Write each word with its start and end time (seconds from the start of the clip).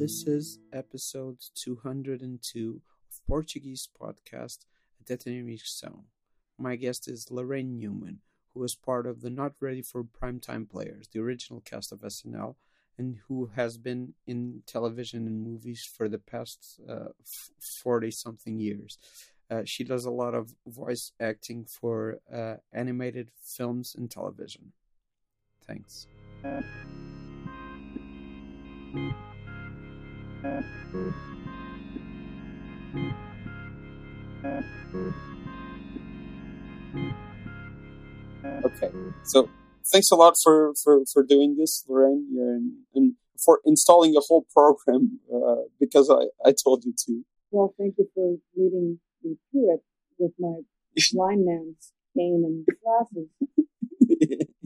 This 0.00 0.26
is 0.26 0.58
episode 0.72 1.36
202 1.54 2.80
of 3.10 3.26
Portuguese 3.26 3.86
podcast 4.00 4.60
Detenção. 5.04 6.04
My 6.56 6.76
guest 6.76 7.06
is 7.06 7.26
Laraine 7.26 7.78
Newman, 7.78 8.20
who 8.54 8.60
was 8.60 8.74
part 8.74 9.06
of 9.06 9.20
the 9.20 9.28
Not 9.28 9.52
Ready 9.60 9.82
for 9.82 10.02
Primetime 10.02 10.70
Players, 10.70 11.08
the 11.12 11.20
original 11.20 11.60
cast 11.60 11.92
of 11.92 12.00
SNL, 12.00 12.54
and 13.00 13.16
who 13.26 13.50
has 13.56 13.78
been 13.78 14.12
in 14.26 14.62
television 14.66 15.26
and 15.26 15.42
movies 15.42 15.88
for 15.96 16.06
the 16.06 16.18
past 16.18 16.78
40 17.58 18.06
uh, 18.06 18.10
something 18.10 18.58
years. 18.60 18.98
Uh, 19.50 19.62
she 19.64 19.84
does 19.84 20.04
a 20.04 20.10
lot 20.10 20.34
of 20.34 20.54
voice 20.66 21.12
acting 21.18 21.64
for 21.64 22.18
uh, 22.32 22.56
animated 22.74 23.30
films 23.42 23.96
and 23.96 24.10
television. 24.10 24.72
Thanks. 25.66 26.06
Okay, 38.62 38.90
so 39.24 39.48
thanks 39.90 40.10
a 40.10 40.16
lot 40.16 40.34
for, 40.42 40.72
for, 40.82 41.02
for 41.12 41.22
doing 41.22 41.56
this, 41.56 41.84
Laraine, 41.88 42.26
and, 42.36 42.72
and 42.94 43.14
for 43.44 43.60
installing 43.64 44.14
a 44.16 44.20
whole 44.20 44.46
program 44.52 45.20
uh, 45.34 45.62
because 45.78 46.10
I, 46.10 46.48
I 46.48 46.52
told 46.52 46.84
you 46.84 46.94
to. 47.06 47.22
Well, 47.50 47.74
thank 47.78 47.94
you 47.98 48.08
for 48.14 48.36
leading 48.56 49.00
me 49.22 49.36
through 49.50 49.74
it 49.74 49.80
with 50.18 50.32
my 50.38 50.60
blind 51.12 51.44
man's 51.44 51.92
cane 52.16 52.42
and 52.44 52.66
glasses. 52.82 53.28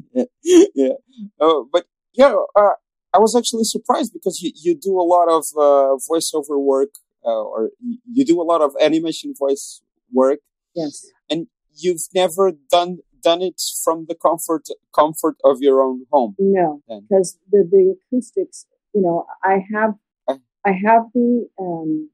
yeah, 0.02 0.24
yeah. 0.74 0.94
Uh, 1.40 1.62
but 1.72 1.86
yeah, 2.12 2.34
uh, 2.56 2.74
I 3.12 3.18
was 3.18 3.36
actually 3.36 3.64
surprised 3.64 4.12
because 4.12 4.40
you, 4.40 4.52
you 4.54 4.74
do 4.74 4.98
a 4.98 5.02
lot 5.02 5.28
of 5.28 5.44
uh, 5.56 5.96
voiceover 6.10 6.60
work, 6.60 6.90
uh, 7.24 7.42
or 7.42 7.70
you 8.10 8.24
do 8.24 8.40
a 8.40 8.44
lot 8.44 8.60
of 8.60 8.74
animation 8.80 9.34
voice 9.38 9.82
work. 10.12 10.40
Yes. 10.74 11.06
And 11.30 11.46
you've 11.76 12.02
never 12.14 12.52
done 12.70 12.98
done 13.24 13.42
it 13.42 13.60
from 13.82 14.06
the 14.08 14.14
comfort 14.14 14.68
comfort 14.94 15.36
of 15.44 15.56
your 15.60 15.82
own 15.82 16.06
home. 16.12 16.34
No, 16.38 16.82
because 16.86 17.38
the 17.50 17.66
the 17.70 17.96
acoustics. 17.96 18.66
You 18.94 19.02
know, 19.02 19.26
I 19.42 19.64
have 19.74 19.94
uh. 20.28 20.36
I 20.64 20.72
have 20.86 21.04
the 21.14 21.48
um, 21.58 22.10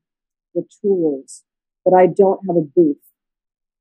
the 0.54 0.64
tools, 0.80 1.44
but 1.84 1.94
I 1.94 2.06
don't 2.06 2.40
have 2.46 2.56
a 2.56 2.66
booth. 2.76 2.96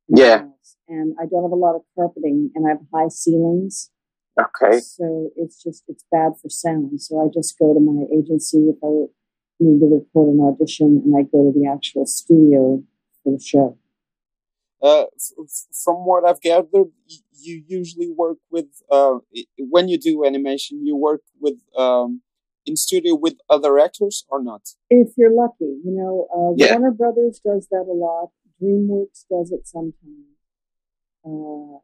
Yeah. 0.07 0.45
And 0.87 1.15
I 1.21 1.25
don't 1.29 1.43
have 1.43 1.51
a 1.51 1.63
lot 1.65 1.75
of 1.75 1.81
carpeting, 1.95 2.51
and 2.55 2.65
I 2.65 2.69
have 2.69 2.81
high 2.93 3.09
ceilings. 3.09 3.91
Okay. 4.39 4.79
So 4.79 5.29
it's 5.35 5.61
just 5.63 5.83
it's 5.87 6.05
bad 6.11 6.33
for 6.41 6.49
sound. 6.49 7.01
So 7.01 7.21
I 7.23 7.27
just 7.33 7.57
go 7.59 7.73
to 7.73 7.79
my 7.79 8.05
agency 8.11 8.69
if 8.69 8.77
I 8.83 9.07
need 9.59 9.79
to 9.79 9.87
record 9.87 10.29
an 10.33 10.41
audition, 10.41 11.01
and 11.03 11.13
I 11.15 11.23
go 11.23 11.51
to 11.51 11.53
the 11.57 11.67
actual 11.67 12.05
studio 12.05 12.83
for 13.23 13.33
the 13.33 13.43
show. 13.43 13.77
Uh, 14.81 15.03
f- 15.03 15.67
from 15.83 16.05
what 16.05 16.25
I've 16.25 16.41
gathered, 16.41 16.91
you 17.41 17.63
usually 17.67 18.09
work 18.09 18.37
with 18.49 18.67
uh, 18.89 19.15
when 19.57 19.89
you 19.89 19.97
do 19.97 20.25
animation, 20.25 20.85
you 20.85 20.95
work 20.95 21.21
with 21.39 21.57
um, 21.77 22.21
in 22.65 22.75
studio 22.75 23.15
with 23.15 23.37
other 23.49 23.79
actors 23.79 24.25
or 24.29 24.41
not? 24.43 24.69
If 24.89 25.09
you're 25.17 25.33
lucky, 25.33 25.71
you 25.83 25.91
know, 25.91 26.27
uh, 26.33 26.53
yeah. 26.55 26.71
Warner 26.73 26.91
Brothers 26.91 27.41
does 27.43 27.67
that 27.71 27.85
a 27.89 27.93
lot. 27.93 28.29
DreamWorks 28.61 29.25
does 29.29 29.51
it 29.51 29.67
sometimes. 29.67 30.27
Uh, 31.25 31.79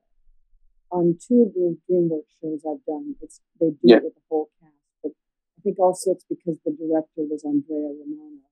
on 0.91 1.17
two 1.19 1.41
of 1.43 1.53
the 1.53 1.77
DreamWorks 1.89 2.31
shows 2.41 2.61
I've 2.69 2.85
done, 2.85 3.15
it's 3.21 3.41
they 3.59 3.71
do 3.71 3.77
yeah. 3.83 3.97
it 3.97 4.03
with 4.03 4.15
the 4.15 4.21
whole 4.29 4.49
cast. 4.61 4.71
But 5.03 5.11
I 5.11 5.61
think 5.63 5.79
also 5.79 6.11
it's 6.11 6.25
because 6.29 6.57
the 6.65 6.71
director 6.71 7.27
was 7.29 7.43
Andrea 7.43 7.91
Romano, 7.99 8.47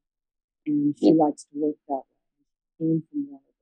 and 0.66 0.96
she 1.00 1.08
yeah. 1.08 1.24
likes 1.24 1.44
to 1.44 1.50
work 1.56 1.76
that 1.88 2.04
way. 2.04 2.20
Came 2.80 3.04
from 3.10 3.28
Warner 3.30 3.53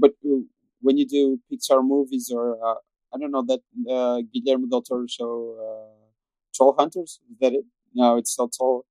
But 0.00 0.12
uh, 0.24 0.40
when 0.80 0.96
you 0.96 1.06
do 1.06 1.40
Pixar 1.52 1.80
movies, 1.86 2.30
or 2.34 2.44
uh, 2.66 2.78
I 3.12 3.18
don't 3.18 3.30
know 3.30 3.44
that 3.46 3.62
uh, 3.96 4.22
Guillermo 4.32 4.66
del 4.68 4.82
Toro 4.82 5.06
show, 5.06 5.32
uh, 5.66 6.08
Troll 6.54 6.74
Hunters, 6.78 7.20
is 7.30 7.38
that 7.40 7.52
it? 7.52 7.64
No, 7.94 8.16
it's 8.16 8.38
not 8.38 8.52
all. 8.60 8.86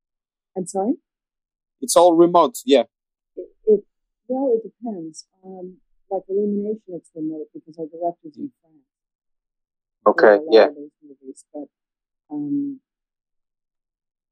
I'm 0.55 0.67
sorry. 0.67 0.95
It's 1.81 1.95
all 1.95 2.13
remote. 2.15 2.57
Yeah. 2.65 2.83
It, 3.35 3.47
it 3.65 3.81
well, 4.27 4.51
it 4.55 4.61
depends. 4.67 5.25
Um, 5.43 5.77
like 6.11 6.23
Illumination, 6.29 6.89
it's 6.89 7.09
remote 7.15 7.47
because 7.53 7.77
our 7.79 7.85
director's 7.85 8.37
in 8.37 8.51
France. 8.61 8.85
Okay, 10.07 10.39
yeah. 10.51 10.67
Movies, 11.03 11.45
but 11.53 11.67
um, 12.31 12.79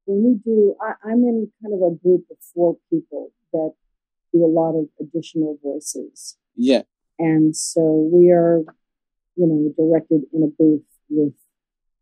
when 0.06 0.24
we 0.24 0.32
do, 0.44 0.74
I, 0.80 1.10
I'm 1.10 1.22
in 1.24 1.50
kind 1.62 1.74
of 1.74 1.80
a 1.80 1.94
group 1.94 2.24
of 2.30 2.36
four 2.54 2.76
people 2.90 3.30
that 3.52 3.72
do 4.32 4.44
a 4.44 4.46
lot 4.46 4.78
of 4.78 4.86
additional 5.00 5.58
voices. 5.62 6.36
Yeah. 6.54 6.82
And 7.18 7.56
so 7.56 8.08
we 8.12 8.30
are, 8.30 8.60
you 9.36 9.46
know, 9.46 9.72
directed 9.76 10.22
in 10.32 10.42
a 10.42 10.46
booth 10.46 10.82
with 11.08 11.34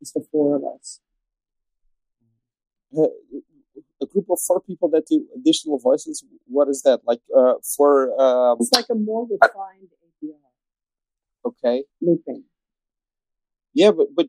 just 0.00 0.14
the 0.14 0.24
four 0.30 0.56
of 0.56 0.62
us. 0.74 1.00
Uh, 2.96 3.08
a 4.02 4.06
group 4.06 4.26
of 4.30 4.38
four 4.46 4.60
people 4.60 4.88
that 4.90 5.06
do 5.06 5.26
additional 5.34 5.78
voices. 5.78 6.24
What 6.46 6.68
is 6.68 6.82
that 6.82 7.00
like? 7.06 7.20
Uh, 7.36 7.54
for 7.76 8.18
um, 8.20 8.58
it's 8.60 8.72
like 8.72 8.86
a 8.90 8.94
more 8.94 9.26
refined 9.28 9.88
ADR. 10.22 10.34
Okay. 11.46 11.84
Looping. 12.00 12.44
Yeah, 13.74 13.90
but 13.90 14.08
but 14.14 14.28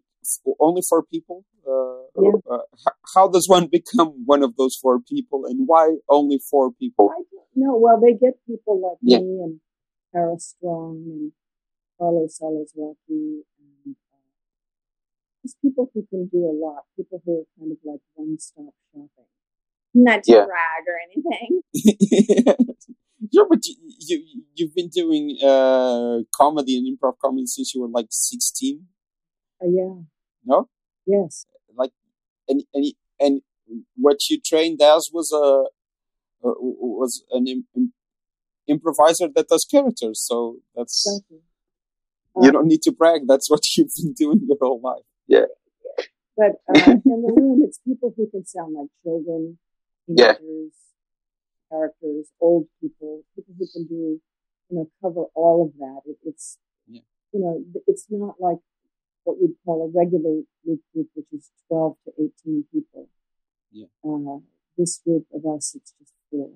only 0.59 0.81
four 0.87 1.03
people. 1.03 1.45
Uh, 1.67 2.21
yeah. 2.21 2.31
Uh, 2.49 2.89
how 3.15 3.27
does 3.27 3.47
one 3.47 3.67
become 3.67 4.23
one 4.25 4.43
of 4.43 4.55
those 4.55 4.75
four 4.75 4.99
people, 4.99 5.45
and 5.45 5.67
why 5.67 5.95
only 6.09 6.39
four 6.49 6.71
people? 6.71 7.09
I 7.11 7.21
don't 7.31 7.67
know. 7.67 7.77
Well, 7.77 7.99
they 7.99 8.13
get 8.13 8.35
people 8.45 8.81
like 8.81 8.99
yeah. 9.01 9.19
me 9.19 9.39
and 9.43 9.59
Tara 10.13 10.39
Strong 10.39 11.03
and 11.05 11.31
Carlos 11.97 12.39
Alazraqui 12.41 13.41
and 13.59 13.95
uh, 14.13 14.29
just 15.41 15.61
people 15.61 15.89
who 15.93 16.05
can 16.09 16.27
do 16.27 16.45
a 16.45 16.53
lot. 16.53 16.83
People 16.95 17.21
who 17.25 17.41
are 17.41 17.47
kind 17.59 17.71
of 17.71 17.77
like 17.83 18.01
one-stop 18.15 18.73
shopping 18.91 19.25
not 19.97 20.23
to 20.23 20.31
yeah. 20.31 20.45
brag 20.45 20.83
or 20.87 20.97
anything. 21.05 21.61
yeah, 23.31 23.43
but 23.49 23.59
you, 23.65 23.75
you 23.99 24.43
you've 24.55 24.75
been 24.75 24.89
doing 24.89 25.37
uh, 25.43 26.19
comedy 26.35 26.77
and 26.77 26.87
improv 26.87 27.13
comedy 27.21 27.45
since 27.45 27.73
you 27.73 27.81
were 27.81 27.87
like 27.87 28.07
sixteen. 28.09 28.85
Uh, 29.61 29.67
yeah. 29.69 29.93
No. 30.47 30.69
Yes. 31.05 31.45
Like, 31.75 31.91
and 32.47 32.63
and 32.73 32.85
and 33.19 33.41
what 33.95 34.29
you 34.29 34.39
trained 34.39 34.81
as 34.81 35.09
was 35.13 35.31
a 35.31 35.65
uh, 36.47 36.53
was 36.59 37.23
an 37.31 37.47
Im- 37.47 37.93
improviser 38.67 39.27
that 39.35 39.49
does 39.49 39.65
characters. 39.69 40.23
So 40.25 40.57
that's 40.75 41.05
exactly. 41.05 41.39
you 42.41 42.51
don't 42.51 42.67
need 42.67 42.81
to 42.83 42.91
brag. 42.91 43.21
That's 43.27 43.49
what 43.49 43.61
you've 43.77 43.91
been 43.95 44.13
doing 44.13 44.41
your 44.47 44.57
whole 44.61 44.81
life. 44.81 45.03
Yeah. 45.27 45.45
But 46.37 46.53
uh, 46.69 46.91
in 47.05 47.21
the 47.21 47.33
room, 47.35 47.61
it's 47.63 47.79
people 47.79 48.13
who 48.15 48.29
can 48.29 48.45
sound 48.45 48.75
like 48.75 48.89
children 49.03 49.57
yeah. 50.07 50.35
characters, 51.69 52.27
old 52.39 52.67
people, 52.79 53.23
people 53.35 53.53
who 53.57 53.67
can 53.73 53.87
do, 53.87 54.21
you 54.69 54.77
know, 54.77 54.89
cover 55.01 55.25
all 55.35 55.65
of 55.65 55.77
that. 55.79 56.01
It, 56.05 56.17
it's, 56.23 56.57
yeah. 56.87 57.01
you 57.33 57.39
know, 57.41 57.63
it's 57.87 58.05
not 58.09 58.35
like 58.39 58.59
what 59.27 59.37
you'd 59.41 59.55
call 59.65 59.83
a 59.85 59.89
regular 59.99 60.41
group, 60.63 60.81
group 60.93 61.07
which 61.15 61.27
is 61.33 61.51
12 61.67 61.95
to 62.05 62.11
18 62.45 62.65
people. 62.71 63.09
Yeah. 63.71 63.87
Uh, 64.03 64.39
this 64.77 65.01
group 65.03 65.25
of 65.33 65.41
us, 65.55 65.75
it's 65.75 65.93
just 65.99 66.13
four. 66.31 66.51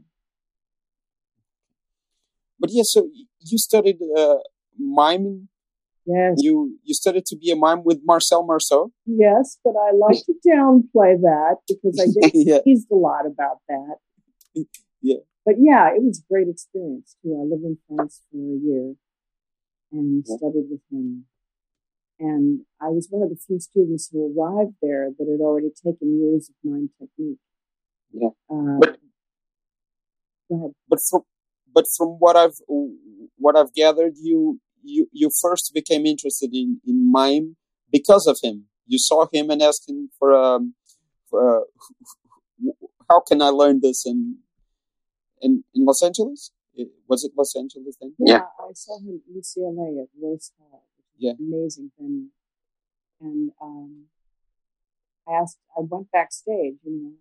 But 2.59 2.69
yeah, 2.71 2.83
so 2.85 3.09
you 3.39 3.57
studied 3.57 3.99
uh, 4.15 4.37
miming 4.79 5.49
Yes. 6.05 6.37
You 6.39 6.79
you 6.83 6.93
studied 6.93 7.25
to 7.27 7.35
be 7.35 7.51
a 7.51 7.55
mime 7.55 7.83
with 7.83 7.99
Marcel 8.03 8.43
Marceau? 8.43 8.91
Yes, 9.05 9.59
but 9.63 9.75
I 9.77 9.91
like 9.91 10.17
to 10.25 10.33
downplay 10.47 11.19
that 11.21 11.57
because 11.67 11.99
I 12.01 12.07
get 12.19 12.31
yeah. 12.33 12.59
teased 12.63 12.87
a 12.91 12.95
lot 12.95 13.25
about 13.25 13.57
that. 13.69 13.95
Yeah. 15.03 15.17
But 15.43 15.55
yeah, 15.57 15.89
it 15.95 16.03
was 16.03 16.19
a 16.19 16.31
great 16.31 16.47
experience 16.47 17.15
too. 17.23 17.33
I 17.33 17.41
lived 17.49 17.63
in 17.63 17.79
France 17.87 18.21
for 18.29 18.37
a 18.37 18.59
year 18.61 18.93
and 19.91 20.23
yeah. 20.23 20.35
studied 20.37 20.69
with 20.69 20.81
him. 20.91 21.25
And 22.21 22.61
I 22.79 22.89
was 22.89 23.07
one 23.09 23.23
of 23.23 23.29
the 23.29 23.35
few 23.35 23.59
students 23.59 24.09
who 24.11 24.29
arrived 24.29 24.75
there 24.79 25.09
that 25.09 25.27
had 25.27 25.41
already 25.41 25.71
taken 25.75 26.21
years 26.21 26.49
of 26.49 26.55
mime 26.63 26.91
technique. 26.99 27.39
Yeah. 28.13 28.29
Uh, 28.47 28.77
but, 28.79 28.99
go 30.47 30.55
ahead. 30.57 30.71
But 30.87 30.99
from 31.09 31.21
but 31.73 31.85
from 31.97 32.09
what 32.19 32.35
I've 32.37 32.57
what 33.37 33.57
I've 33.57 33.73
gathered, 33.73 34.13
you 34.21 34.59
you 34.83 35.07
you 35.11 35.31
first 35.41 35.71
became 35.73 36.05
interested 36.05 36.53
in 36.53 36.79
in 36.85 37.11
mime 37.11 37.55
because 37.91 38.27
of 38.27 38.37
him. 38.43 38.65
You 38.85 38.99
saw 38.99 39.25
him 39.33 39.49
and 39.49 39.61
asked 39.61 39.89
him 39.89 40.09
for 40.19 40.33
um. 40.33 40.75
For, 41.31 41.61
uh, 41.61 41.63
how 43.09 43.21
can 43.21 43.41
I 43.41 43.49
learn 43.49 43.79
this 43.81 44.05
in 44.05 44.37
in 45.41 45.63
in 45.73 45.85
Los 45.85 46.03
Angeles? 46.03 46.51
Was 47.07 47.23
it 47.25 47.31
Los 47.35 47.55
Angeles 47.55 47.97
then? 47.99 48.13
Yeah, 48.19 48.35
yeah. 48.35 48.43
I 48.59 48.71
saw 48.73 48.99
him 48.99 49.19
at 49.19 49.33
UCLA 49.35 50.03
at 50.03 50.09
Royce 50.21 50.51
Hall. 50.57 50.85
Yeah, 51.21 51.33
amazing 51.37 51.91
venue. 51.99 52.33
And 53.21 53.51
um, 53.61 54.05
I 55.29 55.33
asked, 55.33 55.59
I 55.77 55.81
went 55.81 56.11
backstage, 56.11 56.81
you 56.83 56.91
know, 56.91 57.11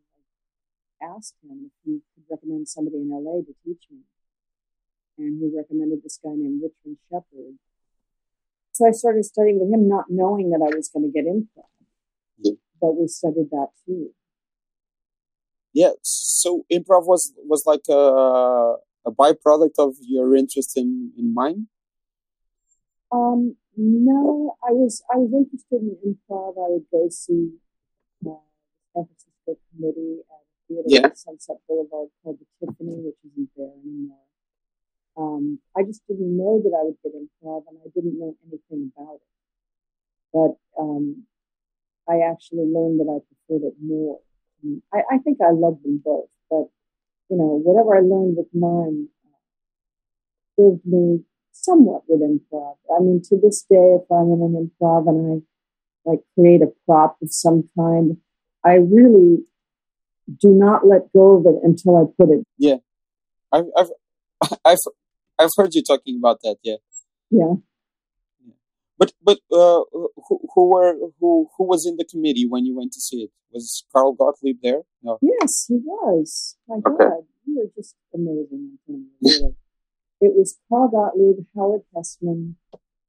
asked 1.03 1.35
him 1.45 1.67
if 1.67 1.73
he 1.85 2.01
could 2.15 2.25
recommend 2.31 2.67
somebody 2.67 2.97
in 2.97 3.11
LA 3.11 3.41
to 3.45 3.55
teach 3.63 3.85
me. 3.91 3.99
And 5.19 5.39
he 5.39 5.55
recommended 5.55 6.03
this 6.03 6.19
guy 6.25 6.31
named 6.31 6.63
Richmond 6.63 6.97
Shepard. 7.11 7.59
So 8.73 8.89
I 8.89 8.93
started 8.93 9.27
studying 9.27 9.61
with 9.61 9.71
him, 9.71 9.87
not 9.87 10.07
knowing 10.09 10.49
that 10.49 10.63
I 10.65 10.75
was 10.75 10.89
going 10.89 11.05
to 11.05 11.13
get 11.13 11.27
improv. 11.27 11.69
Yeah. 12.39 12.53
But 12.81 12.93
we 12.97 13.07
studied 13.07 13.51
that 13.51 13.69
too. 13.85 14.15
Yeah. 15.75 15.91
So 16.01 16.65
improv 16.73 17.07
was 17.07 17.35
was 17.37 17.65
like 17.67 17.85
a 17.91 18.77
a 19.05 19.13
byproduct 19.13 19.79
of 19.79 19.97
your 20.01 20.35
interest 20.35 20.79
in 20.79 21.13
in 21.19 21.35
mime. 21.35 21.69
Um, 23.13 23.57
no, 23.77 24.57
I 24.63 24.73
was 24.73 25.03
I 25.13 25.17
was 25.17 25.33
interested 25.33 25.83
in 25.83 25.97
improv. 26.05 26.55
I 26.59 26.71
would 26.71 26.87
go 26.91 27.09
see 27.09 27.55
uh, 28.27 28.43
San 28.95 29.07
Francisco 29.07 29.57
committee 29.71 30.21
at 30.27 30.43
theater 30.69 30.87
yeah. 30.87 31.15
Sunset 31.15 31.57
Boulevard 31.69 32.09
called 32.23 32.39
the 32.39 32.47
Tiffany, 32.59 33.01
which 33.01 33.19
isn't 33.27 33.51
there 33.57 33.71
anymore. 33.83 34.27
Um, 35.17 35.59
I 35.77 35.83
just 35.83 36.07
didn't 36.07 36.37
know 36.37 36.61
that 36.63 36.75
I 36.75 36.85
would 36.85 36.97
get 37.03 37.13
improv, 37.13 37.65
and 37.69 37.79
I 37.85 37.89
didn't 37.95 38.19
know 38.19 38.37
anything 38.47 38.93
about 38.97 39.17
it. 39.17 39.31
But 40.33 40.81
um, 40.81 41.27
I 42.09 42.21
actually 42.31 42.67
learned 42.67 43.01
that 43.01 43.11
I 43.11 43.19
preferred 43.27 43.67
it 43.67 43.75
more. 43.83 44.21
I, 44.93 45.15
I, 45.15 45.19
think 45.19 45.39
I 45.41 45.53
love 45.53 45.83
them 45.83 46.03
both, 46.05 46.29
but 46.51 46.69
you 47.31 47.37
know, 47.37 47.59
whatever 47.65 47.97
I 47.97 48.01
learned 48.01 48.37
with 48.37 48.53
mine 48.53 49.09
uh, 49.25 49.41
served 50.59 50.85
me 50.85 51.25
somewhat 51.65 52.03
with 52.09 52.21
improv. 52.21 52.77
I 52.95 53.01
mean, 53.01 53.21
to 53.25 53.37
this 53.41 53.65
day, 53.69 53.97
if 53.99 54.11
I'm 54.11 54.33
in 54.33 54.43
an 54.43 54.71
improv 54.71 55.09
and 55.09 55.43
I 55.43 56.11
like 56.11 56.21
create 56.35 56.63
a 56.63 56.73
prop 56.87 57.17
of 57.23 57.29
some 57.31 57.69
kind, 57.77 58.17
I 58.65 58.75
really 58.75 59.39
do 60.41 60.49
not 60.49 60.87
let 60.87 61.13
go 61.13 61.39
of 61.39 61.47
it 61.47 61.61
until 61.63 61.97
I 61.97 62.05
put 62.17 62.31
it. 62.31 62.47
Yeah, 62.59 62.77
I've 63.53 63.67
I've 63.77 63.91
I've, 64.65 64.79
I've 65.39 65.51
heard 65.57 65.75
you 65.75 65.83
talking 65.83 66.19
about 66.19 66.41
that. 66.43 66.57
Yeah. 66.63 66.77
Yeah. 67.31 67.55
But 68.99 69.13
but 69.23 69.39
uh, 69.51 69.81
who 69.93 70.41
who 70.55 70.71
were 70.71 70.95
who 71.21 71.49
who 71.57 71.65
was 71.65 71.87
in 71.87 71.97
the 71.97 72.05
committee 72.05 72.47
when 72.47 72.67
you 72.67 72.77
went 72.77 72.93
to 72.93 73.01
see 73.01 73.23
it? 73.23 73.31
Was 73.51 73.85
Carl 73.93 74.13
Gottlieb 74.13 74.59
there? 74.63 74.83
No. 75.03 75.19
Yes, 75.23 75.65
he 75.69 75.79
was. 75.83 76.57
My 76.69 76.77
okay. 76.77 77.05
God, 77.05 77.25
you 77.47 77.57
were 77.59 77.71
just 77.75 77.97
amazing. 78.15 78.79
Really. 78.87 79.55
It 80.21 80.33
was 80.37 80.59
Paul 80.69 80.89
Gottlieb, 80.89 81.47
Howard 81.57 81.83
Hesseman, 81.97 82.57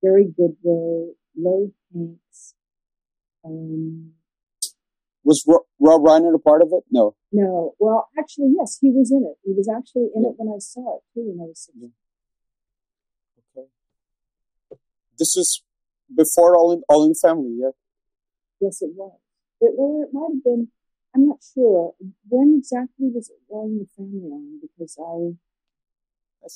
Gary 0.02 0.34
Goodrow, 0.38 1.12
Larry 1.36 1.72
Hanks, 1.94 2.56
um, 3.44 4.13
was 5.24 5.46
Rob 5.48 6.04
Reiner 6.04 6.34
a 6.34 6.40
part 6.40 6.62
of 6.62 6.69
it? 6.72 6.84
No. 6.90 7.16
No. 7.31 7.75
Well, 7.80 8.10
actually, 8.18 8.54
yes, 8.58 8.78
he 8.81 8.90
was 8.90 9.12
in 9.12 9.24
it. 9.24 9.38
He 9.44 9.54
was 9.54 9.69
actually 9.69 10.10
in 10.16 10.24
yeah. 10.24 10.30
it 10.30 10.36
when 10.38 10.54
I 10.54 10.60
saw 10.60 10.98
it 10.98 11.04
too, 11.13 11.22
when 11.30 11.40
I 11.40 11.48
was. 11.48 11.69
Okay. 13.56 13.68
This 15.18 15.36
is 15.36 15.63
before 16.16 16.56
All 16.56 16.72
in 16.72 16.81
All 16.90 17.06
in 17.06 17.13
Family, 17.13 17.58
yeah. 17.60 17.72
Yes, 18.60 18.81
it 18.81 18.92
was. 18.96 19.18
It, 19.60 19.74
well, 19.78 20.04
it 20.04 20.10
might 20.12 20.34
have 20.34 20.44
been. 20.44 20.69
I'm 21.13 21.28
not 21.28 21.40
sure 21.54 21.94
when 22.30 22.56
exactly 22.58 23.10
was 23.13 23.30
it 23.30 23.38
All 23.50 23.66
in 23.68 23.78
the 23.78 23.88
Family 23.96 24.30
on 24.31 24.60
because 24.62 24.98
I. 25.00 25.38
I 26.44 26.48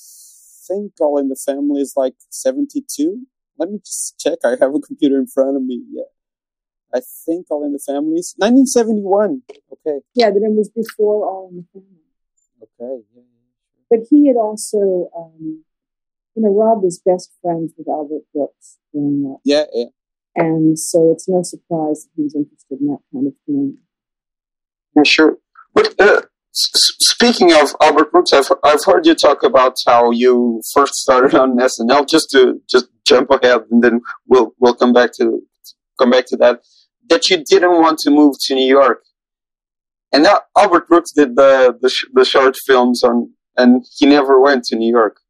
think 0.66 0.92
All 1.00 1.18
in 1.18 1.28
the 1.28 1.36
Family 1.36 1.80
is 1.80 1.94
like 1.96 2.14
72. 2.30 3.26
Let 3.58 3.70
me 3.70 3.78
just 3.78 4.18
check. 4.18 4.38
I 4.44 4.50
have 4.60 4.74
a 4.74 4.80
computer 4.80 5.16
in 5.16 5.26
front 5.26 5.56
of 5.56 5.62
me. 5.62 5.82
Yeah. 5.90 6.02
I 6.94 7.00
think 7.24 7.46
All 7.50 7.64
in 7.64 7.72
the 7.72 7.78
family 7.78 8.18
is 8.18 8.34
1971. 8.38 9.42
Okay. 9.72 10.00
Yeah, 10.14 10.30
but 10.30 10.42
it 10.42 10.52
was 10.52 10.70
before 10.70 11.26
All 11.26 11.48
in 11.50 11.56
the 11.56 11.66
Family. 11.72 11.96
Okay. 12.62 13.04
Yeah, 13.14 13.22
yeah, 13.22 13.86
But 13.90 14.00
he 14.10 14.28
had 14.28 14.36
also, 14.36 15.10
um, 15.16 15.64
you 16.34 16.42
know, 16.42 16.54
Rob 16.54 16.82
was 16.82 17.00
best 17.04 17.32
friends 17.42 17.72
with 17.76 17.88
Albert 17.88 18.24
Brooks 18.32 18.78
growing 18.92 19.32
up. 19.32 19.40
Yeah, 19.44 19.64
yeah. 19.72 19.86
And 20.34 20.78
so 20.78 21.12
it's 21.12 21.28
no 21.28 21.42
surprise 21.42 22.04
that 22.04 22.10
he 22.14 22.22
was 22.24 22.34
interested 22.34 22.80
in 22.80 22.88
that 22.88 23.00
kind 23.12 23.26
of 23.26 23.32
thing. 23.46 23.78
Yeah, 24.94 25.02
sure. 25.02 25.38
But 25.74 25.94
uh, 25.98 26.22
speaking 26.56 27.52
of 27.52 27.74
Albert 27.80 28.10
Brooks, 28.12 28.32
I've, 28.32 28.50
I've 28.64 28.84
heard 28.84 29.06
you 29.06 29.14
talk 29.14 29.42
about 29.42 29.74
how 29.86 30.10
you 30.10 30.62
first 30.72 30.94
started 30.94 31.34
on 31.34 31.56
SNL. 31.56 32.08
Just 32.08 32.30
to 32.30 32.60
just 32.68 32.86
jump 33.04 33.30
ahead, 33.30 33.62
and 33.70 33.82
then 33.82 34.00
we'll 34.26 34.54
we'll 34.58 34.74
come 34.74 34.92
back 34.92 35.12
to 35.18 35.40
come 35.98 36.10
back 36.10 36.26
to 36.28 36.36
that 36.38 36.60
that 37.08 37.28
you 37.30 37.42
didn't 37.48 37.80
want 37.80 37.98
to 38.00 38.10
move 38.10 38.34
to 38.40 38.54
New 38.54 38.66
York. 38.66 39.04
And 40.12 40.22
now 40.22 40.40
Albert 40.56 40.88
Brooks 40.88 41.12
did 41.12 41.36
the, 41.36 41.76
the, 41.80 41.88
sh- 41.88 42.06
the 42.12 42.24
short 42.24 42.56
films 42.66 43.02
on, 43.02 43.32
and 43.56 43.84
he 43.96 44.06
never 44.06 44.40
went 44.40 44.64
to 44.64 44.76
New 44.76 44.90
York. 44.90 45.20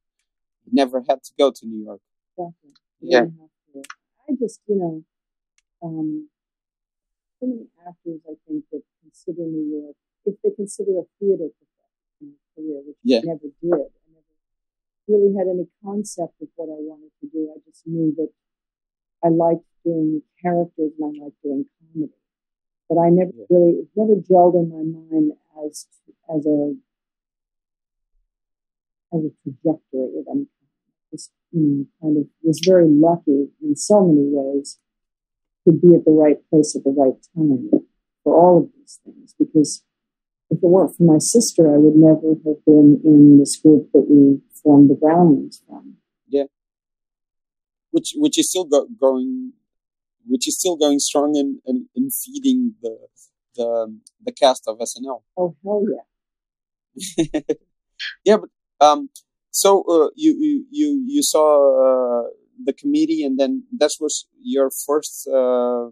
He 0.65 0.71
never 0.73 1.03
had 1.09 1.23
to 1.25 1.33
go 1.39 1.51
to 1.51 1.67
New 1.67 1.85
York. 1.85 2.01
Exactly. 2.39 2.71
Yeah. 3.01 3.25
I 4.29 4.33
just, 4.39 4.61
you 4.67 4.77
know, 4.77 5.05
um, 5.83 6.29
so 7.41 7.47
many 7.47 7.67
actors, 7.87 8.21
I 8.29 8.35
think, 8.47 8.65
that 8.73 8.83
consider 9.03 9.43
New 9.49 9.83
York, 9.83 9.97
if 10.27 10.35
they 10.43 10.51
consider 10.51 10.99
a 10.99 11.07
theater 11.19 11.49
profession 11.55 12.37
career, 12.55 12.83
which 12.85 12.99
yeah. 13.03 13.23
I 13.23 13.33
never 13.33 13.49
did, 13.63 13.73
I 13.73 14.07
never 14.11 14.35
really 15.09 15.35
had 15.39 15.47
any 15.47 15.67
concept 15.83 16.35
of 16.43 16.49
what 16.57 16.69
I 16.69 16.79
wanted 16.83 17.15
to 17.23 17.27
do. 17.31 17.53
I 17.55 17.59
just 17.65 17.87
knew 17.87 18.15
that 18.19 18.31
I 19.25 19.29
liked 19.29 19.65
doing 19.85 20.23
characters 20.43 20.93
and 20.99 21.03
I 21.03 21.25
liked 21.25 21.43
doing 21.43 21.65
comedy. 21.79 22.13
But 22.89 22.99
I 22.99 23.09
never 23.11 23.33
really, 23.51 23.83
it 23.83 23.89
never 23.97 24.21
gelled 24.21 24.55
in 24.55 24.71
my 24.71 24.83
mind 24.83 25.33
as, 25.65 25.87
as 26.31 26.47
a, 26.47 26.75
as 29.15 29.23
a 29.25 29.33
trajectory 29.43 30.19
of 30.19 30.27
any 30.31 30.47
kind. 30.47 30.51
Just, 31.11 31.31
you 31.53 31.61
know, 31.63 31.87
kind 32.03 32.17
of 32.19 32.25
was 32.43 32.61
very 32.67 32.87
lucky 32.89 33.49
in 33.63 33.77
so 33.77 34.07
many 34.07 34.27
ways 34.27 34.79
to 35.67 35.73
be 35.73 35.95
at 35.95 36.05
the 36.05 36.11
right 36.11 36.39
place 36.51 36.75
at 36.77 36.85
the 36.85 36.91
right 36.91 37.15
time 37.35 37.71
for 38.23 38.35
all 38.35 38.59
of 38.59 38.69
these 38.77 39.01
things. 39.05 39.35
Because 39.39 39.83
if 40.51 40.59
it 40.63 40.67
weren't 40.67 40.97
for 40.97 41.03
my 41.03 41.19
sister, 41.19 41.75
I 41.75 41.79
would 41.79 41.97
never 41.97 42.35
have 42.47 42.65
been 42.65 43.01
in 43.05 43.39
this 43.39 43.57
group 43.57 43.91
that 43.93 44.07
we 44.09 44.41
formed 44.63 44.91
the 44.91 44.95
Groundlings 44.95 45.63
from. 45.67 45.97
Yeah. 46.29 46.45
Which, 47.91 48.15
which 48.17 48.39
is 48.39 48.51
still 48.51 48.65
go- 48.65 48.89
going 49.01 49.53
which 50.27 50.49
is 50.49 50.59
still 50.59 50.77
going 50.77 50.99
strong 50.99 51.37
and, 51.37 51.61
and, 51.67 51.87
and 51.95 52.13
feeding 52.13 52.75
the, 52.83 52.99
the 53.55 53.99
the 54.25 54.33
cast 54.33 54.65
of 54.67 54.79
SNL. 54.79 55.23
Oh 55.37 55.57
hell 55.65 55.85
yeah! 55.89 57.41
yeah, 58.25 58.37
but 58.37 58.51
um, 58.85 59.11
so 59.51 59.83
uh, 59.89 60.11
you 60.15 60.37
you 60.39 60.67
you 60.71 61.05
you 61.07 61.23
saw 61.23 62.25
uh, 62.25 62.29
the 62.63 62.73
committee, 62.73 63.23
and 63.25 63.39
then 63.39 63.65
that 63.79 63.93
was 64.01 64.27
your 64.41 64.71
first 64.71 65.29
uh, 65.29 65.89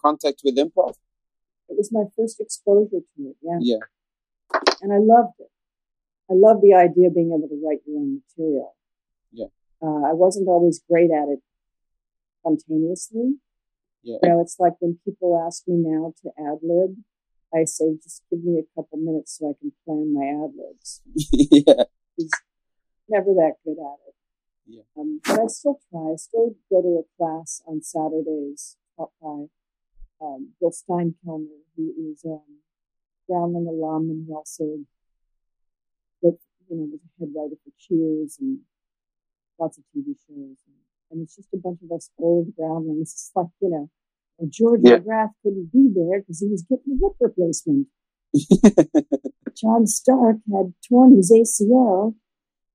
contact 0.00 0.40
with 0.44 0.56
improv. 0.56 0.94
Was 1.80 1.92
my 1.92 2.04
first 2.16 2.40
exposure 2.40 3.00
to 3.00 3.20
it. 3.24 3.36
Yeah. 3.40 3.58
Yeah. 3.60 3.82
And 4.82 4.92
I 4.92 5.00
loved 5.00 5.40
it. 5.40 5.48
I 6.30 6.34
love 6.36 6.60
the 6.60 6.74
idea 6.74 7.08
of 7.08 7.14
being 7.14 7.32
able 7.32 7.48
to 7.48 7.60
write 7.64 7.80
your 7.86 7.98
own 8.00 8.20
material. 8.20 8.76
Yeah. 9.32 9.48
Uh, 9.82 10.04
I 10.04 10.12
wasn't 10.12 10.48
always 10.48 10.80
great 10.86 11.10
at 11.10 11.32
it 11.32 11.40
spontaneously, 12.40 13.40
yeah. 14.02 14.16
You 14.22 14.28
know, 14.30 14.40
it's 14.40 14.56
like 14.58 14.74
when 14.80 14.98
people 15.04 15.42
ask 15.46 15.66
me 15.66 15.76
now 15.76 16.14
to 16.22 16.30
ad 16.38 16.58
lib, 16.62 16.96
I 17.54 17.64
say, 17.64 17.96
just 18.02 18.22
give 18.30 18.42
me 18.42 18.58
a 18.58 18.68
couple 18.74 18.98
minutes 18.98 19.38
so 19.38 19.50
I 19.50 19.54
can 19.60 19.72
plan 19.84 20.14
my 20.14 20.44
ad 20.44 20.52
libs. 20.56 21.02
yeah. 21.14 21.84
He's 22.16 22.30
never 23.08 23.34
that 23.34 23.54
good 23.64 23.76
at 23.78 23.98
it. 24.08 24.14
Yeah. 24.66 24.82
Um, 24.96 25.20
but 25.24 25.40
I 25.40 25.46
still 25.48 25.80
try. 25.90 26.12
I 26.12 26.16
still 26.16 26.54
go 26.70 26.80
to 26.80 27.02
a 27.02 27.04
class 27.18 27.62
on 27.66 27.82
Saturdays 27.82 28.76
taught 28.96 29.10
by 29.20 29.46
um, 30.20 30.50
Bill 30.60 30.70
Steinkellner, 30.70 31.60
who 31.76 31.92
is 32.10 32.22
um, 32.24 32.60
Groundling 33.28 33.68
alum, 33.68 34.10
and 34.10 34.26
he 34.26 34.32
also, 34.32 34.64
you 36.22 36.36
know, 36.70 36.88
was 36.90 37.00
a 37.00 37.20
head 37.20 37.30
writer 37.34 37.56
for 37.64 37.72
Cheers 37.78 38.38
and 38.40 38.58
lots 39.58 39.78
of 39.78 39.84
TV 39.94 40.14
shows. 40.26 40.56
And 40.66 40.80
and 41.10 41.22
it's 41.22 41.36
just 41.36 41.48
a 41.52 41.56
bunch 41.56 41.80
of 41.82 41.90
us 41.92 42.10
old 42.18 42.54
groundlings. 42.56 43.12
It's 43.12 43.30
like, 43.34 43.46
you 43.60 43.70
know, 43.70 43.90
George 44.48 44.80
yeah. 44.84 44.98
McGrath 44.98 45.30
couldn't 45.42 45.72
be 45.72 45.90
there 45.94 46.20
because 46.20 46.40
he 46.40 46.48
was 46.48 46.62
getting 46.62 46.98
a 46.98 47.06
hip 47.06 47.16
replacement. 47.20 47.88
John 49.56 49.86
Stark 49.86 50.36
had 50.52 50.72
torn 50.88 51.16
his 51.16 51.32
ACL, 51.32 52.14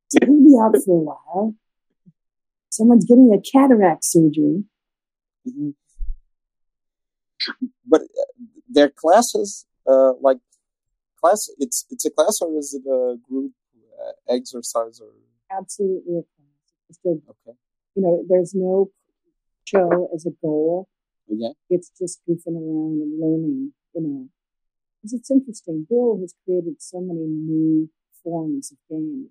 so 0.09 0.17
he'll 0.21 0.43
be 0.43 0.57
out 0.61 0.75
for 0.85 0.97
a 0.97 1.03
while. 1.03 1.55
Someone's 2.69 3.05
getting 3.05 3.33
a 3.33 3.41
cataract 3.41 4.03
surgery. 4.03 4.65
Mm-hmm. 5.47 5.69
But 7.85 8.01
uh, 8.01 8.31
their 8.69 8.89
classes, 8.89 9.65
uh, 9.87 10.13
like 10.21 10.37
class? 11.19 11.49
It's 11.59 11.85
it's 11.89 12.05
a 12.05 12.11
class 12.11 12.39
or 12.41 12.57
is 12.57 12.73
it 12.73 12.87
a 12.89 13.17
group 13.27 13.51
uh, 13.99 14.33
exercise 14.33 14.99
or? 15.01 15.09
Absolutely 15.51 16.17
a 16.17 16.23
class. 16.23 16.67
It's 16.89 16.99
a, 17.05 17.09
okay. 17.09 17.57
You 17.95 18.01
know, 18.03 18.25
there's 18.27 18.53
no 18.53 18.91
show 19.63 20.09
as 20.13 20.25
a 20.25 20.31
goal. 20.41 20.87
Yeah. 21.27 21.53
It's 21.69 21.91
just 21.97 22.21
goofing 22.27 22.55
around 22.55 23.01
and 23.01 23.19
learning. 23.19 23.73
You 23.93 24.01
know, 24.01 24.29
because 25.01 25.13
it's 25.13 25.31
interesting. 25.31 25.85
Bill 25.89 26.17
has 26.21 26.35
created 26.43 26.81
so 26.81 26.99
many 26.99 27.25
new 27.25 27.89
forms 28.23 28.71
of 28.71 28.77
games. 28.89 29.29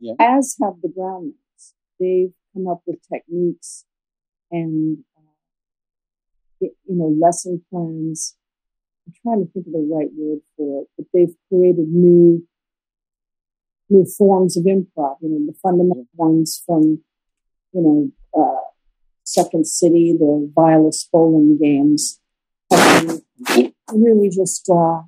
Yeah. 0.00 0.14
As 0.18 0.56
have 0.62 0.80
the 0.82 0.88
Groundlings. 0.88 1.34
They've 1.98 2.32
come 2.54 2.68
up 2.68 2.82
with 2.86 3.00
techniques 3.12 3.84
and 4.50 4.98
you 6.60 6.74
know, 6.86 7.14
lesson 7.20 7.62
plans. 7.70 8.36
I'm 9.06 9.14
trying 9.22 9.46
to 9.46 9.52
think 9.52 9.66
of 9.66 9.72
the 9.72 9.88
right 9.90 10.08
word 10.14 10.40
for 10.56 10.82
it, 10.82 10.88
but 10.96 11.06
they've 11.14 11.34
created 11.48 11.88
new, 11.88 12.46
new 13.88 14.04
forms 14.04 14.56
of 14.56 14.64
improv. 14.64 15.16
You 15.22 15.30
know, 15.30 15.46
the 15.46 15.56
fundamental 15.62 16.06
ones 16.14 16.62
from, 16.66 17.02
you 17.72 17.80
know, 17.82 18.10
uh, 18.38 18.60
Second 19.24 19.66
City, 19.66 20.14
the 20.18 20.50
Viola 20.54 20.90
Spolin 20.90 21.60
games, 21.60 22.20
really 23.92 24.30
just 24.30 24.68
uh, 24.70 25.02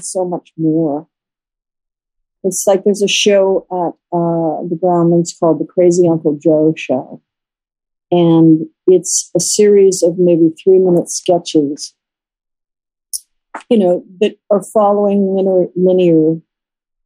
so 0.00 0.24
much 0.24 0.52
more. 0.56 1.08
It's 2.44 2.66
like 2.66 2.84
there's 2.84 3.02
a 3.02 3.08
show 3.08 3.66
at 3.70 4.16
uh, 4.16 4.62
the 4.68 4.78
Groundlings 4.80 5.36
called 5.38 5.58
The 5.58 5.64
Crazy 5.66 6.06
Uncle 6.08 6.38
Joe 6.40 6.74
Show, 6.76 7.20
and 8.10 8.66
it's 8.86 9.30
a 9.36 9.40
series 9.40 10.02
of 10.02 10.18
maybe 10.18 10.50
three 10.62 10.78
minute 10.78 11.10
sketches, 11.10 11.94
you 13.68 13.78
know, 13.78 14.04
that 14.20 14.36
are 14.50 14.62
following 14.62 15.34
linear, 15.34 15.66
linear 15.74 16.40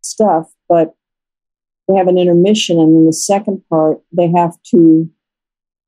stuff, 0.03 0.53
but 0.69 0.95
they 1.89 1.95
have 1.95 2.09
an 2.09 2.19
intermission. 2.19 2.79
And 2.79 2.97
in 2.97 3.07
the 3.07 3.13
second 3.13 3.63
part, 3.69 4.01
they 4.13 4.31
have 4.31 4.55
to 4.75 5.11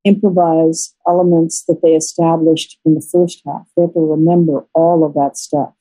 improvise 0.05 0.95
elements 1.07 1.65
that 1.69 1.81
they 1.83 1.91
established 1.91 2.79
in 2.85 2.95
the 2.95 3.09
first 3.13 3.43
half. 3.47 3.69
They 3.77 3.83
have 3.83 3.95
to 3.95 4.01
remember 4.01 4.67
all 4.75 5.05
of 5.05 5.15
that 5.15 5.37
stuff. 5.37 5.75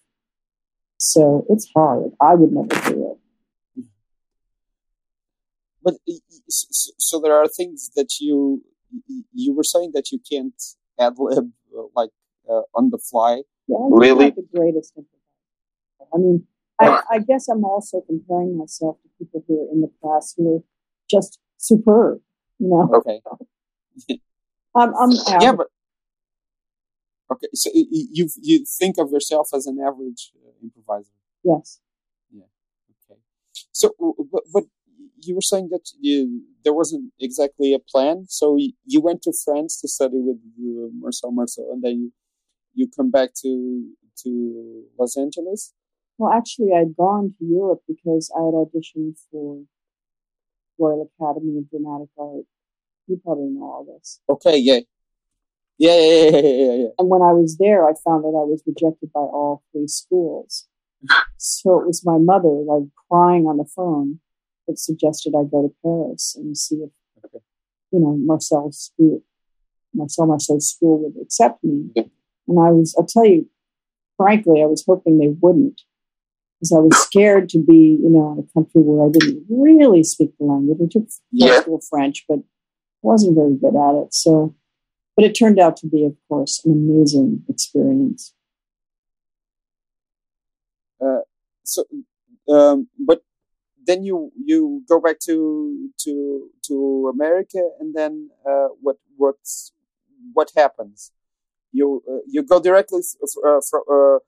So 0.98 1.46
it's 1.50 1.68
hard. 1.74 2.12
I 2.22 2.36
would 2.36 2.51
never 2.51 2.91
do 2.91 3.12
it. 3.12 3.86
But 5.84 5.96
so 6.48 7.20
there 7.20 7.36
are 7.36 7.48
things 7.48 7.89
that 7.96 8.20
you 8.20 8.63
you 9.34 9.54
were 9.54 9.64
saying 9.64 9.92
that 9.94 10.12
you 10.12 10.20
can't 10.30 10.62
ad 11.00 11.14
lib 11.18 11.52
uh, 11.78 11.84
like 11.96 12.12
uh, 12.50 12.62
on 12.76 12.90
the 12.90 12.98
fly. 12.98 13.42
Yeah, 13.68 13.78
I'm 13.78 13.94
really 13.94 14.30
the 14.30 14.46
greatest 14.54 14.94
I 16.14 16.18
mean, 16.18 16.46
I, 16.80 17.02
I, 17.12 17.20
guess 17.20 17.48
I'm 17.48 17.64
also 17.64 18.02
comparing 18.02 18.58
myself 18.58 18.98
to 19.04 19.10
people 19.18 19.44
who 19.48 19.62
are 19.62 19.72
in 19.72 19.82
the 19.82 19.92
class 20.02 20.34
who 20.36 20.58
are 20.58 20.64
just 21.10 21.40
superb. 21.58 22.22
You 22.60 22.70
know. 22.70 22.90
Okay. 22.96 23.22
I'm, 24.76 24.94
I'm 24.96 25.12
yeah, 25.42 25.54
but 25.54 25.68
okay. 27.32 27.48
So 27.54 27.70
you 27.74 28.30
you 28.42 28.66
think 28.66 28.98
of 28.98 29.12
yourself 29.12 29.50
as 29.54 29.68
an 29.68 29.80
average 29.80 30.32
uh, 30.46 30.52
improviser? 30.62 31.12
Yes. 31.44 31.80
Yeah. 32.34 32.44
Okay. 33.10 33.20
So, 33.72 33.94
but, 34.32 34.44
but 34.54 34.64
you 35.22 35.36
were 35.36 35.42
saying 35.42 35.70
that 35.72 35.90
you, 36.00 36.42
there 36.63 36.74
wasn't 36.74 37.12
exactly 37.20 37.74
a 37.74 37.80
plan. 37.80 38.25
So 38.28 38.58
you, 38.58 39.01
went 39.01 39.22
to 39.24 39.34
France 39.46 39.80
to 39.82 39.88
study 39.88 40.20
with 40.20 40.38
uh, 40.38 40.90
Marcel 41.00 41.32
Marceau, 41.32 41.72
and 41.72 41.84
then 41.84 42.00
you 42.01 42.12
you 42.74 42.88
come 42.96 43.12
back 43.12 43.34
to 43.42 43.86
to 44.24 44.84
Los 44.98 45.18
Angeles. 45.18 45.74
Well, 46.18 46.32
actually, 46.32 46.72
I'd 46.75 46.96
gone 46.96 47.34
to 47.40 47.46
Europe 47.46 47.82
because 47.88 48.32
I 48.38 48.42
had 48.44 48.54
auditioned 48.54 49.18
for 49.32 49.63
Royal 50.78 51.10
Academy 51.20 51.58
of 51.58 51.70
Dramatic 51.70 52.10
Art. 52.18 52.46
You 53.08 53.20
probably 53.24 53.50
know 53.50 53.63
all 53.63 53.86
this. 53.86 54.22
Okay, 54.30 54.58
yeah. 54.58 54.82
Yeah, 55.78 56.00
yeah, 56.00 56.30
yeah, 56.30 56.42
yeah, 56.42 56.74
yeah. 56.74 56.88
And 57.00 57.10
when 57.10 57.24
I 57.24 57.34
was 57.34 57.58
there, 57.58 57.88
I 57.90 57.94
found 58.06 58.24
that 58.24 58.38
I 58.38 58.46
was 58.46 58.62
rejected 58.68 59.12
by 59.12 59.22
all 59.22 59.63
three 59.72 59.88
schools. 59.88 60.68
so 61.38 61.80
it 61.80 61.88
was 61.88 62.06
my 62.06 62.20
mother, 62.20 62.50
like 62.50 62.84
crying 63.10 63.48
on 63.48 63.58
the 63.58 63.66
phone, 63.66 64.20
that 64.68 64.80
suggested 64.80 65.34
I 65.36 65.44
go 65.44 65.68
to 65.68 65.75
Paris 65.84 66.36
and 66.38 66.58
see 66.58 66.75
if, 66.75 66.89
okay. 67.25 67.44
you 67.91 68.00
know, 68.00 68.18
Marcel's 68.18 68.80
school, 68.80 69.22
Marcel 69.94 70.27
Marceau's 70.27 70.70
school 70.70 71.03
would 71.03 71.22
accept 71.22 71.63
me. 71.63 71.89
And 71.96 72.60
I 72.60 72.72
was, 72.72 72.96
I'll 72.98 73.06
tell 73.06 73.25
you, 73.25 73.48
frankly, 74.18 74.62
I 74.62 74.65
was 74.65 74.84
hoping 74.88 75.18
they 75.18 75.34
wouldn't 75.39 75.82
because 76.60 76.72
I 76.72 76.80
was 76.80 76.98
scared 77.03 77.50
to 77.50 77.60
be, 77.60 78.00
you 78.01 78.10
know, 78.10 78.34
in 78.34 78.39
a 78.39 78.53
country 78.53 78.82
where 78.82 79.08
I 79.08 79.12
didn't 79.12 79.46
really 79.50 80.03
speak 80.03 80.32
the 80.38 80.46
language. 80.46 80.80
I 80.82 80.88
took 80.91 81.10
yeah. 81.32 81.62
school 81.62 81.82
French, 81.89 82.25
but 82.27 82.39
wasn't 83.01 83.36
very 83.36 83.56
good 83.56 83.75
at 83.75 84.03
it. 84.03 84.13
So, 84.13 84.56
but 85.15 85.25
it 85.25 85.34
turned 85.34 85.60
out 85.60 85.77
to 85.77 85.88
be, 85.88 86.06
of 86.06 86.15
course, 86.30 86.62
an 86.65 86.72
amazing 86.72 87.44
experience. 87.50 88.34
Uh, 91.03 91.22
so, 91.63 91.84
um, 92.48 92.88
but 93.00 93.24
then 93.86 94.04
you 94.04 94.32
you 94.36 94.84
go 94.88 95.00
back 95.00 95.20
to 95.28 95.90
to 96.04 96.50
to 96.68 97.12
America, 97.14 97.62
and 97.80 97.94
then 97.96 98.30
uh, 98.48 98.68
what 98.82 98.98
what 99.18 99.38
what 100.34 100.52
happens? 100.56 101.12
You 101.72 102.04
uh, 102.10 102.24
you 102.28 102.44
go 102.44 102.60
directly 102.60 103.02
uh, 103.24 103.60
from 103.70 103.82
uh, 103.92 104.20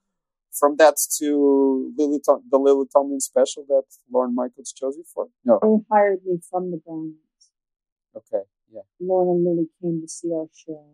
from 0.52 0.78
that 0.78 0.96
to 1.20 1.94
Lily 1.98 2.20
Tom- 2.26 2.44
the 2.50 2.58
Lily 2.58 2.88
Tomlin 2.92 3.20
special 3.20 3.66
that 3.68 3.84
Lorne 4.12 4.36
Michaels 4.36 4.72
chose 4.74 4.96
you 4.98 5.04
for. 5.14 5.28
No, 5.46 5.60
they 5.62 5.86
hired 5.92 6.26
me 6.26 6.40
from 6.50 6.72
the 6.72 6.78
Groundlings. 6.78 7.18
Okay, 8.16 8.44
yeah. 8.72 8.82
Lorne 9.00 9.30
and 9.30 9.46
Lily 9.46 9.68
came 9.82 10.02
to 10.02 10.08
see 10.08 10.32
our 10.34 10.48
show. 10.54 10.86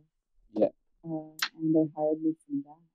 Yeah, 0.54 0.74
uh, 1.06 1.32
and 1.60 1.76
they 1.76 1.86
hired 1.96 2.22
me 2.22 2.34
from 2.46 2.64
that. 2.66 2.89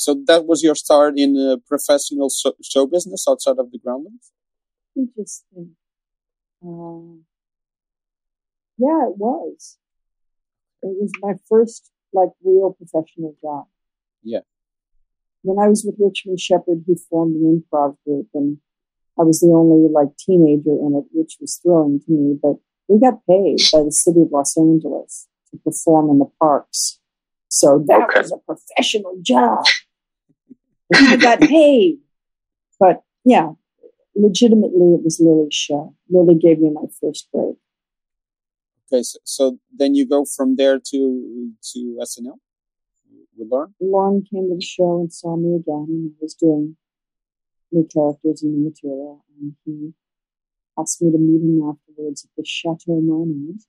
So 0.00 0.14
that 0.28 0.46
was 0.46 0.62
your 0.62 0.74
start 0.74 1.18
in 1.18 1.36
uh, 1.36 1.58
professional 1.68 2.30
show, 2.30 2.54
show 2.62 2.86
business 2.86 3.26
outside 3.28 3.58
of 3.58 3.70
the 3.70 3.78
groundlings? 3.78 4.32
Interesting. 4.96 5.76
Uh, 6.64 7.20
yeah, 8.78 9.04
it 9.10 9.18
was. 9.18 9.76
It 10.82 10.96
was 10.98 11.12
my 11.20 11.34
first 11.46 11.90
like 12.14 12.30
real 12.42 12.72
professional 12.72 13.36
job. 13.42 13.66
Yeah. 14.22 14.40
When 15.42 15.62
I 15.62 15.68
was 15.68 15.84
with 15.84 15.96
Richmond 15.98 16.40
Shepard, 16.40 16.84
he 16.86 16.96
formed 17.10 17.36
an 17.36 17.62
improv 17.62 17.96
group, 18.06 18.28
and 18.32 18.56
I 19.18 19.24
was 19.24 19.40
the 19.40 19.48
only 19.48 19.86
like 19.92 20.16
teenager 20.16 20.72
in 20.72 20.94
it, 20.96 21.10
which 21.12 21.36
was 21.42 21.60
thrilling 21.62 22.00
to 22.06 22.10
me. 22.10 22.38
But 22.42 22.56
we 22.88 22.98
got 22.98 23.26
paid 23.28 23.58
by 23.70 23.82
the 23.84 23.92
city 23.92 24.22
of 24.22 24.32
Los 24.32 24.56
Angeles 24.56 25.28
to 25.50 25.58
perform 25.58 26.08
in 26.08 26.20
the 26.20 26.30
parks, 26.40 27.00
so 27.48 27.84
that 27.86 28.08
okay. 28.08 28.20
was 28.20 28.32
a 28.32 28.38
professional 28.38 29.18
job. 29.20 29.66
I 30.94 31.16
got 31.20 31.40
paid. 31.40 31.98
But 32.78 33.02
yeah, 33.24 33.50
legitimately, 34.14 34.94
it 34.94 35.04
was 35.04 35.20
Lily's 35.20 35.54
show. 35.54 35.94
Lily 36.08 36.34
gave 36.34 36.58
me 36.58 36.70
my 36.70 36.86
first 37.00 37.28
break. 37.32 37.56
Okay, 38.92 39.02
so, 39.02 39.18
so 39.24 39.58
then 39.74 39.94
you 39.94 40.06
go 40.06 40.24
from 40.24 40.56
there 40.56 40.78
to 40.78 41.52
to 41.72 41.98
SNL 42.02 42.38
with 43.36 43.48
Lorne. 43.50 43.74
Lorne 43.80 44.24
came 44.30 44.48
to 44.48 44.56
the 44.56 44.62
show 44.62 45.00
and 45.00 45.12
saw 45.12 45.36
me 45.36 45.56
again, 45.56 45.86
and 45.88 46.12
I 46.12 46.18
was 46.20 46.34
doing 46.34 46.76
new 47.70 47.86
characters 47.92 48.42
and 48.42 48.52
new 48.52 48.70
material, 48.70 49.24
and 49.38 49.54
he 49.64 49.92
asked 50.78 51.02
me 51.02 51.12
to 51.12 51.18
meet 51.18 51.42
him 51.42 51.68
afterwards 51.68 52.24
at 52.24 52.30
the 52.36 52.44
Chateau 52.44 53.00
Marmont. 53.00 53.62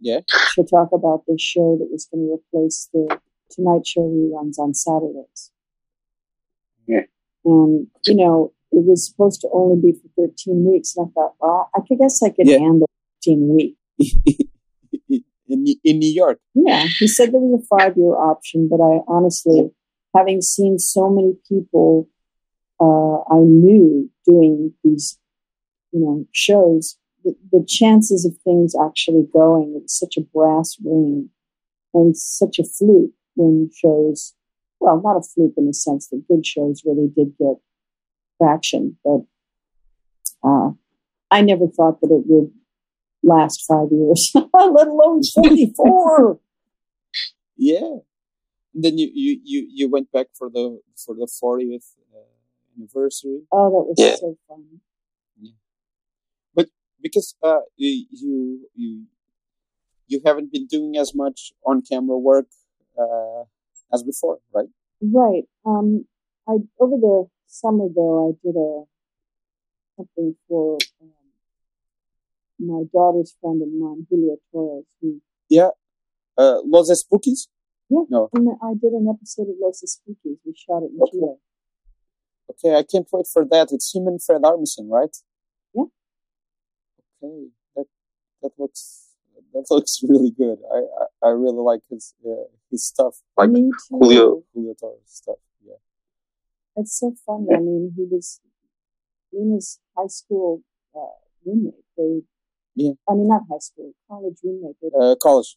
Yeah. 0.00 0.20
To 0.54 0.64
talk 0.64 0.90
about 0.92 1.24
this 1.26 1.42
show 1.42 1.76
that 1.78 1.88
was 1.90 2.06
going 2.06 2.26
to 2.26 2.34
replace 2.34 2.88
the 2.92 3.20
Tonight 3.50 3.86
Show 3.86 4.02
reruns 4.02 4.58
on 4.58 4.74
Saturdays. 4.74 5.50
Yeah. 6.88 7.02
And, 7.44 7.86
you 8.06 8.16
know, 8.16 8.52
it 8.72 8.84
was 8.84 9.06
supposed 9.06 9.40
to 9.42 9.48
only 9.52 9.80
be 9.80 9.92
for 9.92 10.26
13 10.28 10.70
weeks. 10.70 10.96
And 10.96 11.06
I 11.06 11.10
thought, 11.12 11.34
well, 11.40 11.70
I 11.74 11.80
guess 11.94 12.22
I 12.22 12.30
could 12.30 12.48
yeah. 12.48 12.58
handle 12.58 12.90
15 13.24 13.54
weeks. 13.54 13.78
in, 15.48 15.64
in 15.84 15.98
New 15.98 16.12
York. 16.12 16.38
Yeah. 16.54 16.86
He 16.98 17.08
said 17.08 17.32
there 17.32 17.40
was 17.40 17.62
a 17.62 17.78
five 17.78 17.96
year 17.96 18.14
option, 18.14 18.68
but 18.68 18.80
I 18.82 19.00
honestly, 19.08 19.70
having 20.14 20.42
seen 20.42 20.78
so 20.78 21.08
many 21.08 21.34
people 21.48 22.08
uh, 22.80 23.18
I 23.30 23.38
knew 23.38 24.10
doing 24.24 24.72
these, 24.84 25.18
you 25.92 26.00
know, 26.00 26.26
shows, 26.32 26.96
the, 27.24 27.34
the 27.50 27.64
chances 27.66 28.24
of 28.24 28.36
things 28.44 28.74
actually 28.80 29.26
going, 29.32 29.74
it 29.76 29.82
was 29.82 29.98
such 29.98 30.16
a 30.16 30.20
brass 30.20 30.76
ring 30.84 31.30
and 31.92 32.16
such 32.16 32.58
a 32.58 32.64
fluke 32.64 33.10
when 33.34 33.70
shows 33.74 34.34
well, 34.80 35.00
not 35.02 35.16
a 35.16 35.22
fluke 35.22 35.54
in 35.56 35.66
the 35.66 35.74
sense 35.74 36.08
that 36.08 36.26
good 36.28 36.46
shows 36.46 36.82
really 36.84 37.08
did 37.14 37.36
get 37.38 37.56
traction, 38.40 38.96
but 39.04 39.20
uh, 40.42 40.70
I 41.30 41.42
never 41.42 41.66
thought 41.66 42.00
that 42.00 42.10
it 42.10 42.22
would 42.26 42.52
last 43.22 43.64
five 43.66 43.88
years, 43.90 44.32
let 44.34 44.86
alone 44.88 45.22
44. 45.22 46.38
yeah. 47.56 47.98
And 48.74 48.84
then 48.84 48.98
you, 48.98 49.10
you, 49.12 49.40
you, 49.44 49.68
you 49.70 49.90
went 49.90 50.12
back 50.12 50.28
for 50.38 50.48
the 50.50 50.80
for 50.96 51.14
the 51.14 51.26
40th 51.26 51.94
uh, 52.14 52.20
anniversary. 52.76 53.40
Oh, 53.50 53.70
that 53.70 53.84
was 53.88 53.96
Yeah. 53.98 54.16
so 54.16 54.36
fun. 54.46 54.64
Yeah. 55.40 55.52
But 56.54 56.68
because 57.02 57.34
uh, 57.42 57.60
you, 57.76 58.06
you 58.10 58.68
you 58.74 59.04
you 60.06 60.20
haven't 60.24 60.52
been 60.52 60.66
doing 60.66 60.96
as 60.96 61.14
much 61.14 61.52
on 61.66 61.82
camera 61.82 62.18
work 62.18 62.46
uh, 62.98 63.44
as 63.92 64.02
before, 64.02 64.38
right? 64.54 64.68
Right. 65.00 65.44
Um, 65.64 66.06
I 66.48 66.56
over 66.80 66.96
the 66.96 67.26
summer 67.46 67.86
though 67.94 68.28
I 68.28 68.32
did 68.44 68.56
a 68.56 68.84
something 69.96 70.34
for 70.48 70.78
um, 71.02 71.10
my 72.58 72.82
daughter's 72.92 73.36
friend 73.40 73.62
of 73.62 73.68
mine, 73.68 74.06
Julio 74.10 74.36
Torres, 74.52 74.84
who 75.00 75.20
Uh, 76.36 76.60
Los 76.64 76.88
Espookys? 76.90 77.48
Yeah. 77.90 78.04
No. 78.10 78.28
and 78.34 78.48
I 78.62 78.74
did 78.74 78.92
an 78.92 79.08
episode 79.12 79.48
of 79.48 79.56
Los 79.60 79.82
Espookys. 79.82 80.36
We 80.44 80.54
shot 80.54 80.82
it 80.82 80.90
in 80.94 81.00
Okay. 81.02 81.10
Chile. 81.12 81.36
Okay, 82.50 82.74
I 82.78 82.82
can't 82.82 83.06
wait 83.12 83.26
for 83.32 83.44
that. 83.50 83.68
It's 83.72 83.94
him 83.94 84.06
and 84.06 84.22
Fred 84.22 84.42
Armisen, 84.42 84.88
right? 84.88 85.14
Yeah. 85.74 85.84
Okay, 87.22 87.48
that 87.76 87.86
that 88.42 88.50
looks 88.58 89.07
that 89.52 89.66
looks 89.70 90.00
really 90.08 90.30
good. 90.30 90.58
I 90.72 90.78
I, 90.78 91.28
I 91.28 91.30
really 91.30 91.62
like 91.70 91.80
his 91.90 92.14
uh, 92.26 92.48
his 92.70 92.84
stuff, 92.84 93.14
like 93.36 93.50
Me 93.50 93.62
too. 93.88 93.98
Julio 93.98 94.42
Julio 94.54 94.74
Torres 94.80 95.00
stuff. 95.06 95.38
Yeah. 95.64 95.80
It's 96.76 96.98
so 96.98 97.14
funny. 97.26 97.46
I 97.54 97.58
mean, 97.58 97.92
he 97.96 98.04
was 98.10 98.40
Lena's 99.32 99.80
high 99.96 100.06
school 100.08 100.62
uh, 100.94 101.16
roommate. 101.44 101.84
They, 101.96 102.22
Yeah. 102.74 102.92
I 103.08 103.14
mean, 103.14 103.28
not 103.28 103.42
high 103.50 103.58
school, 103.68 103.92
college 104.08 104.38
roommate. 104.44 104.76
They, 104.80 104.90
Uh, 104.98 105.16
college. 105.16 105.50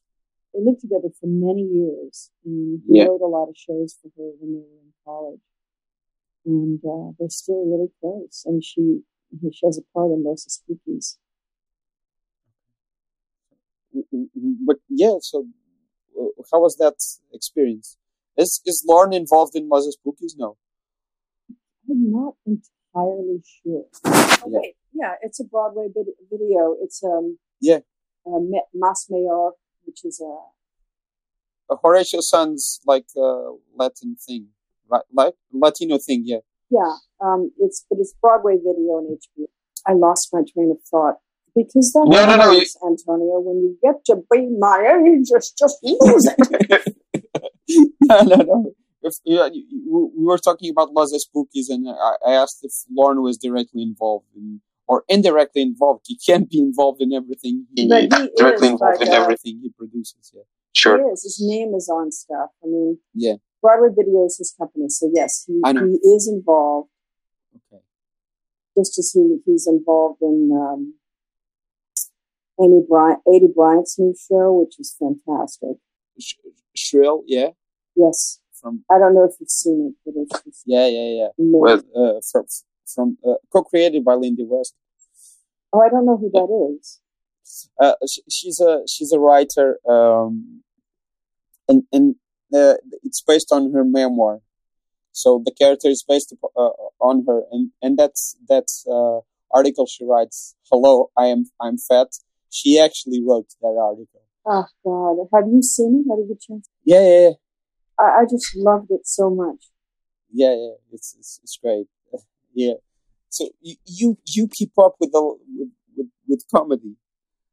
they 0.54 0.60
lived 0.68 0.82
together 0.82 1.10
for 1.20 1.28
many 1.28 1.64
years, 1.64 2.32
and 2.44 2.82
he 2.88 2.98
Yeah. 2.98 3.06
wrote 3.06 3.22
a 3.22 3.32
lot 3.38 3.48
of 3.52 3.56
shows 3.68 3.92
for 4.02 4.10
her 4.18 4.30
when 4.40 4.50
they 4.54 4.64
were 4.70 4.82
in 4.88 4.94
college. 5.06 5.46
And 6.46 6.80
uh, 6.84 7.12
they're 7.20 7.30
still 7.44 7.64
really 7.72 7.92
close. 8.00 8.44
And 8.48 8.64
she 8.64 9.04
she 9.54 9.66
has 9.66 9.78
a 9.78 9.86
part 9.94 10.12
in 10.12 10.24
Los 10.24 10.42
Espookys. 10.50 11.18
But 14.66 14.78
yeah, 14.90 15.16
so 15.22 15.46
uh, 16.20 16.28
how 16.52 16.62
was 16.62 16.78
that 16.78 16.96
experience? 17.34 17.98
Is 18.38 18.62
is 18.66 18.84
Lorne 18.88 19.14
involved 19.14 19.56
in 19.56 19.68
Los 19.70 19.86
Espookys? 19.88 20.34
No. 20.38 20.58
I'm 21.90 22.12
not 22.12 22.36
entirely 22.46 23.42
sure. 23.44 23.86
Oh, 24.06 24.44
Yeah. 24.48 24.70
yeah, 24.94 25.14
it's 25.22 25.40
a 25.40 25.44
Broadway 25.44 25.88
vid- 25.94 26.16
video. 26.32 26.76
It's 26.82 27.04
um 27.04 27.38
Yeah. 27.60 27.80
uh, 28.26 28.40
Mas 28.74 29.08
Mayor, 29.10 29.52
which 29.86 30.06
is 30.06 30.22
a 30.22 30.34
Uh, 31.70 31.78
Horatio 31.84 32.20
Sanz 32.22 32.82
like 32.86 33.08
uh, 33.16 33.52
Latin 33.82 34.16
thing, 34.26 34.44
right? 34.92 35.06
Like 35.20 35.36
Latino 35.54 35.98
thing, 36.08 36.22
yeah. 36.26 36.42
Yeah, 36.70 36.94
um, 37.26 37.52
it's 37.58 37.86
but 37.90 37.98
it's 38.00 38.14
Broadway 38.22 38.56
video 38.58 38.92
on 39.00 39.04
HBO. 39.20 39.48
I 39.90 39.94
lost 39.94 40.30
my 40.36 40.44
train 40.52 40.70
of 40.72 40.80
thought 40.92 41.18
because 41.56 41.92
that 41.94 42.06
No, 42.08 42.26
no, 42.26 42.36
no, 42.38 42.52
happens, 42.52 42.78
Antonio. 42.86 43.40
When 43.40 43.58
you 43.64 43.78
get 43.82 44.04
to 44.06 44.16
be 44.32 44.48
my 44.58 44.80
age, 45.06 45.28
it's 45.32 45.52
just 45.52 45.78
lose 45.84 46.28
it. 46.38 46.96
no, 48.02 48.22
no, 48.22 48.36
no. 48.36 48.72
If, 49.04 49.16
yeah, 49.26 49.48
you- 49.52 49.66
you- 49.70 50.12
we 50.16 50.26
were 50.26 50.38
talking 50.38 50.70
about 50.70 50.94
Los 50.94 51.12
Espookys, 51.14 51.70
and 51.70 51.88
I, 51.90 52.16
I 52.28 52.32
asked 52.34 52.60
if 52.64 52.72
Lorne 52.96 53.22
was 53.24 53.38
directly 53.38 53.82
involved 53.82 54.28
in, 54.36 54.62
or 54.88 55.04
indirectly 55.10 55.62
involved. 55.64 56.06
He 56.08 56.18
can't 56.18 56.50
be 56.50 56.60
involved 56.60 57.02
in 57.02 57.12
everything. 57.14 57.66
He, 57.76 57.84
he 57.84 57.88
directly 58.38 58.70
involved 58.70 59.00
but, 59.00 59.08
in 59.08 59.14
uh, 59.14 59.22
everything 59.24 59.60
he 59.64 59.70
produces. 59.76 60.32
Yeah, 60.34 60.44
He 60.98 61.02
is. 61.12 61.24
His 61.24 61.38
name 61.42 61.74
is 61.76 61.90
on 61.90 62.12
stuff. 62.12 62.50
I 62.64 62.68
mean, 62.68 63.00
Yeah. 63.16 63.36
Broadway 63.62 63.90
Video 63.96 64.26
is 64.26 64.38
his 64.38 64.54
company, 64.58 64.90
so 64.90 65.10
yes, 65.14 65.44
he 65.48 65.54
he 65.66 66.10
is 66.16 66.28
involved. 66.28 66.90
Okay. 67.56 67.84
Just 68.78 68.98
as 68.98 69.12
he 69.14 69.38
he's 69.46 69.68
involved 69.68 70.22
in 70.22 70.50
um, 70.52 70.96
Amy 72.62 72.82
Bryant, 72.88 73.20
Aidy 73.28 73.54
Bryant's 73.54 73.98
new 73.98 74.14
show, 74.16 74.54
which 74.54 74.80
is 74.80 74.96
fantastic. 74.98 75.78
Sh- 76.20 76.36
Shrill, 76.76 77.24
yeah, 77.26 77.50
Yes, 77.96 78.40
from 78.54 78.84
I 78.90 78.98
don't 79.00 79.14
know 79.16 79.24
if 79.26 79.36
you've 79.40 79.50
seen 79.50 79.94
it, 79.94 79.96
but 80.06 80.14
it's, 80.22 80.48
it's 80.48 80.64
yeah, 80.66 80.88
yeah, 80.88 81.10
yeah. 81.22 81.28
With 81.38 81.86
uh, 81.96 82.20
from 82.32 82.46
from 82.86 83.18
uh, 83.28 83.36
co-created 83.52 84.04
by 84.04 84.14
Lindy 84.16 84.46
West. 84.48 84.76
oh, 85.74 85.82
I 85.82 85.90
don't 85.90 86.06
know 86.06 86.18
who 86.18 86.30
that 86.32 86.78
is. 86.80 87.00
uh, 87.80 87.94
sh- 88.08 88.20
she's 88.30 88.60
a 88.60 88.82
she's 88.88 89.12
a 89.12 89.20
writer, 89.20 89.80
um, 89.90 90.64
and 91.68 91.84
and 91.92 92.16
uh, 92.54 92.76
it's 93.04 93.22
based 93.22 93.52
on 93.52 93.72
her 93.74 93.84
memoir. 93.84 94.40
So 95.12 95.42
the 95.44 95.52
character 95.52 95.90
is 95.90 96.04
based 96.08 96.34
uh, 96.56 96.70
on 97.00 97.26
her, 97.28 97.42
and 97.52 97.72
and 97.82 97.98
that's 97.98 98.38
that's 98.48 98.86
uh, 98.88 99.20
article 99.52 99.86
she 99.86 100.06
writes. 100.06 100.56
Hello, 100.72 101.12
I 101.18 101.26
am 101.28 101.46
I'm 101.60 101.78
fat. 101.78 102.08
She 102.52 102.80
actually 102.80 103.24
wrote 103.26 103.48
that 103.62 103.78
article. 103.80 104.22
Oh 104.46 104.66
God, 104.84 105.28
have 105.34 105.48
you 105.52 105.62
seen 105.62 106.04
it? 106.06 106.12
Had 106.12 106.20
a 106.24 106.28
good 106.28 106.42
chance? 106.42 106.68
Yeah, 106.84 107.02
yeah, 107.02 107.20
yeah, 107.22 107.32
I, 107.98 108.04
I 108.04 108.24
just 108.30 108.56
loved 108.56 108.92
it 108.92 109.08
so 109.08 109.30
much. 109.30 109.70
yeah. 110.32 110.54
yeah. 110.54 110.74
It's, 110.92 111.16
it's 111.18 111.40
it's 111.44 111.58
great. 111.64 111.88
yeah. 112.54 112.74
So 113.30 113.50
you 113.62 113.76
you 113.86 114.18
you 114.26 114.48
keep 114.52 114.72
up 114.78 114.96
with 115.00 115.12
the 115.14 115.22
with 115.58 115.70
with, 115.96 116.08
with 116.28 116.44
comedy. 116.54 116.96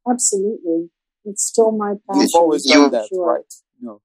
Absolutely, 0.09 0.89
it's 1.23 1.45
still 1.47 1.71
my 1.71 1.93
passion. 2.07 2.21
You've 2.21 2.35
always 2.35 2.69
for 2.69 2.73
done 2.77 2.91
that, 2.91 3.07
sure. 3.07 3.33
right? 3.33 3.53
No. 3.79 4.01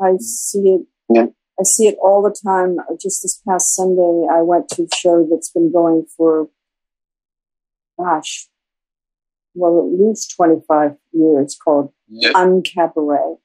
I 0.00 0.16
see 0.18 0.58
it. 0.58 0.86
Yeah. 1.08 1.26
I 1.58 1.62
see 1.62 1.86
it 1.86 1.96
all 2.02 2.22
the 2.22 2.34
time. 2.44 2.78
Just 3.00 3.22
this 3.22 3.40
past 3.46 3.76
Sunday, 3.76 4.26
I 4.28 4.42
went 4.42 4.68
to 4.70 4.82
a 4.82 4.86
show 4.96 5.24
that's 5.30 5.50
been 5.52 5.70
going 5.72 6.04
for, 6.16 6.48
gosh, 7.96 8.48
well, 9.54 9.78
at 9.78 9.98
least 10.00 10.34
25 10.36 10.96
years 11.12 11.56
called 11.62 11.92
Yeah. 12.08 12.32
Uncabaret. 12.32 13.38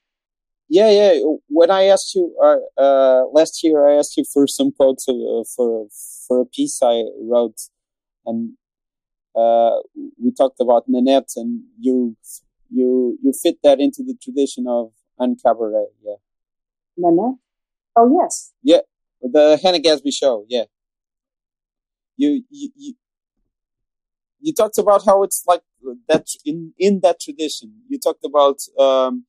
Yeah, 0.67 0.91
yeah. 0.91 1.19
When 1.48 1.72
I 1.72 1.86
asked 1.86 2.13
you 2.13 2.36
uh, 2.43 2.82
uh, 2.82 3.24
last 3.34 3.63
year, 3.63 3.88
I 3.88 3.98
asked 3.98 4.15
you 4.17 4.24
for 4.32 4.45
some 4.48 4.72
quotes 4.72 5.08
uh, 5.10 5.43
for 5.56 5.88
for 6.28 6.41
a 6.41 6.45
piece 6.45 6.80
I 6.84 7.06
wrote, 7.19 7.60
and 8.26 8.52
uh, 9.36 9.78
we 10.22 10.32
talked 10.32 10.60
about 10.60 10.84
Nanette, 10.88 11.32
and 11.38 11.63
you 11.80 12.15
you 12.69 13.17
you 13.24 13.34
fit 13.41 13.58
that 13.63 13.80
into 13.80 14.04
the 14.04 14.15
tradition 14.22 14.65
of 14.67 14.91
uncabaret. 15.19 15.88
Yeah, 16.04 16.19
Nanette? 16.98 17.39
Oh, 17.95 18.19
yes. 18.22 18.54
Yeah, 18.62 18.82
the 19.22 19.60
Hannah 19.63 19.80
Gadsby 19.80 20.12
show. 20.12 20.45
Yeah, 20.48 20.65
you 22.15 22.43
you 22.52 22.93
you, 24.41 24.54
talked 24.54 24.78
about 24.78 25.06
how 25.06 25.23
it's 25.23 25.43
like 25.47 25.62
that 26.08 26.28
in 26.45 26.73
in 26.78 26.99
that 27.04 27.19
tradition. 27.19 27.73
You 27.88 27.99
talked 27.99 28.23
about 28.25 28.58
um 28.80 29.25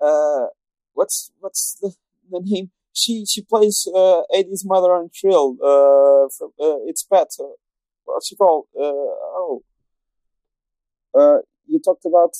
uh 0.00 0.46
what's 0.94 1.30
what's 1.40 1.76
the 1.80 1.94
the 2.30 2.40
name? 2.44 2.70
She 2.92 3.24
she 3.26 3.42
plays 3.42 3.86
uh 3.94 4.22
Eddie's 4.34 4.64
mother 4.64 4.92
on 4.92 5.10
Shrill. 5.12 5.56
Uh, 5.62 6.28
from 6.36 6.50
uh, 6.60 6.80
it's 6.86 7.02
Pat. 7.02 7.28
Uh, 7.40 7.44
what's 8.04 8.28
she 8.28 8.36
called? 8.36 8.66
Uh 8.76 8.82
oh. 8.82 9.62
Uh, 11.14 11.38
you 11.66 11.80
talked 11.84 12.04
about 12.04 12.34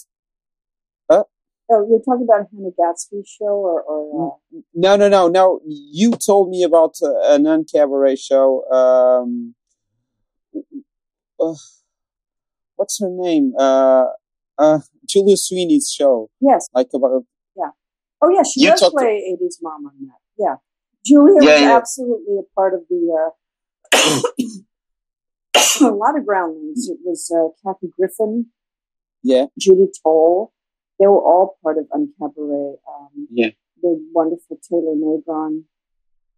Oh, 1.70 1.86
you're 1.86 2.00
talking 2.00 2.24
about 2.24 2.46
Hannah 2.50 2.70
Gadsby's 2.70 3.28
show 3.28 3.44
or, 3.44 3.82
or 3.82 4.38
uh, 4.54 4.60
no 4.72 4.96
no 4.96 5.08
no 5.10 5.28
no. 5.28 5.60
You 5.66 6.12
told 6.12 6.48
me 6.48 6.62
about 6.62 6.94
uh, 7.02 7.34
an 7.34 7.44
uncabaret 7.44 8.18
show. 8.18 8.64
Um, 8.70 9.54
uh, 11.38 11.54
what's 12.78 12.98
her 13.00 13.10
name? 13.10 13.52
Uh, 13.58 14.06
uh, 14.58 14.78
Julia 15.06 15.36
Sweeney's 15.36 15.92
show. 15.96 16.30
yes. 16.40 16.68
Like 16.74 16.88
about 16.94 17.24
Yeah. 17.56 17.70
Oh, 18.22 18.30
yeah, 18.30 18.42
she 18.42 18.64
does 18.66 18.80
play 18.90 19.36
80s 19.40 19.58
mom 19.62 19.86
on 19.86 19.92
that. 20.08 20.20
Yeah. 20.38 20.56
Julia 21.04 21.42
Yeah, 21.42 21.52
was 21.52 21.60
yeah. 21.62 21.76
absolutely 21.76 22.34
a 22.38 22.46
part 22.54 22.72
of 22.74 22.80
the, 22.88 23.00
uh, 23.20 23.30
a 25.86 25.94
lot 25.94 26.16
of 26.18 26.26
groundlings. 26.26 26.88
It 26.88 26.98
was 27.04 27.30
uh, 27.34 27.48
Kathy 27.62 27.92
Griffin, 27.96 28.46
yeah 29.22 29.46
Judy 29.58 29.88
Toll. 30.02 30.52
They 30.98 31.06
were 31.06 31.22
all 31.22 31.56
part 31.62 31.78
of 31.78 31.84
Uncabaret. 31.94 32.74
Um, 32.88 33.28
Yeah. 33.30 33.50
The 33.80 33.90
wonderful 34.12 34.58
Taylor 34.68 34.94
Negron, 34.96 35.62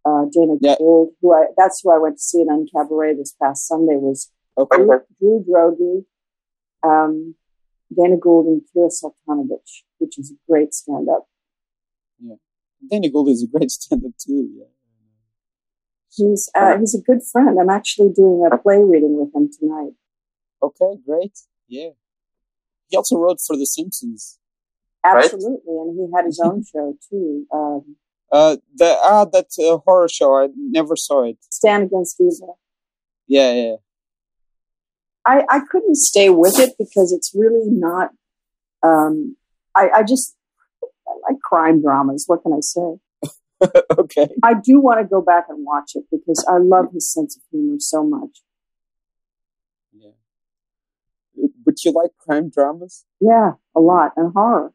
uh, 0.05 0.25
Dana 0.31 0.55
Yeah. 0.61 0.75
Gould, 0.77 1.09
who 1.21 1.33
I, 1.33 1.45
that's 1.57 1.81
who 1.83 1.91
I 1.91 1.97
went 1.97 2.17
to 2.17 2.21
see 2.21 2.41
in 2.41 2.47
Uncabaret 2.47 3.17
this 3.17 3.33
past 3.41 3.67
Sunday 3.67 3.95
was 3.97 4.31
okay 4.57 4.77
Drew, 4.77 4.99
Drew 5.19 5.45
Droege, 5.49 6.05
um, 6.83 7.35
Dana 7.95 8.17
Gould 8.17 8.47
and 8.47 8.61
Kira 8.61 8.89
Soltanovich, 8.89 9.83
which 9.99 10.17
is 10.17 10.31
a 10.31 10.35
great 10.49 10.73
stand-up. 10.73 11.27
Yeah. 12.19 12.35
Danny 12.89 13.09
Gould 13.09 13.29
is 13.29 13.43
a 13.43 13.47
great 13.47 13.71
stand-up 13.71 14.13
too. 14.17 14.49
Yeah. 14.57 14.65
He's 16.13 16.49
uh, 16.55 16.77
he's 16.77 16.93
a 16.93 17.01
good 17.01 17.21
friend. 17.23 17.57
I'm 17.59 17.69
actually 17.69 18.11
doing 18.13 18.45
a 18.51 18.57
play 18.57 18.79
reading 18.83 19.17
with 19.17 19.33
him 19.33 19.49
tonight. 19.57 19.93
Okay, 20.61 20.99
great. 21.05 21.37
Yeah. 21.67 21.91
He 22.87 22.97
also 22.97 23.17
wrote 23.17 23.39
for 23.45 23.55
The 23.55 23.65
Simpsons. 23.65 24.37
Absolutely, 25.03 25.61
right? 25.67 25.87
and 25.87 25.97
he 25.97 26.15
had 26.15 26.25
his 26.25 26.39
own 26.43 26.63
show 26.71 26.97
too. 27.09 27.45
Um, 27.53 27.95
uh, 28.31 28.57
the 28.75 28.97
ah, 29.01 29.25
that 29.25 29.47
uh, 29.59 29.77
horror 29.85 30.09
show. 30.09 30.35
I 30.35 30.49
never 30.55 30.95
saw 30.95 31.23
it. 31.23 31.37
Stan 31.49 31.83
Against 31.83 32.19
Evil. 32.19 32.59
Yeah, 33.27 33.53
yeah. 33.53 33.75
I 35.25 35.43
I 35.49 35.59
couldn't 35.69 35.95
stay 35.95 36.29
with 36.29 36.59
it 36.59 36.73
because 36.77 37.11
it's 37.11 37.31
really 37.35 37.69
not. 37.69 38.09
Um, 38.83 39.35
I 39.75 39.89
I 39.97 40.03
just 40.03 40.35
I 41.07 41.11
like 41.29 41.39
crime 41.41 41.81
dramas. 41.81 42.25
What 42.27 42.43
can 42.43 42.53
I 42.53 42.61
say? 42.61 42.97
okay. 43.97 44.29
I 44.43 44.53
do 44.55 44.79
want 44.79 44.99
to 45.01 45.05
go 45.07 45.21
back 45.21 45.45
and 45.49 45.65
watch 45.65 45.91
it 45.95 46.05
because 46.11 46.45
I 46.49 46.57
love 46.57 46.87
his 46.93 47.11
sense 47.11 47.37
of 47.37 47.43
humor 47.51 47.75
so 47.79 48.03
much. 48.03 48.41
Yeah. 49.93 50.11
But 51.63 51.83
you 51.83 51.91
like 51.91 52.11
crime 52.17 52.49
dramas? 52.49 53.05
Yeah, 53.19 53.51
a 53.75 53.79
lot, 53.79 54.11
and 54.15 54.33
horror. 54.33 54.73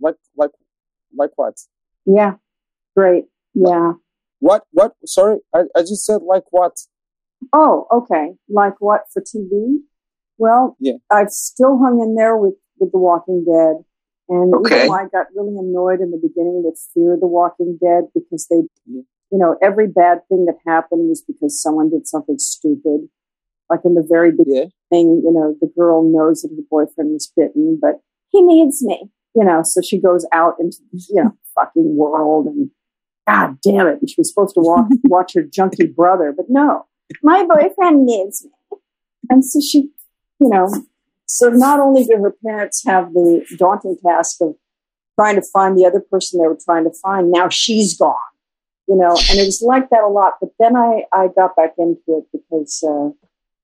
Like 0.00 0.16
like 0.36 0.50
like 1.16 1.30
what? 1.36 1.54
Yeah, 2.04 2.34
great. 2.96 3.26
Yeah. 3.54 3.92
What? 4.40 4.64
What? 4.72 4.94
Sorry, 5.04 5.38
I, 5.54 5.64
I 5.74 5.80
just 5.80 6.04
said 6.04 6.22
like 6.22 6.44
what? 6.50 6.76
Oh, 7.52 7.86
okay. 7.92 8.34
Like 8.48 8.74
what 8.80 9.02
for 9.12 9.22
TV? 9.22 9.78
Well, 10.38 10.76
yeah. 10.80 10.94
I've 11.10 11.30
still 11.30 11.78
hung 11.78 12.00
in 12.00 12.14
there 12.14 12.36
with, 12.36 12.54
with 12.78 12.92
The 12.92 12.98
Walking 12.98 13.44
Dead. 13.44 13.84
And 14.28 14.54
okay. 14.54 14.76
even 14.76 14.88
though 14.88 14.94
I 14.94 15.08
got 15.08 15.26
really 15.34 15.56
annoyed 15.56 16.00
in 16.00 16.10
the 16.10 16.20
beginning 16.20 16.62
with 16.64 16.80
Fear 16.92 17.18
the 17.20 17.28
Walking 17.28 17.78
Dead 17.80 18.04
because 18.12 18.48
they, 18.50 18.62
you 18.86 19.04
know, 19.30 19.56
every 19.62 19.86
bad 19.86 20.18
thing 20.28 20.46
that 20.46 20.58
happened 20.66 21.08
was 21.08 21.22
because 21.22 21.60
someone 21.60 21.90
did 21.90 22.06
something 22.06 22.38
stupid. 22.38 23.08
Like 23.70 23.80
in 23.84 23.94
the 23.94 24.06
very 24.06 24.30
beginning, 24.30 24.70
yeah. 24.90 24.98
you 24.98 25.32
know, 25.32 25.56
the 25.60 25.70
girl 25.76 26.08
knows 26.08 26.42
that 26.42 26.50
her 26.50 26.62
boyfriend 26.70 27.12
was 27.12 27.32
bitten, 27.36 27.78
but 27.80 28.00
he 28.30 28.40
needs 28.42 28.82
me, 28.84 29.10
you 29.34 29.44
know, 29.44 29.62
so 29.64 29.80
she 29.80 30.00
goes 30.00 30.26
out 30.32 30.54
into, 30.60 30.78
you 30.92 31.22
know, 31.22 31.32
fucking 31.54 31.96
world 31.96 32.46
and 32.46 32.70
God 33.26 33.60
damn 33.60 33.88
it. 33.88 33.98
And 34.00 34.08
she 34.08 34.16
was 34.18 34.28
supposed 34.28 34.54
to 34.54 34.60
walk, 34.60 34.86
watch 35.04 35.34
her 35.34 35.42
junkie 35.42 35.86
brother, 35.86 36.32
but 36.36 36.46
no, 36.48 36.86
my 37.22 37.44
boyfriend 37.44 38.04
needs 38.06 38.44
me. 38.44 38.78
And 39.28 39.44
so 39.44 39.60
she, 39.60 39.90
you 40.38 40.48
know, 40.48 40.68
so 41.26 41.48
not 41.50 41.80
only 41.80 42.04
do 42.04 42.16
her 42.22 42.34
parents 42.44 42.84
have 42.86 43.12
the 43.12 43.44
daunting 43.58 43.96
task 44.04 44.38
of 44.40 44.54
trying 45.18 45.36
to 45.36 45.42
find 45.52 45.76
the 45.76 45.84
other 45.84 46.00
person 46.00 46.40
they 46.40 46.46
were 46.46 46.58
trying 46.64 46.84
to 46.84 46.92
find, 47.02 47.30
now 47.30 47.48
she's 47.48 47.96
gone, 47.96 48.14
you 48.86 48.96
know, 48.96 49.10
and 49.10 49.38
it 49.38 49.44
was 49.44 49.62
like 49.62 49.90
that 49.90 50.02
a 50.02 50.08
lot. 50.08 50.34
But 50.40 50.50
then 50.58 50.76
I, 50.76 51.04
I 51.12 51.28
got 51.34 51.56
back 51.56 51.74
into 51.78 52.00
it 52.08 52.24
because 52.32 52.84
uh, 52.86 53.10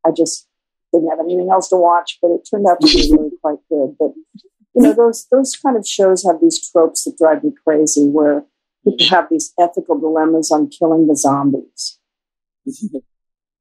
I 0.07 0.12
just 0.12 0.48
didn't 0.92 1.11
have 1.11 1.20
anything 1.20 1.50
else 1.50 1.68
to 1.68 1.76
watch, 1.76 2.18
but 2.20 2.31
it 2.33 2.46
turned 2.50 2.66
out 2.68 2.81
to 2.81 2.87
be 2.87 3.11
really 3.12 3.31
quite 3.40 3.59
good. 3.68 3.96
But, 3.98 4.12
you 4.74 4.83
know, 4.83 4.92
those, 4.92 5.26
those 5.31 5.55
kind 5.55 5.76
of 5.76 5.87
shows 5.87 6.24
have 6.24 6.40
these 6.40 6.70
tropes 6.70 7.05
that 7.05 7.16
drive 7.16 7.44
me 7.44 7.52
crazy 7.64 8.09
where 8.09 8.44
people 8.85 9.07
have 9.09 9.28
these 9.31 9.52
ethical 9.59 9.98
dilemmas 9.98 10.50
on 10.50 10.68
killing 10.68 11.07
the 11.07 11.16
zombies. 11.16 11.98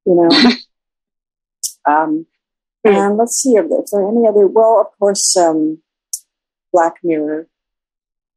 you 0.05 0.15
know? 0.15 0.29
Um, 1.87 2.27
and 2.83 3.17
let's 3.17 3.41
see 3.41 3.55
if, 3.55 3.65
if 3.69 3.85
there 3.91 4.01
are 4.01 4.09
any 4.09 4.27
other. 4.27 4.47
Well, 4.47 4.81
of 4.81 4.97
course, 4.99 5.35
um, 5.37 5.79
Black 6.73 6.95
Mirror. 7.03 7.47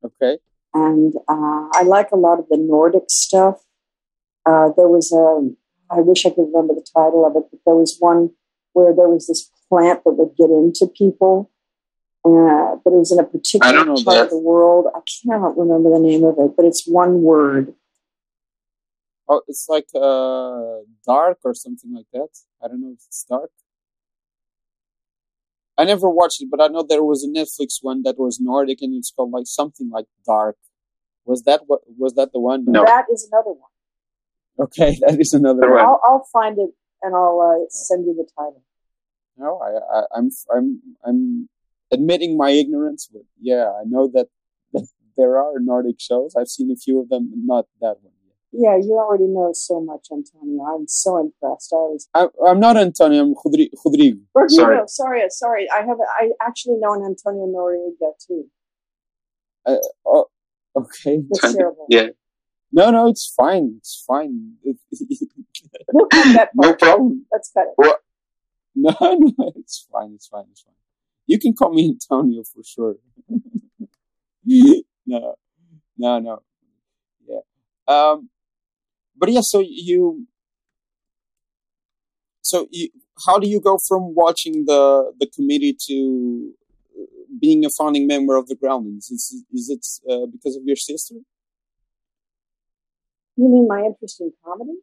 Okay. 0.05 0.39
And 0.75 1.15
uh, 1.29 1.69
I 1.73 1.83
like 1.85 2.11
a 2.11 2.17
lot 2.17 2.39
of 2.39 2.49
the 2.49 2.59
Nordic 2.59 3.05
stuff. 3.09 3.63
Uh, 4.45 4.71
there 4.77 4.89
was 4.89 5.13
a. 5.13 5.51
I 5.95 6.01
wish 6.01 6.27
I 6.27 6.31
could 6.31 6.47
remember 6.47 6.75
the 6.75 6.87
title 6.95 7.25
of 7.27 7.37
it, 7.37 7.45
but 7.51 7.61
there 7.65 7.75
was 7.75 7.97
one 8.01 8.31
where 8.73 8.95
there 8.95 9.09
was 9.09 9.27
this 9.27 9.51
plant 9.69 10.03
that 10.05 10.13
would 10.13 10.37
get 10.37 10.51
into 10.51 10.93
people, 10.93 11.51
uh, 12.25 12.77
but 12.83 12.93
it 12.93 12.99
was 12.99 13.13
in 13.13 13.19
a 13.19 13.25
particular 13.25 13.85
part 13.85 14.05
that. 14.05 14.25
of 14.25 14.31
the 14.31 14.39
world. 14.39 14.87
I 14.95 15.01
cannot 15.23 15.57
remember 15.57 15.91
the 15.91 16.01
name 16.01 16.25
of 16.25 16.37
it, 16.39 16.57
but 16.57 16.67
it's 16.67 16.87
one 16.87 17.23
word. 17.23 17.75
Oh, 19.29 19.41
it's 19.49 19.67
like 19.69 19.87
uh, 19.95 20.85
dark 21.07 21.39
or 21.45 21.55
something 21.55 21.95
like 21.95 22.07
that. 22.13 22.29
I 22.63 22.69
don't 22.69 22.83
know 22.83 22.93
if 22.93 23.03
it's 23.07 23.25
dark. 23.29 23.51
I 25.77 25.85
never 25.85 26.09
watched 26.09 26.41
it, 26.41 26.49
but 26.51 26.63
I 26.63 26.69
know 26.69 26.85
there 26.89 27.03
was 27.03 27.25
a 27.25 27.29
Netflix 27.29 27.79
one 27.81 28.03
that 28.05 28.19
was 28.19 28.39
Nordic 28.41 28.79
and 28.81 28.95
it's 28.95 29.11
called 29.11 29.33
like 29.33 29.47
something 29.47 29.91
like 29.91 30.07
Dark. 30.25 30.57
Was 31.25 31.43
that 31.45 31.63
what? 31.67 31.81
Was 31.99 32.15
that 32.15 32.33
the 32.33 32.39
one? 32.39 32.65
No, 32.67 32.85
that 32.85 33.07
is 33.13 33.29
another 33.33 33.51
one. 33.51 33.71
Okay, 34.61 34.97
that 35.07 35.19
is 35.19 35.33
another 35.33 35.69
one. 35.71 35.81
I'll, 35.81 36.01
I'll 36.07 36.29
find 36.33 36.59
it 36.59 36.71
and 37.03 37.15
I'll 37.15 37.41
uh, 37.41 37.67
send 37.71 38.07
you 38.07 38.15
the 38.15 38.29
title. 38.39 38.63
No, 39.37 39.59
I, 39.59 39.99
I, 39.99 40.03
I'm, 40.17 40.31
I'm, 40.55 40.81
I'm 41.05 41.49
admitting 41.93 42.37
my 42.37 42.51
ignorance, 42.51 43.09
but 43.13 43.23
yeah, 43.41 43.69
I 43.71 43.83
know 43.85 44.09
that, 44.15 44.29
that 44.73 44.87
there 45.17 45.39
are 45.39 45.59
Nordic 45.59 45.97
shows. 45.99 46.37
I've 46.39 46.49
seen 46.49 46.71
a 46.71 46.77
few 46.77 47.01
of 47.01 47.09
them, 47.09 47.33
not 47.35 47.67
that 47.81 47.97
one. 48.01 48.13
Yeah, 48.57 48.77
you 48.77 48.95
already 48.95 49.27
know 49.27 49.51
so 49.53 49.81
much, 49.81 50.07
Antonio. 50.13 50.63
I'm 50.63 50.87
so 50.87 51.19
impressed. 51.19 51.73
I 51.73 51.77
was. 51.77 52.09
I, 52.15 52.29
am 52.47 52.61
not 52.61 52.77
Antonio. 52.77 53.23
I'm 53.23 53.35
Rodrigo. 53.45 54.19
Sorry. 54.47 54.79
sorry, 54.87 55.23
sorry. 55.29 55.67
I 55.71 55.79
have. 55.79 55.99
I 56.21 56.31
actually 56.41 56.77
know 56.79 56.95
an 56.95 57.03
Antonio 57.03 57.47
Noriega 57.47 58.13
too. 58.25 58.45
Uh, 59.67 59.77
oh, 60.07 60.27
okay. 60.77 61.23
Yeah. 61.89 62.09
No, 62.73 62.91
no, 62.91 63.09
it's 63.09 63.33
fine. 63.37 63.75
It's 63.79 64.05
fine. 64.07 64.55
we'll 65.93 66.09
no 66.55 66.75
problem. 66.75 67.27
Let's 67.33 67.51
cut 67.53 67.67
it. 67.67 67.73
What? 67.77 68.01
No, 68.77 68.95
no, 69.01 69.53
it's 69.57 69.87
fine. 69.91 70.13
It's 70.15 70.29
fine. 70.29 70.45
It's 70.51 70.63
fine. 70.63 70.75
You 71.27 71.39
can 71.39 71.55
call 71.55 71.73
me 71.73 71.89
Antonio 71.89 72.43
for 72.45 72.63
sure. 72.63 72.97
no, 74.45 75.35
no, 75.97 76.19
no. 76.19 76.43
Yeah. 77.27 77.41
Um, 77.87 78.29
but 79.17 79.31
yeah, 79.31 79.41
so 79.43 79.61
you, 79.61 80.27
so 82.43 82.67
you, 82.71 82.89
how 83.27 83.39
do 83.39 83.49
you 83.49 83.61
go 83.61 83.79
from 83.89 84.15
watching 84.15 84.65
the 84.67 85.13
the 85.19 85.27
committee 85.27 85.77
to 85.89 86.53
being 87.41 87.65
a 87.65 87.71
founding 87.71 88.07
member 88.07 88.37
of 88.37 88.49
the 88.49 88.57
Groundlings? 88.57 89.11
Is 89.11 89.45
is 89.53 89.69
it 89.71 89.87
uh, 90.11 90.27
because 90.27 90.57
of 90.57 90.63
your 90.65 90.77
sister? 90.77 91.17
You 93.37 93.49
mean 93.49 93.67
my 93.69 93.81
interest 93.81 94.21
in 94.21 94.33
comedy? 94.45 94.79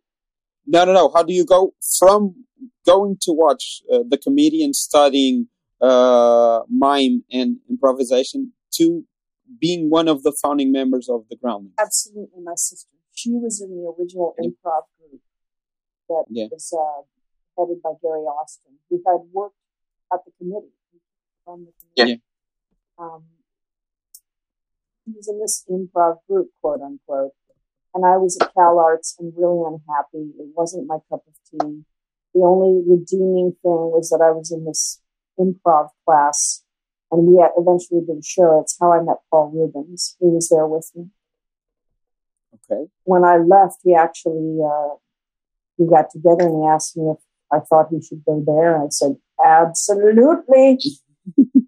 No, 0.65 0.86
no, 0.86 0.94
no. 0.94 1.12
How 1.13 1.24
do 1.24 1.34
you 1.34 1.46
go 1.46 1.74
from 2.00 2.46
going 2.86 3.17
to 3.22 3.32
watch 3.32 3.82
uh, 3.91 4.00
the 4.08 4.17
comedian 4.17 4.74
studying 4.74 5.48
uh, 5.82 6.62
mime 6.70 7.24
and 7.32 7.58
improvisation 7.70 8.54
to 8.74 9.04
being 9.60 9.89
one 9.89 10.08
of 10.08 10.24
the 10.24 10.36
founding 10.41 10.72
members 10.72 11.10
of 11.10 11.26
the 11.30 11.36
Groundlings? 11.36 11.74
Absolutely, 11.80 12.41
my 12.44 12.54
sister 12.56 12.89
she 13.13 13.32
was 13.32 13.62
in 13.62 13.69
the 13.69 13.93
original 13.97 14.36
improv 14.39 14.84
group 14.97 15.21
that 16.10 16.26
yeah. 16.30 16.47
was 16.52 16.74
uh, 16.74 17.04
headed 17.58 17.82
by 17.82 17.91
Gary 18.02 18.21
Austin, 18.21 18.74
who 18.89 19.02
had 19.06 19.21
worked 19.32 19.56
at 20.13 20.19
the 20.26 20.32
committee 20.38 20.74
from 21.45 21.65
the 21.65 21.71
committee. 21.80 22.21
Yeah. 23.00 23.06
Um, 23.06 23.24
he 25.06 25.13
was 25.15 25.28
in 25.28 25.39
this 25.39 25.65
improv 25.69 26.17
group, 26.28 26.50
quote 26.62 26.82
unquote, 26.82 27.32
and 27.93 28.06
I 28.06 28.17
was 28.17 28.38
at 28.39 28.54
Cal 28.54 28.80
Arts 28.80 29.15
and 29.19 29.34
really 29.36 29.63
unhappy. 29.65 30.32
It 30.39 30.50
wasn't 30.56 30.88
my 30.88 30.97
cup 31.10 31.24
of 31.28 31.36
tea. 31.50 31.84
The 32.34 32.41
only 32.41 32.82
redeeming 32.88 33.52
thing 33.62 33.91
was 33.91 34.10
that 34.10 34.24
I 34.24 34.32
was 34.32 34.52
in 34.52 34.63
this 34.65 35.02
improv 35.39 35.89
class, 36.06 36.63
and 37.12 37.28
we 37.28 37.43
eventually 37.58 38.02
did 38.06 38.19
a 38.19 38.24
show. 38.24 38.62
It's 38.62 38.78
how 38.80 38.93
I 38.93 39.04
met 39.04 39.17
Paul 39.30 39.52
Reubens. 39.54 40.15
He 40.19 40.28
was 40.28 40.47
there 40.50 40.67
with 40.67 40.89
me. 40.95 41.10
Okay. 42.72 42.86
When 43.04 43.24
I 43.24 43.38
left, 43.38 43.80
he 43.84 43.96
actually 43.96 44.60
uh, 44.64 44.96
we 45.78 45.88
got 45.88 46.10
together 46.12 46.48
and 46.48 46.64
he 46.64 46.68
asked 46.68 46.96
me 46.96 47.12
if 47.12 47.18
I 47.52 47.60
thought 47.60 47.88
he 47.90 48.02
should 48.02 48.24
go 48.26 48.44
there. 48.46 48.76
And 48.76 48.86
I 48.86 48.88
said, 48.90 49.16
absolutely. 49.44 50.80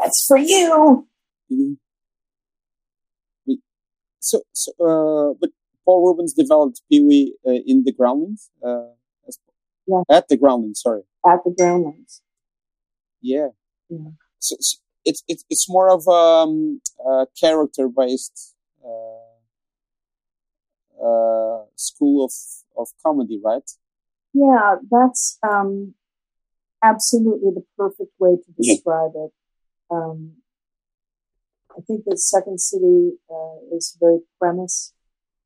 That's 0.00 0.24
for 0.26 0.36
you. 0.36 1.06
Mm-hmm. 1.50 1.72
So, 4.20 4.42
so 4.52 4.72
uh, 4.78 5.34
but 5.40 5.50
Paul 5.84 6.06
Reubens 6.06 6.34
developed 6.34 6.82
Pee 6.90 7.02
Wee 7.02 7.36
uh, 7.46 7.62
in 7.66 7.84
the 7.84 7.92
Groundlings. 7.92 8.50
Uh, 8.62 8.92
yeah. 9.86 10.02
At 10.10 10.28
the 10.28 10.36
Groundlings, 10.36 10.82
sorry. 10.82 11.02
At 11.26 11.40
the 11.44 11.54
Groundlings. 11.56 12.20
Yeah. 13.20 13.48
Yeah. 13.88 14.10
So, 14.38 14.56
so 14.60 14.78
it's 15.04 15.22
it's 15.26 15.44
it's 15.48 15.68
more 15.68 15.90
of 15.90 16.06
um, 16.06 16.80
a 17.04 17.26
character 17.38 17.88
based 17.88 18.54
uh, 18.84 19.19
uh, 21.02 21.64
school 21.76 22.24
of, 22.24 22.32
of 22.76 22.88
comedy, 23.04 23.40
right? 23.42 23.68
Yeah, 24.32 24.76
that's 24.90 25.38
um, 25.42 25.94
absolutely 26.82 27.50
the 27.54 27.64
perfect 27.76 28.12
way 28.18 28.36
to 28.36 28.52
describe 28.52 29.12
yeah. 29.14 29.24
it. 29.24 29.32
Um, 29.90 30.32
I 31.76 31.80
think 31.82 32.04
that 32.06 32.18
Second 32.18 32.60
City 32.60 33.12
uh, 33.30 33.76
is 33.76 33.96
very 34.00 34.20
premise 34.38 34.92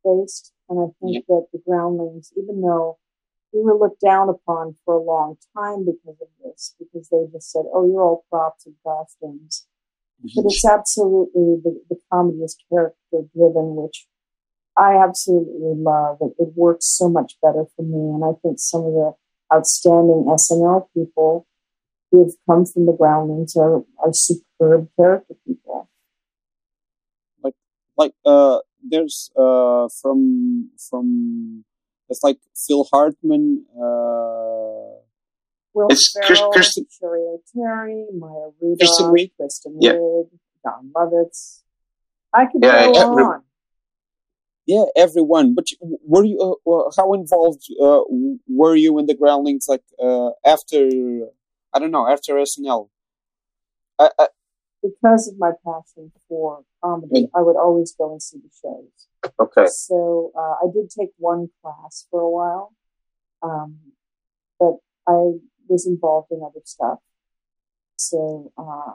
based, 0.05 0.53
and 0.69 0.81
I 0.81 0.89
think 1.01 1.25
yeah. 1.29 1.37
that 1.37 1.47
the 1.53 1.61
Groundlings, 1.67 2.33
even 2.37 2.61
though 2.61 2.99
we 3.53 3.63
were 3.63 3.79
looked 3.79 4.01
down 4.01 4.29
upon 4.29 4.77
for 4.85 4.95
a 4.95 5.03
long 5.03 5.37
time 5.57 5.85
because 5.85 6.21
of 6.21 6.29
this, 6.43 6.75
because 6.79 7.09
they 7.09 7.25
just 7.33 7.51
said, 7.51 7.65
"Oh, 7.73 7.87
you're 7.87 8.03
all 8.03 8.25
props 8.31 8.67
and 8.67 8.75
costumes," 8.83 9.67
but 10.35 10.45
it's 10.47 10.65
absolutely 10.65 11.61
the, 11.63 11.81
the 11.89 11.97
comedy 12.13 12.39
is 12.39 12.57
character 12.69 13.29
driven, 13.35 13.77
which 13.77 14.07
I 14.77 14.97
absolutely 14.97 15.75
love. 15.77 16.19
It, 16.21 16.35
it 16.39 16.49
works 16.55 16.87
so 16.97 17.09
much 17.09 17.35
better 17.43 17.65
for 17.77 17.83
me, 17.83 18.15
and 18.15 18.25
I 18.25 18.39
think 18.43 18.57
some 18.59 18.83
of 18.83 18.93
the 18.93 19.13
outstanding 19.53 20.27
SNL 20.27 20.89
people 20.95 21.47
who 22.11 22.25
have 22.25 22.35
come 22.49 22.65
from 22.67 22.87
the 22.87 22.93
groundlings 22.93 23.55
are, 23.57 23.79
are 23.99 24.13
superb 24.13 24.89
character 24.97 25.35
people. 25.47 25.89
Like, 27.43 27.55
like, 27.97 28.15
uh, 28.25 28.59
there's, 28.83 29.31
uh, 29.37 29.89
from, 30.03 30.71
from, 30.91 31.65
it's 32.09 32.23
like 32.23 32.39
Phil 32.67 32.87
Hartman, 32.93 33.65
uh, 33.77 34.75
Will 35.75 35.89
it's 35.91 36.15
Ferrell, 36.15 36.53
Kirsten, 36.53 36.87
Cheri 36.87 37.37
Oteri, 37.37 38.07
Maya 38.17 38.51
Rudolph, 38.61 38.79
Kristen 38.79 39.07
Wiig, 39.07 39.33
Kristen 39.37 39.77
yeah. 39.81 39.95
Wiig, 39.95 40.29
Jon 40.65 40.93
Lovitz. 40.95 41.63
I 42.33 42.47
could 42.47 42.63
yeah, 42.63 42.87
go 42.87 42.93
every, 42.93 43.25
on. 43.25 43.43
Yeah, 44.67 44.85
everyone. 44.97 45.55
But 45.55 45.67
were 45.81 46.25
you 46.25 46.59
uh, 46.67 46.91
how 46.97 47.13
involved 47.13 47.65
uh, 47.83 48.03
were 48.49 48.77
you 48.77 48.99
in 48.99 49.07
the 49.07 49.15
Groundlings? 49.15 49.67
Like 49.69 49.85
uh, 50.03 50.31
after 50.45 50.89
I 51.73 51.79
don't 51.79 51.91
know 51.91 52.09
after 52.09 52.35
SNL. 52.35 52.89
I, 53.99 54.11
I, 54.19 54.29
because 54.83 55.29
of 55.29 55.39
my 55.39 55.53
passion 55.65 56.13
for 56.29 56.63
comedy, 56.83 57.29
I 57.35 57.43
would 57.43 57.57
always 57.57 57.95
go 57.97 58.13
and 58.13 58.23
see 58.23 58.39
the 58.39 58.51
shows. 58.61 59.33
Okay. 59.41 59.67
So 59.67 60.33
uh, 60.37 60.65
I 60.65 60.67
did 60.73 60.91
take 60.91 61.11
one 61.17 61.49
class 61.63 62.07
for 62.11 62.21
a 62.21 62.31
while, 62.31 62.75
um, 63.43 63.79
but 64.59 64.75
I 65.07 65.33
was 65.69 65.87
involved 65.87 66.31
in 66.31 66.43
other 66.43 66.61
stuff. 66.65 66.99
So 67.97 68.53
uh, 68.59 68.93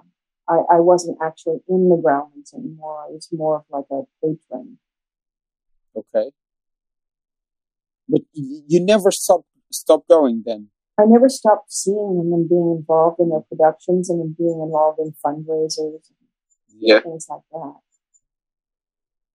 I, 0.48 0.76
I 0.76 0.80
wasn't 0.80 1.18
actually 1.24 1.60
in 1.68 1.90
the 1.90 1.98
groundlings 1.98 2.54
anymore. 2.54 3.06
I 3.08 3.12
was 3.12 3.28
more 3.32 3.58
of 3.58 3.64
like 3.70 3.86
a 3.92 4.04
patron. 4.22 4.78
Okay. 5.96 6.32
But 8.08 8.22
you 8.34 8.80
never 8.84 9.12
stop 9.12 9.42
stopped 9.72 10.08
going 10.10 10.44
then. 10.46 10.70
I 11.00 11.06
never 11.06 11.30
stopped 11.30 11.72
seeing 11.72 12.18
them 12.18 12.34
and 12.34 12.50
being 12.50 12.76
involved 12.78 13.20
in 13.20 13.30
their 13.30 13.42
productions 13.42 14.10
and 14.10 14.36
being 14.36 14.60
involved 14.62 15.00
in 15.00 15.14
fundraisers 15.26 16.10
yeah. 16.80 17.00
things 17.02 17.28
like 17.30 17.42
that. 17.52 17.76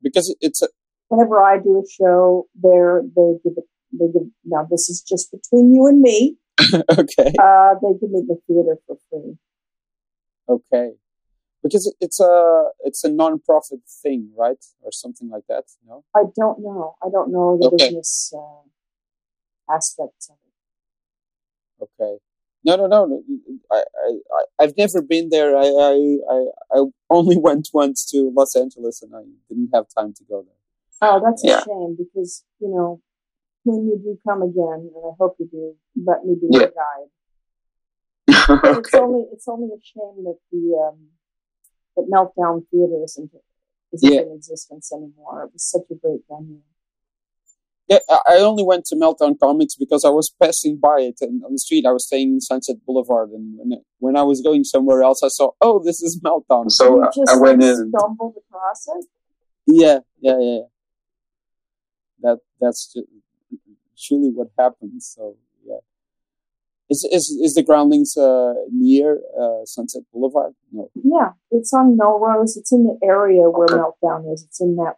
Because 0.02 0.34
it's 0.40 0.62
a 0.62 0.68
whenever 1.08 1.42
I 1.42 1.58
do 1.58 1.78
a 1.78 1.84
show, 1.88 2.46
there 2.54 3.02
they 3.02 3.34
give 3.42 3.54
it 3.56 3.64
they 3.92 4.06
give 4.12 4.28
now 4.44 4.66
this 4.70 4.88
is 4.88 5.02
just 5.02 5.30
between 5.30 5.72
you 5.74 5.86
and 5.86 6.00
me. 6.00 6.36
okay. 6.98 7.32
Uh, 7.38 7.74
they 7.82 7.98
give 8.00 8.10
me 8.10 8.22
the 8.26 8.38
theater 8.46 8.76
for 8.86 8.96
free. 9.10 9.36
Okay, 10.48 10.92
because 11.64 11.92
it's 11.98 12.20
a 12.20 12.64
it's 12.80 13.02
a 13.02 13.10
non-profit 13.10 13.80
thing, 14.02 14.30
right, 14.36 14.62
or 14.82 14.92
something 14.92 15.30
like 15.30 15.44
that. 15.48 15.64
No, 15.88 16.04
I 16.14 16.24
don't 16.36 16.60
know. 16.60 16.94
I 17.02 17.08
don't 17.10 17.32
know 17.32 17.58
the 17.60 17.68
okay. 17.68 17.86
business 17.86 18.32
uh, 18.36 19.74
aspects 19.74 20.28
of 20.28 20.36
it. 20.36 21.88
Okay. 22.00 22.18
No, 22.66 22.76
no, 22.76 22.86
no. 22.86 23.22
I, 23.70 23.82
I, 24.06 24.44
I've 24.62 24.76
never 24.78 25.02
been 25.02 25.28
there. 25.30 25.56
I, 25.56 25.66
I, 25.66 26.16
I, 26.30 26.44
I 26.72 26.84
only 27.10 27.36
went 27.48 27.68
once 27.72 28.08
to 28.10 28.32
Los 28.34 28.54
Angeles, 28.54 29.02
and 29.02 29.14
I 29.14 29.22
didn't 29.48 29.70
have 29.74 29.86
time 29.96 30.14
to 30.14 30.24
go 30.24 30.42
there. 30.42 30.54
Oh, 31.02 31.20
that's 31.24 31.42
yeah. 31.44 31.58
a 31.58 31.64
shame 31.64 31.96
because 31.98 32.44
you 32.60 32.68
know 32.68 33.00
when 33.64 33.86
you 33.86 33.98
do 34.02 34.18
come 34.26 34.42
again, 34.42 34.90
and 34.94 35.04
I 35.04 35.12
hope 35.18 35.36
you 35.38 35.48
do, 35.50 35.74
let 36.06 36.24
me 36.24 36.36
be 36.40 36.48
yeah. 36.50 36.60
your 36.60 36.72
guide. 36.76 37.10
okay. 38.66 38.78
It's 38.78 38.94
only 38.94 39.24
it's 39.32 39.48
only 39.48 39.68
a 39.68 39.80
shame 39.82 40.24
that 40.24 40.38
the 40.52 40.88
um, 40.88 40.98
that 41.96 42.10
Meltdown 42.10 42.66
Theater 42.70 43.02
isn't 43.04 43.30
isn't 43.92 44.12
yeah. 44.12 44.20
in 44.22 44.32
existence 44.32 44.92
anymore. 44.92 45.44
It 45.44 45.52
was 45.52 45.62
such 45.62 45.82
a 45.90 45.94
great 45.94 46.20
venue. 46.28 46.60
Yeah, 47.88 47.98
I 48.10 48.36
only 48.38 48.64
went 48.64 48.86
to 48.86 48.96
Meltdown 48.96 49.38
Comics 49.38 49.74
because 49.76 50.06
I 50.06 50.08
was 50.08 50.32
passing 50.42 50.78
by 50.78 51.00
it 51.00 51.16
and 51.20 51.44
on 51.44 51.52
the 51.52 51.58
street. 51.58 51.84
I 51.86 51.92
was 51.92 52.06
staying 52.06 52.28
in 52.28 52.40
Sunset 52.40 52.76
Boulevard, 52.86 53.30
and 53.30 53.58
when, 53.58 53.78
when 53.98 54.16
I 54.16 54.22
was 54.22 54.40
going 54.40 54.64
somewhere 54.64 55.02
else, 55.02 55.22
I 55.22 55.28
saw, 55.28 55.50
oh, 55.60 55.82
this 55.84 56.00
is 56.00 56.18
Meltdown. 56.24 56.70
So 56.70 56.96
you 56.96 57.10
just, 57.14 57.30
I 57.30 57.36
went 57.36 57.60
like, 57.60 57.70
in. 57.70 57.92
Stumbled 57.94 58.36
across 58.38 58.86
it. 58.88 59.06
Yeah, 59.66 59.98
yeah, 60.20 60.38
yeah. 60.40 60.60
That 62.20 62.38
that's 62.58 62.96
truly 63.98 64.30
what 64.30 64.48
happens. 64.58 65.12
So 65.14 65.36
yeah, 65.52 65.53
is 66.94 67.04
is 67.16 67.24
is 67.42 67.54
the 67.54 67.62
Groundlings 67.62 68.16
uh, 68.16 68.54
near 68.70 69.20
uh, 69.40 69.64
Sunset 69.64 70.02
Boulevard? 70.12 70.54
No. 70.72 70.90
Yeah, 70.94 71.30
it's 71.50 71.72
on 71.72 71.96
Melrose. 71.96 72.56
It's 72.56 72.72
in 72.72 72.84
the 72.84 72.96
area 73.02 73.42
where. 73.50 73.66
Meltdown 73.68 74.32
is. 74.32 74.44
It's 74.44 74.60
in 74.60 74.76
that 74.76 74.94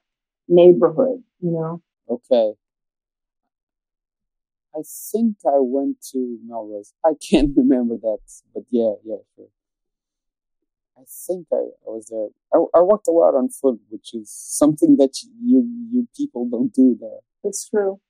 neighborhood. 0.49 1.23
You 1.41 1.53
know. 1.53 1.83
Okay. 2.09 2.53
I 4.75 4.83
think 5.11 5.37
I 5.47 5.59
went 5.59 5.97
to 6.13 6.39
Melrose. 6.47 6.93
I 7.05 7.13
can't 7.29 7.53
remember 7.57 7.97
that, 7.97 8.19
but 8.55 8.65
yeah, 8.71 8.93
yeah, 9.05 9.23
sure. 9.35 9.47
I 10.99 11.03
think 11.27 11.47
I, 11.53 11.57
I 11.57 11.89
was 11.97 12.09
there. 12.11 12.29
I, 12.53 12.59
I 12.79 12.83
walked 12.83 13.09
a 13.09 13.11
lot 13.11 13.35
on 13.35 13.49
foot, 13.49 13.81
which 13.89 14.15
is 14.15 14.31
something 14.31 14.97
that 14.99 15.15
you 15.43 15.59
you 15.91 16.09
people 16.17 16.49
don't 16.49 16.73
do 16.75 16.97
there. 17.01 17.21
It's 17.43 17.69
true 17.69 18.01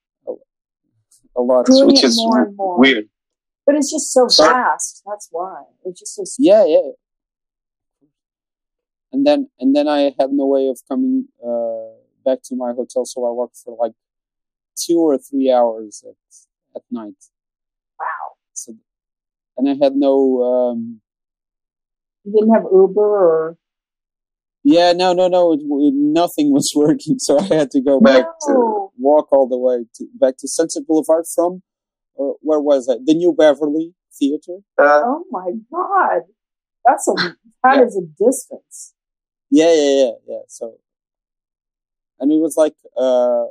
a 1.37 1.43
lot, 1.43 1.67
Doing 1.67 1.87
which 1.89 2.05
is 2.05 2.17
more 2.17 2.51
more. 2.53 2.79
weird. 2.79 3.09
But 3.67 3.75
it's 3.75 3.91
just 3.91 4.13
so 4.13 4.29
Sorry? 4.29 4.55
fast. 4.55 5.03
That's 5.05 5.29
why 5.33 5.63
it's 5.85 5.99
just 5.99 6.15
so. 6.15 6.25
Yeah, 6.39 6.65
yeah. 6.65 6.91
And 9.13 9.27
then 9.27 9.51
and 9.59 9.75
then 9.75 9.89
I 9.89 10.15
had 10.19 10.31
no 10.31 10.47
way 10.47 10.69
of 10.69 10.79
coming 10.89 11.27
uh, 11.45 11.99
back 12.25 12.39
to 12.45 12.57
my 12.57 12.73
hotel, 12.73 13.05
so 13.05 13.27
I 13.27 13.31
walked 13.31 13.57
for 13.57 13.77
like 13.77 13.93
two 14.77 14.99
or 14.99 15.19
three 15.19 15.51
hours 15.51 16.05
at 16.07 16.15
at 16.77 16.83
night. 16.91 17.17
Wow. 17.99 18.37
So, 18.53 18.75
and 19.57 19.69
I 19.69 19.85
had 19.85 19.97
no. 19.97 20.43
Um, 20.43 21.01
you 22.25 22.33
didn't 22.33 22.55
have 22.55 22.65
Uber 22.73 23.01
or. 23.01 23.59
Yeah, 24.63 24.93
no, 24.93 25.13
no, 25.13 25.29
no. 25.29 25.53
It, 25.53 25.61
nothing 25.95 26.53
was 26.53 26.73
working, 26.77 27.19
so 27.19 27.39
I 27.39 27.45
had 27.45 27.71
to 27.73 27.81
go 27.81 28.01
back 28.01 28.25
no. 28.25 28.47
to 28.49 28.89
walk 28.99 29.33
all 29.33 29.49
the 29.49 29.59
way 29.59 29.87
to, 29.95 30.07
back 30.15 30.37
to 30.39 30.49
Sunset 30.49 30.87
Boulevard 30.87 31.25
from 31.35 31.63
uh, 32.19 32.35
where 32.41 32.61
was 32.61 32.89
it? 32.89 33.05
The 33.05 33.15
New 33.15 33.35
Beverly 33.35 33.95
Theater. 34.19 34.59
Uh, 34.79 35.03
oh 35.05 35.25
my 35.31 35.53
God, 35.73 36.23
that's 36.85 37.09
a 37.09 37.15
that 37.63 37.77
yeah. 37.77 37.83
is 37.85 37.97
a 37.97 38.25
distance. 38.25 38.95
Yeah, 39.51 39.73
yeah, 39.73 40.05
yeah, 40.05 40.11
yeah. 40.29 40.39
So, 40.49 40.79
and 42.19 42.33
it 42.33 42.37
was 42.37 42.57
like 42.57 42.75
uh, 42.97 43.45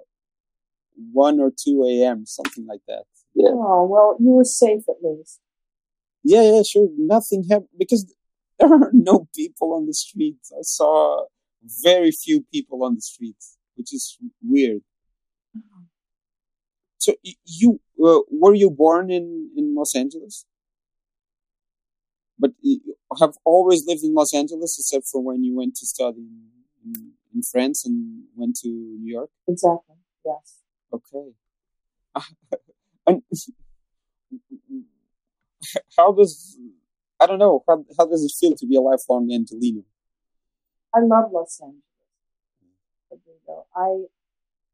one 1.12 1.40
or 1.40 1.52
two 1.52 1.86
a.m. 1.86 2.26
something 2.26 2.66
like 2.66 2.82
that. 2.88 3.04
Yeah. 3.34 3.50
Oh 3.52 3.86
well, 3.90 4.18
you 4.20 4.32
were 4.32 4.44
safe 4.44 4.84
at 4.90 4.96
least. 5.04 5.40
Yeah, 6.24 6.42
yeah, 6.42 6.64
sure. 6.64 6.88
Nothing 6.98 7.44
happened 7.50 7.70
because 7.78 8.12
there 8.60 8.74
are 8.74 8.90
no 8.94 9.28
people 9.36 9.74
on 9.74 9.86
the 9.86 9.94
streets. 9.94 10.52
I 10.52 10.62
saw 10.62 11.26
very 11.84 12.12
few 12.12 12.46
people 12.52 12.84
on 12.84 12.96
the 12.96 13.02
streets, 13.02 13.58
which 13.76 13.94
is 13.94 14.18
weird. 14.42 14.82
So 17.06 17.14
you 17.46 17.80
uh, 18.04 18.22
were 18.32 18.56
you 18.56 18.72
born 18.72 19.12
in 19.12 19.52
in 19.56 19.76
Los 19.76 19.94
Angeles? 19.96 20.48
But 22.40 22.52
you 22.62 22.80
have 23.20 23.36
always 23.46 23.86
lived 23.86 24.04
in 24.04 24.16
Los 24.16 24.34
Angeles, 24.34 24.76
except 24.80 25.06
for 25.12 25.22
when 25.22 25.44
you 25.44 25.56
went 25.56 25.76
to 25.76 25.86
study 25.86 26.26
in, 26.26 26.50
in, 26.84 27.12
in 27.36 27.44
France 27.44 27.86
and 27.86 28.24
went 28.36 28.56
to 28.64 28.70
New 28.70 29.12
York. 29.18 29.30
Exactly. 29.48 29.98
Yes. 30.26 30.64
Okay. 30.92 31.28
and 33.08 33.22
how 35.96 36.12
does 36.12 36.58
I 37.22 37.28
don't 37.28 37.38
know 37.38 37.64
how 37.68 37.86
how 38.00 38.08
does 38.08 38.24
it 38.24 38.34
feel 38.40 38.56
to 38.58 38.66
be 38.66 38.78
a 38.78 38.82
lifelong 38.82 39.30
Angeleno? 39.30 39.84
I 40.92 41.02
love 41.02 41.32
Los 41.32 41.62
Angeles. 41.62 41.84
I 43.76 44.06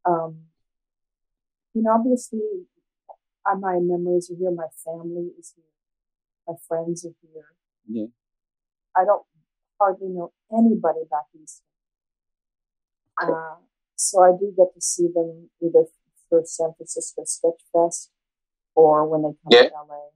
um 0.05 0.50
you 1.73 1.83
know, 1.83 1.91
obviously, 1.91 2.67
uh, 3.45 3.55
my 3.55 3.79
memories 3.81 4.29
are 4.31 4.37
here. 4.37 4.51
My 4.51 4.67
family 4.83 5.31
is 5.39 5.53
here. 5.55 5.65
My 6.47 6.55
friends 6.67 7.05
are 7.05 7.15
here. 7.21 7.45
Yeah. 7.87 8.07
I 8.95 9.05
don't 9.05 9.23
hardly 9.79 10.09
know 10.09 10.31
anybody 10.51 11.01
back 11.09 11.25
east. 11.41 11.63
Okay. 13.21 13.31
Uh, 13.31 13.55
so 13.95 14.21
I 14.23 14.31
do 14.31 14.53
get 14.55 14.73
to 14.73 14.81
see 14.81 15.07
them 15.13 15.49
either 15.61 15.85
for 16.29 16.41
San 16.45 16.73
Francisco 16.75 17.23
Sketch 17.25 17.61
Fest 17.71 18.09
or 18.75 19.07
when 19.07 19.21
they 19.21 19.27
come 19.27 19.51
yeah. 19.51 19.69
to 19.69 19.75
LA. 19.87 20.09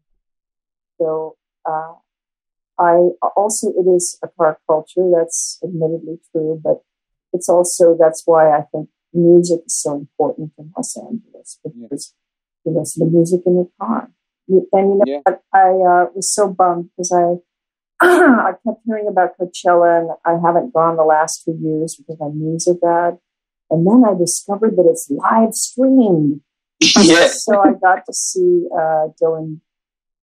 So 0.98 1.38
uh, 1.66 1.94
I 2.80 3.10
also 3.36 3.70
it 3.70 3.88
is 3.96 4.18
a 4.24 4.28
car 4.28 4.60
culture. 4.68 5.10
That's 5.16 5.60
admittedly 5.64 6.20
true, 6.32 6.60
but 6.64 6.82
it's 7.34 7.50
also 7.50 7.98
that's 8.00 8.24
why 8.26 8.52
I 8.58 8.64
think 8.72 8.90
music 9.16 9.62
is 9.66 9.82
so 9.82 9.96
important 9.96 10.52
in 10.58 10.72
Los 10.76 10.96
Angeles 10.98 11.60
because 11.64 12.14
yeah. 12.66 12.72
you 12.72 12.80
listen 12.80 13.06
to 13.06 13.12
music 13.12 13.42
in 13.46 13.56
your 13.56 13.70
car. 13.80 14.12
And 14.48 14.62
you 14.72 14.72
know, 14.74 15.04
yeah. 15.06 15.22
I 15.54 15.70
uh, 15.70 16.06
was 16.14 16.34
so 16.34 16.48
bummed 16.48 16.90
because 16.96 17.12
I 17.12 17.36
I 18.02 18.52
kept 18.66 18.82
hearing 18.86 19.08
about 19.08 19.38
Coachella, 19.40 20.02
and 20.02 20.10
I 20.26 20.46
haven't 20.46 20.74
gone 20.74 20.98
the 20.98 21.04
last 21.04 21.44
two 21.46 21.58
years 21.62 21.96
because 21.96 22.20
my 22.20 22.30
knees 22.34 22.68
are 22.68 22.76
bad. 22.76 23.18
And 23.72 23.88
then 23.88 24.04
I 24.08 24.16
discovered 24.18 24.76
that 24.76 24.88
it's 24.90 25.10
live 25.10 25.54
streamed. 25.54 26.42
yeah. 26.80 27.28
So 27.32 27.60
I 27.60 27.74
got 27.74 28.06
to 28.06 28.14
see 28.14 28.68
uh, 28.78 29.08
Dillon 29.18 29.62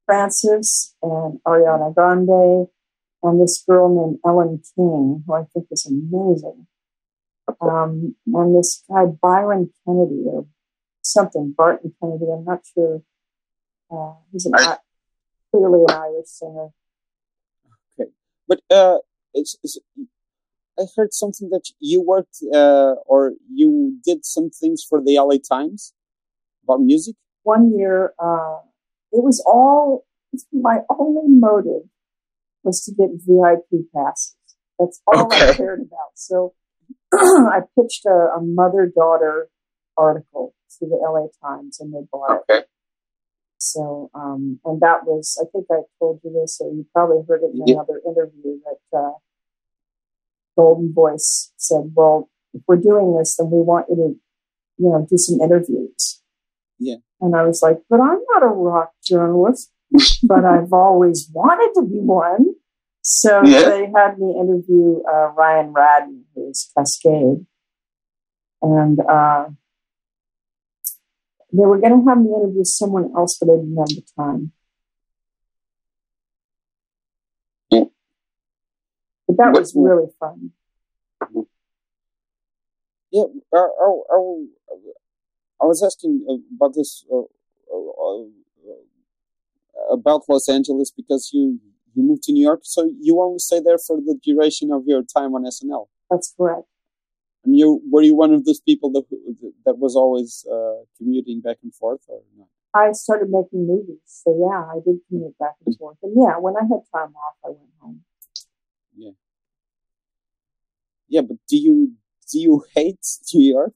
Francis 0.06 0.94
and 1.02 1.40
Ariana 1.46 1.94
Grande 1.94 2.68
and 3.22 3.40
this 3.40 3.64
girl 3.66 3.88
named 3.88 4.18
Ellen 4.26 4.60
King, 4.74 5.24
who 5.26 5.34
I 5.34 5.44
think 5.52 5.66
is 5.70 5.86
amazing. 5.86 6.66
Um, 7.60 8.14
and 8.26 8.56
this 8.56 8.84
guy 8.88 9.04
Byron 9.06 9.70
Kennedy 9.84 10.22
or 10.26 10.46
something, 11.02 11.54
Barton 11.56 11.94
Kennedy. 12.00 12.26
I'm 12.32 12.44
not 12.44 12.60
sure. 12.72 13.02
Uh, 13.90 14.14
he's 14.32 14.46
an, 14.46 14.52
I, 14.56 14.78
clearly 15.50 15.84
an 15.88 15.94
Irish 15.94 16.28
singer. 16.28 16.68
Okay, 18.00 18.10
but 18.48 18.60
uh, 18.70 18.98
it's, 19.34 19.56
it's, 19.62 19.78
I 20.78 20.84
heard 20.96 21.12
something 21.12 21.50
that 21.50 21.68
you 21.80 22.00
worked 22.00 22.38
uh, 22.54 22.94
or 23.06 23.32
you 23.52 23.98
did 24.04 24.24
some 24.24 24.50
things 24.50 24.84
for 24.88 25.02
the 25.02 25.18
LA 25.18 25.36
Times 25.36 25.92
about 26.64 26.80
music. 26.80 27.16
One 27.42 27.76
year, 27.76 28.14
uh, 28.18 28.58
it 29.12 29.22
was 29.22 29.42
all 29.46 30.06
my 30.52 30.78
only 30.88 31.28
motive 31.28 31.82
was 32.62 32.84
to 32.84 32.92
get 32.92 33.10
VIP 33.26 33.92
passes. 33.94 34.36
That's 34.78 35.02
all 35.06 35.26
okay. 35.26 35.50
I 35.50 35.54
cared 35.54 35.80
about. 35.80 36.12
So 36.14 36.54
I 37.14 37.60
pitched 37.78 38.06
a, 38.06 38.36
a 38.36 38.40
mother 38.40 38.90
daughter 38.94 39.48
article 39.96 40.54
to 40.78 40.86
the 40.86 40.96
LA 40.96 41.26
Times 41.46 41.80
and 41.80 41.92
they 41.92 42.06
bought 42.10 42.42
okay. 42.48 42.60
it. 42.60 42.68
So, 43.58 44.10
um, 44.14 44.58
and 44.64 44.80
that 44.80 45.04
was, 45.06 45.38
I 45.40 45.46
think 45.52 45.66
I 45.70 45.82
told 46.00 46.20
you 46.24 46.32
this, 46.32 46.58
or 46.60 46.72
you 46.72 46.84
probably 46.92 47.22
heard 47.28 47.42
it 47.42 47.54
in 47.54 47.62
yeah. 47.66 47.74
another 47.74 48.00
interview 48.04 48.58
that, 48.64 48.98
uh, 48.98 49.12
Goldenvoice 50.58 51.52
said, 51.56 51.92
well, 51.94 52.28
if 52.52 52.62
we're 52.66 52.76
doing 52.76 53.16
this, 53.16 53.36
then 53.36 53.50
we 53.50 53.60
want 53.60 53.86
you 53.88 53.96
to, 53.96 54.16
you 54.78 54.90
know, 54.90 55.06
do 55.08 55.16
some 55.16 55.40
interviews. 55.40 56.20
Yeah. 56.78 56.96
And 57.20 57.36
I 57.36 57.44
was 57.44 57.62
like, 57.62 57.78
but 57.88 58.00
I'm 58.00 58.18
not 58.30 58.42
a 58.42 58.48
rock 58.48 58.92
journalist, 59.04 59.70
but 60.24 60.44
I've 60.44 60.72
always 60.72 61.30
wanted 61.32 61.72
to 61.80 61.86
be 61.86 61.98
one. 61.98 62.54
So 63.02 63.42
yeah. 63.44 63.68
they 63.68 63.90
had 63.94 64.18
me 64.18 64.36
interview 64.38 65.02
uh, 65.02 65.32
Ryan 65.36 65.74
Radden, 65.74 66.22
who's 66.34 66.70
Cascade, 66.76 67.44
And 68.62 69.00
uh, 69.00 69.46
they 71.52 71.66
were 71.66 71.78
going 71.78 72.00
to 72.00 72.08
have 72.08 72.18
me 72.18 72.30
interview 72.32 72.62
someone 72.64 73.10
else, 73.16 73.36
but 73.40 73.52
I 73.52 73.56
didn't 73.56 73.76
have 73.76 73.88
the 73.88 74.02
time. 74.16 74.52
But 79.26 79.36
that 79.36 79.58
was 79.58 79.72
really 79.74 80.08
fun. 80.20 80.52
Yeah, 83.10 83.24
I, 83.52 83.58
I, 83.58 83.88
I, 84.12 84.46
I 85.62 85.64
was 85.64 85.82
asking 85.82 86.44
about 86.56 86.74
this 86.74 87.04
uh, 87.12 87.18
uh, 87.18 88.20
uh, 88.20 89.92
about 89.92 90.22
Los 90.28 90.48
Angeles 90.48 90.92
because 90.96 91.30
you 91.32 91.60
you 91.94 92.02
moved 92.02 92.22
to 92.24 92.32
New 92.32 92.42
York, 92.42 92.60
so 92.62 92.90
you 93.00 93.20
only 93.20 93.38
stay 93.38 93.60
there 93.60 93.78
for 93.78 93.96
the 93.96 94.18
duration 94.22 94.72
of 94.72 94.84
your 94.86 95.02
time 95.02 95.34
on 95.34 95.44
SNL. 95.44 95.86
That's 96.10 96.34
correct. 96.36 96.66
And 97.44 97.56
you 97.56 97.82
were 97.90 98.02
you 98.02 98.14
one 98.14 98.32
of 98.32 98.44
those 98.44 98.60
people 98.60 98.90
that 98.92 99.04
that 99.66 99.78
was 99.78 99.96
always 99.96 100.46
uh, 100.50 100.84
commuting 100.96 101.40
back 101.40 101.58
and 101.62 101.74
forth, 101.74 102.00
or 102.08 102.20
not? 102.38 102.46
I 102.74 102.92
started 102.92 103.28
making 103.30 103.66
movies, 103.66 104.00
so 104.06 104.30
yeah, 104.48 104.62
I 104.64 104.78
did 104.84 105.00
commute 105.08 105.36
back 105.38 105.54
and 105.66 105.76
forth. 105.76 105.98
And 106.02 106.14
yeah, 106.16 106.38
when 106.38 106.54
I 106.56 106.62
had 106.62 106.82
time 106.94 107.12
off, 107.14 107.36
I 107.44 107.48
went 107.48 107.72
home. 107.80 108.00
Yeah. 108.96 109.10
Yeah, 111.08 111.22
but 111.22 111.36
do 111.48 111.56
you 111.56 111.92
do 112.30 112.38
you 112.38 112.64
hate 112.74 113.04
New 113.34 113.42
York? 113.42 113.74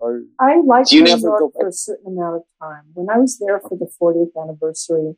Or 0.00 0.22
I 0.38 0.60
liked 0.60 0.92
New 0.92 1.06
York 1.06 1.20
for 1.20 1.66
a 1.66 1.72
certain 1.72 2.06
amount 2.18 2.36
of 2.36 2.42
time. 2.60 2.84
When 2.94 3.08
I 3.10 3.18
was 3.18 3.38
there 3.38 3.60
for 3.60 3.76
the 3.76 3.90
40th 4.00 4.40
anniversary, 4.40 5.16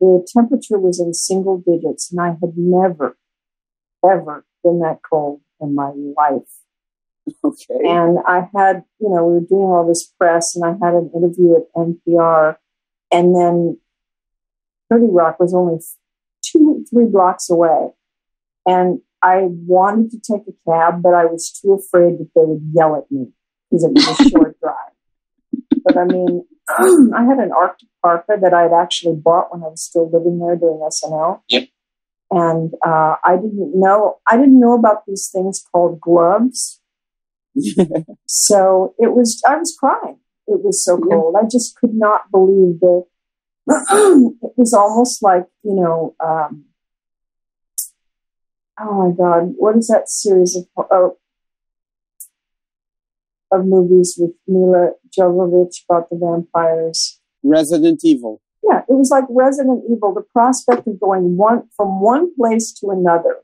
the 0.00 0.26
temperature 0.32 0.78
was 0.78 1.00
in 1.00 1.14
single 1.14 1.58
digits, 1.58 2.10
and 2.10 2.20
I 2.20 2.28
had 2.40 2.56
never, 2.56 3.16
ever 4.04 4.44
been 4.62 4.80
that 4.80 5.00
cold 5.08 5.40
in 5.60 5.74
my 5.74 5.92
life. 6.16 6.42
Okay. 7.42 7.88
And 7.88 8.18
I 8.26 8.48
had, 8.54 8.84
you 9.00 9.08
know, 9.08 9.24
we 9.24 9.34
were 9.34 9.40
doing 9.40 9.62
all 9.62 9.86
this 9.86 10.12
press, 10.18 10.54
and 10.54 10.64
I 10.64 10.84
had 10.84 10.94
an 10.94 11.10
interview 11.14 11.56
at 11.56 11.72
NPR, 11.76 12.56
and 13.10 13.34
then 13.34 13.78
30 14.90 15.06
Rock 15.10 15.40
was 15.40 15.54
only 15.54 15.78
two, 16.42 16.84
three 16.90 17.06
blocks 17.06 17.48
away. 17.48 17.90
And 18.66 19.00
I 19.22 19.42
wanted 19.44 20.10
to 20.10 20.18
take 20.18 20.42
a 20.46 20.70
cab, 20.70 21.02
but 21.02 21.14
I 21.14 21.24
was 21.24 21.50
too 21.50 21.72
afraid 21.72 22.18
that 22.18 22.28
they 22.34 22.42
would 22.44 22.62
yell 22.74 22.96
at 22.96 23.10
me 23.10 23.28
because 23.70 23.84
it 23.84 23.92
was 23.92 24.20
a 24.20 24.28
short 24.30 24.60
drive. 24.60 24.76
But 25.82 25.96
I 25.96 26.04
mean, 26.04 26.44
I 26.68 27.24
had 27.24 27.38
an 27.38 27.52
Arctic 27.52 27.88
parka 28.02 28.36
that 28.40 28.54
I 28.54 28.62
had 28.62 28.72
actually 28.72 29.16
bought 29.16 29.52
when 29.52 29.62
I 29.62 29.68
was 29.68 29.82
still 29.82 30.10
living 30.10 30.38
there 30.38 30.56
doing 30.56 30.80
SNL. 30.86 31.42
Yep. 31.48 31.68
And 32.30 32.72
uh, 32.84 33.16
I 33.22 33.36
didn't 33.36 33.78
know 33.78 34.18
I 34.26 34.36
didn't 34.36 34.58
know 34.58 34.74
about 34.74 35.06
these 35.06 35.28
things 35.32 35.64
called 35.70 36.00
gloves. 36.00 36.80
so 38.26 38.94
it 38.98 39.12
was 39.12 39.42
I 39.46 39.56
was 39.56 39.76
crying. 39.78 40.18
It 40.46 40.62
was 40.62 40.84
so 40.84 40.98
cold. 40.98 41.36
I 41.38 41.46
just 41.46 41.76
could 41.76 41.94
not 41.94 42.30
believe 42.30 42.80
that. 42.80 43.04
it 43.66 44.52
was 44.56 44.74
almost 44.74 45.22
like 45.22 45.46
you 45.62 45.74
know. 45.74 46.14
Um, 46.20 46.64
oh 48.80 49.08
my 49.08 49.14
God! 49.16 49.54
What 49.56 49.76
is 49.76 49.86
that 49.88 50.08
series 50.08 50.56
of? 50.56 50.66
Oh, 50.76 51.18
of 53.52 53.66
movies 53.66 54.16
with 54.18 54.32
Milla 54.46 54.92
Jovovich 55.16 55.84
about 55.88 56.10
the 56.10 56.16
vampires. 56.16 57.20
Resident 57.42 58.00
Evil. 58.04 58.40
Yeah, 58.62 58.80
it 58.88 58.92
was 58.92 59.10
like 59.10 59.24
Resident 59.28 59.84
Evil. 59.90 60.14
The 60.14 60.24
prospect 60.32 60.86
of 60.86 60.98
going 60.98 61.36
one 61.36 61.68
from 61.76 62.00
one 62.00 62.34
place 62.34 62.72
to 62.80 62.90
another 62.90 63.36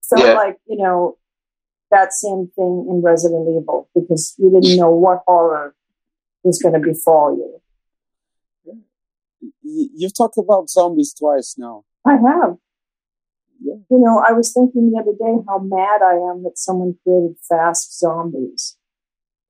So 0.00 0.16
yeah. 0.18 0.34
like 0.34 0.56
you 0.66 0.78
know 0.78 1.18
that 1.90 2.12
same 2.12 2.50
thing 2.54 2.86
in 2.88 3.02
Resident 3.02 3.48
Evil 3.48 3.88
because 3.94 4.34
you 4.38 4.50
didn't 4.50 4.76
know 4.76 4.90
what 4.90 5.22
horror 5.26 5.74
was 6.42 6.60
going 6.60 6.74
to 6.74 6.80
befall 6.80 7.36
you. 7.36 7.60
You've 9.62 10.16
talked 10.16 10.38
about 10.38 10.68
zombies 10.68 11.14
twice 11.14 11.56
now. 11.56 11.84
I 12.06 12.12
have. 12.12 12.56
Yeah. 13.62 13.74
You 13.90 13.98
know, 13.98 14.22
I 14.26 14.32
was 14.32 14.52
thinking 14.52 14.90
the 14.90 15.00
other 15.00 15.12
day 15.12 15.42
how 15.48 15.58
mad 15.58 16.02
I 16.02 16.14
am 16.14 16.42
that 16.44 16.58
someone 16.58 16.96
created 17.02 17.36
fast 17.48 17.98
zombies. 17.98 18.76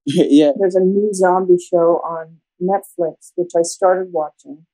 yeah. 0.07 0.53
There's 0.59 0.75
a 0.75 0.81
new 0.81 1.13
zombie 1.13 1.59
show 1.59 2.01
on 2.05 2.39
Netflix, 2.61 3.33
which 3.37 3.53
I 3.57 3.63
started 3.63 4.13
watching. 4.13 4.67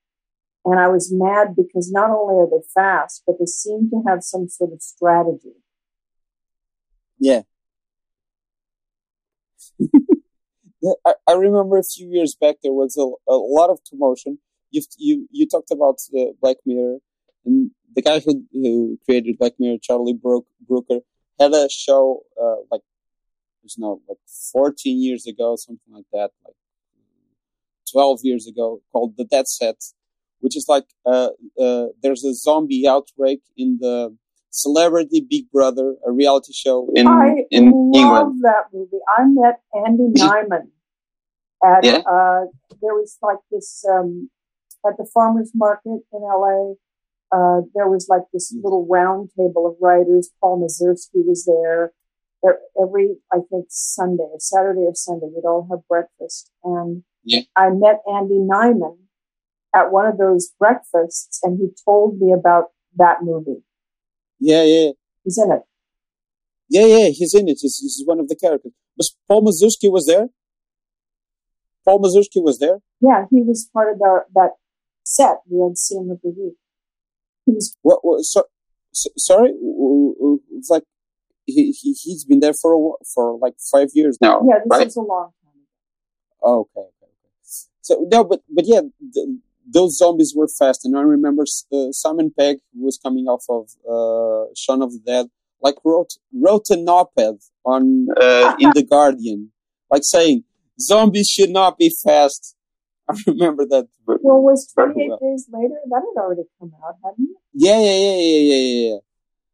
And 0.64 0.78
I 0.78 0.88
was 0.88 1.12
mad 1.12 1.56
because 1.56 1.90
not 1.90 2.10
only 2.10 2.34
are 2.34 2.46
they 2.50 2.64
fast, 2.74 3.22
but 3.26 3.36
they 3.38 3.46
seem 3.46 3.88
to 3.90 4.02
have 4.06 4.22
some 4.22 4.48
sort 4.48 4.72
of 4.72 4.82
strategy. 4.82 5.54
Yeah. 7.18 7.42
I, 11.06 11.14
I, 11.26 11.32
remember 11.32 11.78
a 11.78 11.82
few 11.82 12.08
years 12.08 12.34
back 12.34 12.56
there 12.62 12.72
was 12.72 12.96
a, 12.96 13.30
a 13.30 13.36
lot 13.36 13.70
of 13.70 13.80
commotion. 13.88 14.38
You 14.70 14.82
you 14.98 15.28
you 15.30 15.46
talked 15.46 15.70
about 15.70 15.96
the 16.10 16.32
Black 16.40 16.56
Mirror, 16.64 16.98
and 17.44 17.70
the 17.94 18.02
guy 18.02 18.20
who 18.20 18.44
who 18.52 18.98
created 19.04 19.38
Black 19.38 19.52
Mirror, 19.58 19.78
Charlie 19.82 20.14
Brooker, 20.14 21.00
had 21.38 21.52
a 21.52 21.68
show 21.68 22.22
uh, 22.40 22.56
like 22.70 22.82
was 23.62 23.76
now 23.78 24.00
like 24.08 24.18
14 24.52 25.02
years 25.02 25.26
ago, 25.26 25.56
something 25.56 25.92
like 25.92 26.06
that, 26.12 26.30
like 26.44 26.54
12 27.90 28.20
years 28.22 28.46
ago, 28.46 28.80
called 28.92 29.14
The 29.16 29.24
Dead 29.24 29.48
Set, 29.48 29.76
which 30.40 30.56
is 30.56 30.66
like 30.68 30.84
uh, 31.06 31.30
uh, 31.60 31.86
there's 32.02 32.24
a 32.24 32.34
zombie 32.34 32.86
outbreak 32.88 33.40
in 33.56 33.78
the 33.80 34.16
Celebrity 34.50 35.24
Big 35.28 35.50
Brother, 35.50 35.94
a 36.06 36.10
reality 36.10 36.52
show 36.52 36.88
in 36.94 37.06
I 37.06 37.44
in 37.50 37.70
love 37.72 38.28
England. 38.28 38.40
that 38.42 38.64
movie. 38.72 38.98
I 39.16 39.24
met 39.26 39.60
Andy 39.86 40.08
Nyman 40.16 40.68
at 41.64 41.84
yeah. 41.84 41.98
uh, 41.98 42.46
there 42.80 42.94
was 42.94 43.18
like 43.22 43.38
this 43.50 43.84
um, 43.88 44.30
at 44.86 44.96
the 44.96 45.08
farmers 45.12 45.52
market 45.54 46.00
in 46.12 46.20
LA. 46.20 46.74
Uh, 47.32 47.60
there 47.74 47.88
was 47.88 48.08
like 48.08 48.22
this 48.32 48.52
little 48.60 48.88
round 48.90 49.30
table 49.38 49.66
of 49.66 49.76
writers. 49.80 50.30
Paul 50.40 50.60
Mazursky 50.60 51.24
was 51.24 51.44
there 51.44 51.92
every, 52.80 53.16
I 53.32 53.38
think, 53.50 53.66
Sunday, 53.68 54.28
Saturday 54.38 54.80
or 54.80 54.94
Sunday, 54.94 55.26
we'd 55.34 55.46
all 55.46 55.66
have 55.70 55.86
breakfast. 55.88 56.50
And 56.64 57.02
yeah. 57.24 57.42
I 57.56 57.70
met 57.70 58.00
Andy 58.10 58.38
Nyman 58.38 58.98
at 59.74 59.92
one 59.92 60.06
of 60.06 60.18
those 60.18 60.50
breakfasts, 60.58 61.40
and 61.42 61.58
he 61.58 61.68
told 61.84 62.18
me 62.18 62.32
about 62.32 62.66
that 62.96 63.18
movie. 63.22 63.62
Yeah, 64.38 64.64
yeah. 64.64 64.90
He's 65.24 65.38
in 65.38 65.52
it. 65.52 65.62
Yeah, 66.68 66.86
yeah, 66.86 67.08
he's 67.08 67.34
in 67.34 67.48
it. 67.48 67.58
He's, 67.60 67.78
he's 67.78 68.02
one 68.04 68.20
of 68.20 68.28
the 68.28 68.36
characters. 68.36 68.72
But 68.96 69.06
Paul 69.28 69.42
Mazursky 69.42 69.90
was 69.90 70.06
there? 70.06 70.28
Paul 71.84 72.00
Mazursky 72.00 72.42
was 72.42 72.58
there? 72.58 72.78
Yeah, 73.00 73.24
he 73.30 73.42
was 73.42 73.68
part 73.72 73.92
of 73.92 73.98
the, 73.98 74.20
that 74.34 74.50
set 75.04 75.38
we 75.48 75.62
had 75.62 75.76
seen 75.76 76.08
with 76.08 76.22
the 76.22 76.28
week. 76.28 76.54
He's 77.46 77.76
what? 77.82 78.00
what 78.02 78.22
so, 78.24 78.44
so, 78.92 79.10
sorry, 79.16 79.52
it's 80.52 80.70
like 80.70 80.84
he, 81.50 81.72
he 81.72 81.92
he's 81.92 82.24
been 82.24 82.40
there 82.40 82.54
for 82.54 82.74
a, 82.74 83.04
for 83.14 83.38
like 83.38 83.54
five 83.72 83.88
years 83.94 84.18
now. 84.20 84.42
Yeah, 84.48 84.58
this 84.64 84.78
right? 84.78 84.86
is 84.86 84.96
a 84.96 85.00
long 85.00 85.30
time. 85.44 85.62
Oh, 86.42 86.60
okay, 86.60 86.80
okay, 86.80 87.06
okay. 87.06 87.32
So 87.80 88.06
no, 88.10 88.24
but 88.24 88.40
but 88.48 88.64
yeah, 88.66 88.80
the, 89.00 89.38
those 89.72 89.96
zombies 89.96 90.34
were 90.36 90.48
fast, 90.48 90.84
and 90.84 90.96
I 90.96 91.02
remember 91.02 91.44
uh, 91.72 91.92
Simon 91.92 92.32
Pegg 92.36 92.58
who 92.74 92.84
was 92.84 92.98
coming 93.02 93.26
off 93.26 93.44
of 93.48 93.70
uh, 93.88 94.52
Shaun 94.56 94.82
of 94.82 94.92
the 94.92 95.00
Dead, 95.04 95.26
like 95.62 95.76
wrote 95.84 96.14
wrote 96.32 96.70
an 96.70 96.88
op-ed 96.88 97.38
on 97.64 98.08
uh, 98.20 98.54
in 98.60 98.70
the 98.74 98.82
Guardian, 98.82 99.52
like 99.90 100.02
saying 100.04 100.44
zombies 100.80 101.28
should 101.28 101.50
not 101.50 101.78
be 101.78 101.92
fast. 102.02 102.56
I 103.10 103.14
remember 103.26 103.66
that. 103.66 103.88
Well, 104.06 104.40
was 104.40 104.70
28 104.72 105.08
well. 105.08 105.18
Days 105.18 105.48
Later? 105.52 105.74
That 105.90 106.02
had 106.14 106.22
already 106.22 106.42
come 106.58 106.72
out, 106.84 106.94
hadn't 107.04 107.30
it? 107.30 107.36
Yeah, 107.54 107.80
yeah, 107.80 107.96
yeah, 107.96 108.16
yeah, 108.16 108.54
yeah, 108.54 108.90
yeah. 108.90 108.98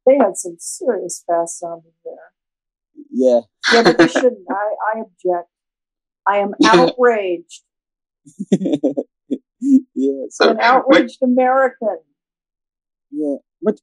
They 0.06 0.16
had 0.16 0.36
some 0.36 0.56
serious 0.58 1.24
fast 1.26 1.58
sounding 1.58 1.92
there. 2.04 2.14
Yeah. 3.10 3.40
Yeah, 3.72 3.82
but 3.82 3.98
they 3.98 4.08
shouldn't. 4.08 4.46
I, 4.48 4.74
I 4.94 5.00
object. 5.00 5.48
I 6.26 6.38
am 6.38 6.54
outraged. 6.64 7.62
yeah. 9.60 10.24
So, 10.30 10.50
An 10.50 10.60
outraged 10.60 11.18
what, 11.20 11.28
American. 11.28 11.98
Yeah. 13.10 13.36
But 13.62 13.80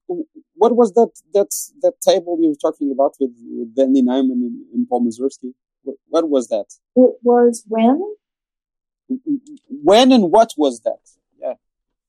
what 0.56 0.76
was 0.76 0.94
that 0.94 1.12
that 1.34 1.50
that 1.82 2.00
table 2.02 2.38
you 2.40 2.50
were 2.50 2.72
talking 2.72 2.92
about 2.92 3.16
with, 3.20 3.32
with 3.50 3.76
Danny 3.76 4.02
Nyman 4.02 4.32
and, 4.32 4.62
and 4.74 4.88
Paul 4.88 5.06
Mazursky? 5.06 5.54
What, 5.84 5.98
what 6.08 6.30
was 6.30 6.48
that? 6.50 6.68
It 6.96 7.16
was 7.24 7.64
when? 7.68 8.02
When 9.70 10.12
and 10.12 10.32
what 10.32 10.52
was 10.58 10.82
that? 10.82 11.00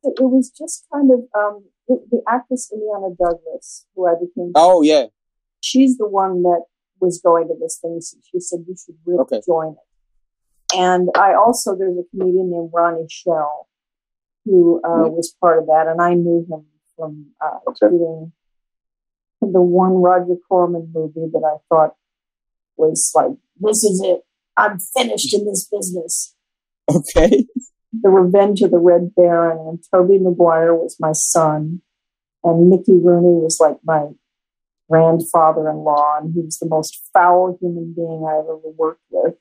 It, 0.04 0.22
was 0.22 0.50
just 0.50 0.86
kind 0.92 1.10
of 1.10 1.20
um, 1.34 1.64
it, 1.88 2.00
the 2.10 2.22
actress 2.28 2.72
Illeana 2.72 3.16
Douglas, 3.16 3.86
who 3.94 4.06
I 4.06 4.14
became. 4.14 4.52
Oh 4.54 4.82
yeah. 4.82 5.06
She's 5.60 5.96
the 5.96 6.08
one 6.08 6.42
that 6.42 6.64
was 7.00 7.20
going 7.24 7.48
to 7.48 7.54
this 7.58 7.78
thing. 7.80 8.00
She 8.00 8.40
said 8.40 8.60
you 8.68 8.76
should 8.76 8.96
really 9.06 9.20
okay. 9.20 9.40
join 9.46 9.72
it. 9.72 10.76
And 10.76 11.08
I 11.16 11.34
also 11.34 11.76
there's 11.76 11.96
a 11.96 12.04
comedian 12.10 12.50
named 12.50 12.70
Ronnie 12.72 13.06
Schell 13.08 13.68
who 14.44 14.80
uh, 14.84 14.88
mm-hmm. 14.88 15.14
was 15.14 15.34
part 15.40 15.58
of 15.58 15.66
that, 15.66 15.86
and 15.88 16.00
I 16.00 16.14
knew 16.14 16.46
him 16.48 16.66
from 16.96 17.26
uh, 17.40 17.58
okay. 17.68 17.88
doing 17.88 18.32
the 19.40 19.60
one 19.60 19.94
Roger 19.94 20.36
Corman 20.48 20.90
movie 20.94 21.30
that 21.32 21.42
I 21.44 21.56
thought 21.68 21.94
was 22.76 23.12
like, 23.14 23.30
this 23.60 23.84
is 23.84 24.02
it. 24.04 24.20
I'm 24.56 24.78
finished 24.78 25.34
in 25.34 25.44
this 25.44 25.68
business. 25.70 26.34
Okay. 26.90 27.46
The 28.02 28.10
Revenge 28.10 28.62
of 28.62 28.70
the 28.70 28.78
Red 28.78 29.14
Baron, 29.14 29.68
and 29.68 29.78
Tobey 29.92 30.18
Maguire 30.18 30.74
was 30.74 30.96
my 30.98 31.12
son, 31.12 31.82
and 32.42 32.68
Mickey 32.68 32.98
Rooney 32.98 33.40
was 33.40 33.58
like 33.60 33.76
my 33.84 34.08
grandfather-in-law, 34.90 36.18
and 36.20 36.34
he 36.34 36.40
was 36.40 36.58
the 36.58 36.68
most 36.68 37.08
foul 37.12 37.56
human 37.60 37.94
being 37.94 38.24
I 38.28 38.38
ever 38.38 38.56
worked 38.76 39.02
with. 39.10 39.34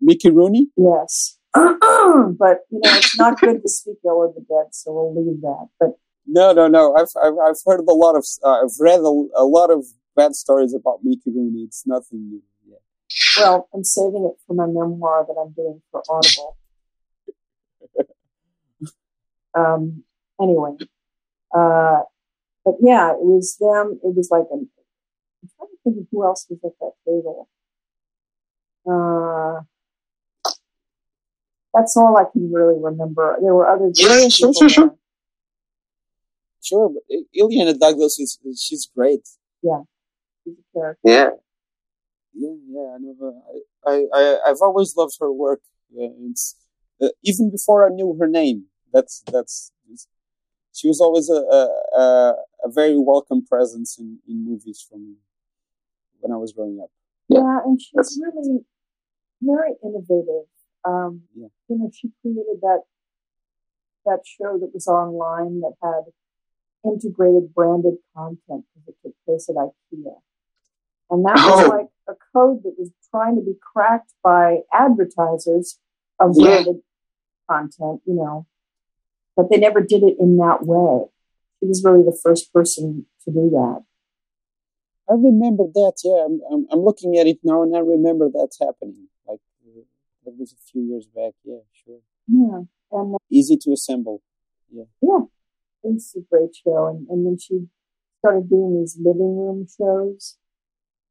Mickey 0.00 0.30
Rooney? 0.30 0.68
Yes. 0.76 1.38
but 1.54 2.58
you 2.70 2.80
know, 2.82 2.90
it's 2.96 3.18
not 3.18 3.40
good 3.40 3.62
to 3.62 3.68
speak 3.68 3.98
ill 4.04 4.24
of 4.24 4.34
the 4.34 4.40
dead, 4.40 4.72
so 4.72 4.92
we'll 4.92 5.14
leave 5.14 5.40
that. 5.42 5.68
But 5.78 5.90
no, 6.26 6.52
no, 6.52 6.66
no. 6.66 6.96
I've 6.96 7.08
I've, 7.22 7.38
I've 7.38 7.56
heard 7.64 7.80
a 7.80 7.92
lot 7.92 8.16
of 8.16 8.26
uh, 8.42 8.62
I've 8.64 8.74
read 8.80 9.00
a, 9.00 9.26
a, 9.36 9.44
lot 9.44 9.70
of 9.70 9.84
bad 10.16 10.34
stories 10.34 10.74
about 10.74 11.00
Mickey 11.04 11.30
Rooney. 11.30 11.60
It's 11.60 11.86
nothing 11.86 12.28
new. 12.28 12.42
Well, 13.36 13.68
I'm 13.72 13.84
saving 13.84 14.24
it 14.24 14.40
for 14.46 14.54
my 14.54 14.66
memoir 14.66 15.24
that 15.26 15.34
I'm 15.34 15.52
doing 15.52 15.80
for 15.90 16.02
Audible. 16.08 16.56
Um. 19.54 20.04
Anyway, 20.40 20.72
uh, 21.54 22.00
but 22.64 22.74
yeah, 22.80 23.12
it 23.12 23.20
was 23.20 23.56
them. 23.60 24.00
It 24.02 24.14
was 24.16 24.28
like 24.30 24.46
an. 24.50 24.68
I'm 25.42 25.48
trying 25.56 25.68
to 25.68 25.76
think 25.84 25.96
of 25.98 26.06
who 26.10 26.24
else 26.24 26.46
was 26.48 26.58
at 26.64 26.72
that 26.80 26.92
table. 27.06 27.48
Uh, 28.86 29.62
that's 31.74 31.96
all 31.96 32.16
I 32.16 32.24
can 32.30 32.52
really 32.52 32.80
remember. 32.80 33.36
There 33.40 33.54
were 33.54 33.68
other 33.68 33.90
yeah, 33.94 34.28
sure, 34.28 34.52
sure, 34.54 34.68
sure. 34.68 34.96
Sure, 36.62 36.88
but 36.88 37.02
Illeana 37.38 37.78
Douglas 37.78 38.18
is 38.18 38.38
she's 38.58 38.88
great. 38.96 39.28
Yeah, 39.62 39.82
she's 40.42 40.54
a 40.54 40.78
character. 40.78 41.00
Yeah, 41.04 41.30
yeah, 42.34 42.54
yeah. 42.68 42.94
I 42.94 42.98
never, 43.00 43.32
I, 43.86 44.06
I, 44.14 44.38
I've 44.46 44.62
always 44.62 44.96
loved 44.96 45.16
her 45.20 45.30
work. 45.30 45.60
Yeah, 45.92 46.08
it's 46.30 46.56
uh, 47.02 47.08
even 47.22 47.50
before 47.50 47.86
I 47.86 47.90
knew 47.90 48.16
her 48.18 48.26
name. 48.26 48.66
That's 48.94 49.22
that's. 49.30 49.72
She 50.72 50.88
was 50.88 51.00
always 51.00 51.28
a 51.28 51.34
a, 51.34 52.34
a 52.64 52.70
very 52.70 52.96
welcome 52.96 53.44
presence 53.44 53.98
in, 53.98 54.20
in 54.26 54.44
movies 54.44 54.84
from 54.88 55.16
when 56.20 56.32
I 56.32 56.36
was 56.36 56.52
growing 56.52 56.80
up. 56.82 56.90
Yeah, 57.28 57.40
yeah 57.40 57.58
and 57.66 57.80
she's 57.80 57.92
that's, 57.94 58.18
really 58.22 58.60
very 59.42 59.74
innovative 59.84 60.48
um, 60.84 61.22
yeah. 61.34 61.48
You 61.68 61.78
know, 61.78 61.90
she 61.92 62.10
created 62.20 62.60
that 62.60 62.82
that 64.04 64.20
show 64.24 64.58
that 64.58 64.70
was 64.74 64.86
online 64.86 65.60
that 65.60 65.74
had 65.82 66.12
integrated 66.84 67.54
branded 67.54 67.94
content 68.14 68.66
because 68.74 68.88
it 68.88 68.96
took 69.02 69.14
place 69.24 69.48
at 69.48 69.56
IKEA. 69.56 70.16
And 71.10 71.24
that 71.24 71.36
was 71.36 71.64
oh. 71.64 71.68
like 71.68 71.86
a 72.08 72.12
code 72.34 72.62
that 72.64 72.74
was 72.78 72.90
trying 73.10 73.36
to 73.36 73.42
be 73.42 73.54
cracked 73.72 74.12
by 74.22 74.58
advertisers 74.72 75.78
of 76.20 76.34
branded 76.34 76.76
yeah. 76.76 77.56
content, 77.56 78.02
you 78.04 78.14
know, 78.14 78.46
but 79.36 79.50
they 79.50 79.58
never 79.58 79.80
did 79.80 80.02
it 80.02 80.16
in 80.18 80.36
that 80.38 80.64
way. 80.64 81.06
He 81.60 81.66
was 81.66 81.82
really 81.84 82.04
the 82.04 82.18
first 82.22 82.52
person 82.52 83.06
to 83.24 83.30
do 83.30 83.50
that. 83.50 83.84
I 85.08 85.14
remember 85.14 85.64
that. 85.74 85.94
Yeah, 86.02 86.24
I'm, 86.24 86.40
I'm, 86.50 86.66
I'm 86.70 86.84
looking 86.84 87.16
at 87.18 87.26
it 87.26 87.38
now, 87.42 87.62
and 87.62 87.76
I 87.76 87.80
remember 87.80 88.30
that's 88.32 88.58
happening. 88.58 89.08
Like 89.26 89.40
uh, 89.66 89.82
that 90.24 90.34
was 90.38 90.52
a 90.52 90.60
few 90.70 90.82
years 90.82 91.06
back. 91.06 91.32
Yeah, 91.44 91.60
sure. 91.72 92.00
Yeah, 92.26 92.62
and 92.92 93.16
easy 93.30 93.56
to 93.58 93.72
assemble. 93.72 94.22
Yeah. 94.70 94.84
Yeah, 95.02 95.20
it's 95.82 96.14
a 96.16 96.20
great 96.20 96.54
show, 96.54 96.86
and 96.86 97.06
and 97.08 97.26
then 97.26 97.38
she 97.38 97.66
started 98.20 98.48
doing 98.48 98.80
these 98.80 98.96
living 98.98 99.36
room 99.36 99.66
shows. 99.66 100.36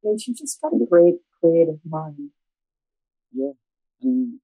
And 0.03 0.19
she 0.19 0.33
just 0.33 0.61
got 0.61 0.73
a 0.73 0.85
great 0.85 1.15
creative 1.39 1.79
mind. 1.85 2.31
Yeah, 3.31 3.51
and 4.01 4.39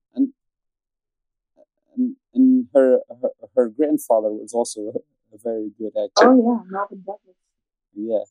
and 2.34 2.40
and, 2.40 2.66
and 2.66 2.68
her, 2.74 3.00
her 3.22 3.30
her 3.56 3.70
grandfather 3.70 4.30
was 4.30 4.54
also 4.54 4.82
a, 4.82 5.36
a 5.36 5.38
very 5.44 5.72
good 5.78 5.92
actor. 5.98 6.30
Oh 6.30 6.36
yeah, 6.38 6.72
Melvyn 6.72 7.04
Douglas. 7.06 7.36
Yeah, 7.94 8.24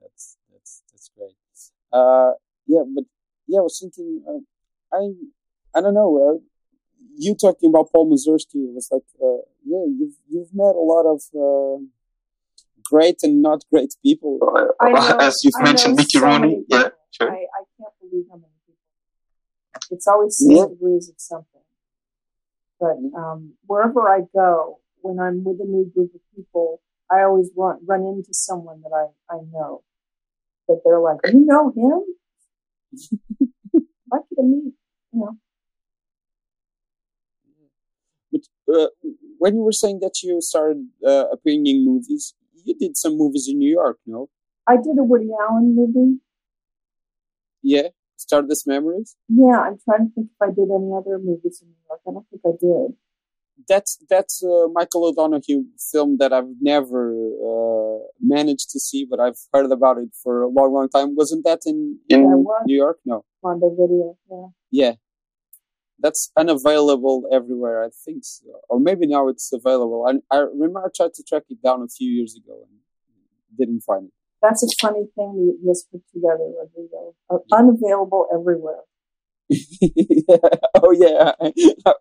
that's 0.00 0.36
that's 0.52 0.82
that's 0.90 1.10
great. 1.16 1.36
Uh, 1.92 2.32
yeah, 2.66 2.82
but 2.94 3.04
yeah, 3.46 3.60
I 3.60 3.62
was 3.62 3.78
thinking. 3.80 4.22
Uh, 4.28 4.40
I 4.96 5.12
I 5.76 5.80
don't 5.80 5.94
know. 5.94 6.38
Uh, 6.38 6.38
you 7.16 7.34
talking 7.34 7.70
about 7.70 7.90
Paul 7.92 8.10
Mazursky 8.10 8.66
it 8.68 8.74
was 8.74 8.88
like, 8.90 9.02
uh, 9.22 9.42
yeah, 9.64 9.84
you've 9.86 10.14
you've 10.28 10.54
met 10.54 10.74
a 10.74 10.80
lot 10.80 11.06
of 11.06 11.22
uh, 11.34 11.82
great 12.84 13.22
and 13.22 13.42
not 13.42 13.64
great 13.72 13.94
people. 14.02 14.38
Know, 14.40 14.72
As 15.20 15.44
you've 15.44 15.60
mentioned, 15.60 15.96
Mickey 15.96 16.18
so 16.18 16.26
Rooney. 16.26 16.64
Yeah, 16.68 16.88
sure. 17.10 17.30
I, 17.30 17.34
I 17.36 17.62
can't 17.78 17.92
believe 18.00 18.26
how 18.30 18.36
many 18.36 18.52
people. 18.66 18.80
It's 19.90 20.06
always 20.06 20.36
six 20.36 20.50
yeah. 20.50 20.66
degrees 20.66 21.08
of 21.08 21.14
something. 21.18 21.60
But 22.80 22.96
um, 23.14 23.54
wherever 23.66 24.08
I 24.08 24.22
go, 24.34 24.80
when 25.02 25.20
I'm 25.20 25.44
with 25.44 25.60
a 25.60 25.64
new 25.64 25.90
group 25.94 26.14
of 26.14 26.20
people, 26.34 26.80
I 27.10 27.22
always 27.22 27.50
run 27.56 27.78
run 27.86 28.00
into 28.02 28.32
someone 28.32 28.80
that 28.82 28.92
I, 28.94 29.34
I 29.34 29.40
know. 29.52 29.82
That 30.68 30.80
they're 30.84 31.00
like, 31.00 31.18
you 31.26 31.44
know 31.44 31.72
him? 31.76 32.02
Like 34.10 34.22
you 34.30 34.36
to 34.36 34.42
meet 34.42 34.74
yeah. 35.12 35.26
But 38.32 38.74
uh, 38.74 38.86
when 39.38 39.56
you 39.56 39.62
were 39.62 39.72
saying 39.72 40.00
that 40.00 40.22
you 40.22 40.40
started 40.40 40.86
uh, 41.06 41.26
appearing 41.32 41.66
in 41.66 41.84
movies, 41.84 42.34
you 42.64 42.74
did 42.78 42.96
some 42.96 43.16
movies 43.16 43.48
in 43.48 43.58
New 43.58 43.70
York, 43.70 43.98
no? 44.06 44.28
I 44.66 44.76
did 44.76 44.98
a 44.98 45.02
Woody 45.02 45.30
Allen 45.40 45.74
movie. 45.74 46.20
Yeah, 47.62 47.88
Stardust 48.20 48.66
Memories. 48.66 49.16
Yeah, 49.28 49.58
I'm 49.58 49.78
trying 49.84 50.08
to 50.08 50.14
think 50.14 50.28
if 50.34 50.42
I 50.42 50.48
did 50.48 50.68
any 50.78 50.90
other 50.96 51.18
movies 51.18 51.62
in 51.62 51.68
New 51.68 51.82
York. 51.88 52.00
I 52.06 52.10
don't 52.12 52.26
think 52.28 52.42
I 52.44 52.54
did. 52.60 52.96
That's 53.68 53.98
that's 54.08 54.42
a 54.42 54.68
Michael 54.72 55.06
O'Donoghue 55.06 55.64
film 55.92 56.16
that 56.18 56.32
I've 56.32 56.52
never 56.60 57.12
uh, 57.50 57.98
managed 58.20 58.70
to 58.70 58.80
see, 58.80 59.06
but 59.10 59.20
I've 59.20 59.40
heard 59.52 59.70
about 59.70 59.98
it 59.98 60.10
for 60.22 60.42
a 60.42 60.48
long, 60.48 60.72
long 60.72 60.88
time. 60.88 61.14
Wasn't 61.16 61.44
that 61.44 61.60
in 61.66 61.98
in 62.08 62.20
yeah, 62.20 62.54
New 62.66 62.76
York? 62.76 62.98
No. 63.04 63.24
On 63.42 63.58
the 63.58 63.70
video, 63.70 64.16
yeah. 64.30 64.48
Yeah, 64.70 64.94
that's 65.98 66.30
unavailable 66.36 67.24
everywhere. 67.32 67.84
I 67.84 67.88
think, 68.04 68.24
so. 68.24 68.44
or 68.68 68.80
maybe 68.80 69.06
now 69.06 69.28
it's 69.28 69.50
available. 69.52 70.06
I, 70.08 70.12
I 70.34 70.40
remember 70.40 70.80
I 70.80 70.88
tried 70.94 71.14
to 71.14 71.22
track 71.22 71.44
it 71.48 71.62
down 71.62 71.82
a 71.82 71.88
few 71.88 72.10
years 72.10 72.36
ago 72.36 72.66
and 72.66 72.78
didn't 73.58 73.82
find 73.82 74.06
it. 74.06 74.19
That's 74.42 74.62
a 74.62 74.68
funny 74.80 75.06
thing 75.14 75.34
you 75.36 75.58
just 75.66 75.90
put 75.90 76.02
together, 76.12 76.50
Rodrigo. 76.58 77.14
Uh, 77.28 77.38
unavailable 77.52 78.26
everywhere. 78.32 78.80
yeah. 79.50 80.36
Oh 80.76 80.92
yeah, 80.92 81.32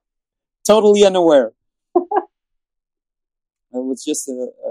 totally 0.67 1.03
unaware. 1.05 1.53
It 3.71 3.85
was 3.85 4.03
just 4.03 4.27
a, 4.27 4.31
a, 4.65 4.69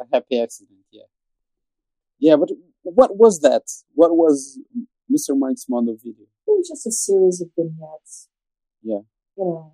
a 0.00 0.06
happy 0.12 0.40
accident. 0.40 0.80
Yeah. 0.90 1.02
Yeah, 2.18 2.36
but 2.36 2.50
what 2.82 3.16
was 3.16 3.40
that? 3.40 3.62
What 3.94 4.16
was 4.16 4.58
Mr. 5.12 5.36
Mike's 5.38 5.66
Mondo 5.68 5.92
video? 5.92 6.24
It 6.46 6.50
was 6.50 6.68
just 6.68 6.86
a 6.86 6.92
series 6.92 7.40
of 7.40 7.48
vignettes. 7.56 8.28
Yeah. 8.82 9.00
You 9.36 9.44
know, 9.44 9.72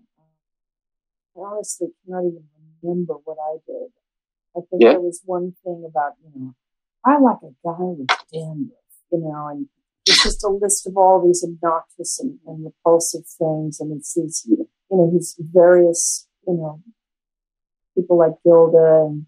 I 1.37 1.41
honestly 1.41 1.89
cannot 2.05 2.27
even 2.27 2.45
remember 2.83 3.15
what 3.25 3.39
I 3.41 3.59
did. 3.67 3.91
I 4.57 4.61
think 4.69 4.83
yeah. 4.83 4.91
there 4.93 5.01
was 5.01 5.23
one 5.25 5.55
thing 5.63 5.85
about, 5.89 6.15
you 6.25 6.41
know, 6.41 6.55
I 7.07 7.19
like 7.21 7.39
a 7.43 7.55
guy 7.65 7.77
with 7.79 8.09
dandruff, 8.33 8.79
you 9.13 9.19
know, 9.19 9.49
and 9.49 9.69
it's 10.05 10.23
just 10.23 10.43
a 10.45 10.49
list 10.49 10.87
of 10.87 10.97
all 10.97 11.25
these 11.25 11.45
obnoxious 11.45 12.19
and, 12.19 12.39
and 12.47 12.65
repulsive 12.65 13.27
things. 13.39 13.79
And 13.81 13.97
it's 13.97 14.15
these, 14.15 14.45
you 14.49 14.67
know, 14.91 15.11
these 15.13 15.37
various, 15.39 16.27
you 16.47 16.55
know, 16.55 16.83
people 17.95 18.19
like 18.19 18.33
Gilda 18.45 19.07
and 19.07 19.27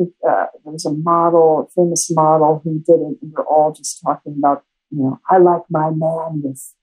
uh, 0.00 0.46
there 0.62 0.72
was 0.72 0.84
a 0.84 0.92
model, 0.92 1.66
a 1.66 1.80
famous 1.80 2.10
model 2.10 2.60
who 2.62 2.78
did 2.80 3.00
it. 3.00 3.18
And 3.22 3.32
we're 3.32 3.44
all 3.44 3.72
just 3.72 4.02
talking 4.02 4.36
about, 4.38 4.64
you 4.90 5.02
know, 5.02 5.20
I 5.30 5.38
like 5.38 5.62
my 5.70 5.90
man 5.90 6.42
with 6.42 6.74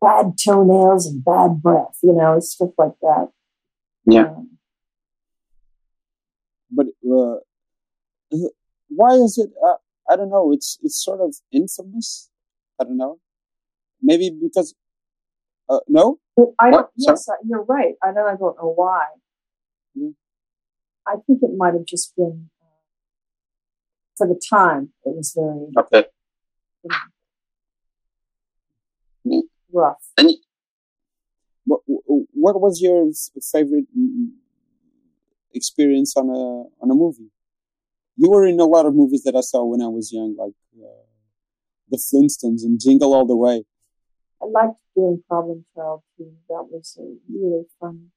bad 0.00 0.36
toenails 0.42 1.06
and 1.06 1.24
bad 1.24 1.62
breath, 1.62 1.98
you 2.02 2.14
know, 2.14 2.38
stuff 2.40 2.70
like 2.78 2.98
that. 3.02 3.28
Yeah. 4.06 4.28
Um, 4.28 4.58
but 6.70 6.86
uh, 7.10 7.36
why 8.88 9.14
is 9.14 9.38
it? 9.38 9.50
Uh, 9.64 9.76
I 10.10 10.16
don't 10.16 10.30
know. 10.30 10.52
It's 10.52 10.78
it's 10.82 11.02
sort 11.02 11.20
of 11.20 11.34
infamous. 11.52 12.30
I 12.80 12.84
don't 12.84 12.96
know. 12.96 13.18
Maybe 14.02 14.30
because 14.30 14.74
uh, 15.68 15.80
no. 15.88 16.18
I 16.58 16.70
don't. 16.70 16.88
Yes, 16.96 17.28
you're 17.44 17.64
right. 17.64 17.94
I 18.02 18.12
don't. 18.12 18.26
I 18.26 18.36
don't 18.36 18.56
know 18.56 18.72
why. 18.74 19.06
Yeah. 19.94 20.10
I 21.06 21.16
think 21.26 21.40
it 21.42 21.50
might 21.56 21.74
have 21.74 21.84
just 21.86 22.14
been 22.16 22.50
uh, 22.62 22.66
for 24.16 24.26
the 24.26 24.40
time. 24.48 24.90
It 25.04 25.16
was 25.16 25.32
very 25.34 25.72
okay. 25.76 26.08
You 26.84 26.90
know, 29.24 29.42
rough. 29.72 30.02
And 30.16 30.30
what 31.64 31.80
what 31.86 32.60
was 32.60 32.80
your 32.80 33.10
favorite 33.52 33.86
experience 35.54 36.16
on 36.16 36.28
a 36.28 36.82
on 36.82 36.90
a 36.90 36.94
movie? 36.94 37.30
You 38.18 38.30
were 38.30 38.46
in 38.46 38.58
a 38.58 38.64
lot 38.64 38.84
of 38.84 38.94
movies 38.94 39.22
that 39.22 39.36
I 39.36 39.40
saw 39.40 39.64
when 39.64 39.80
I 39.80 39.86
was 39.86 40.12
young, 40.12 40.36
like 40.36 40.54
uh, 40.76 41.06
the 41.88 41.98
Flintstones 41.98 42.64
and 42.64 42.80
Jingle 42.80 43.14
All 43.14 43.24
the 43.24 43.36
Way. 43.36 43.64
I 44.42 44.46
liked 44.46 44.74
doing 44.94 45.22
Problem 45.28 45.64
Child 45.74 46.02
2. 46.18 46.24
That 46.48 46.64
was 46.70 46.98
a 47.00 47.14
really 47.32 47.64
fun 47.80 48.08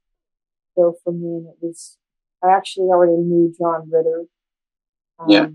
show 0.75 0.95
for 1.03 1.13
me, 1.13 1.37
and 1.37 1.47
it 1.47 1.55
was 1.61 1.97
I 2.43 2.51
actually 2.51 2.87
already 2.87 3.17
knew 3.17 3.53
John 3.57 3.89
Ritter. 3.91 4.25
Um, 5.19 5.29
yeah. 5.29 5.47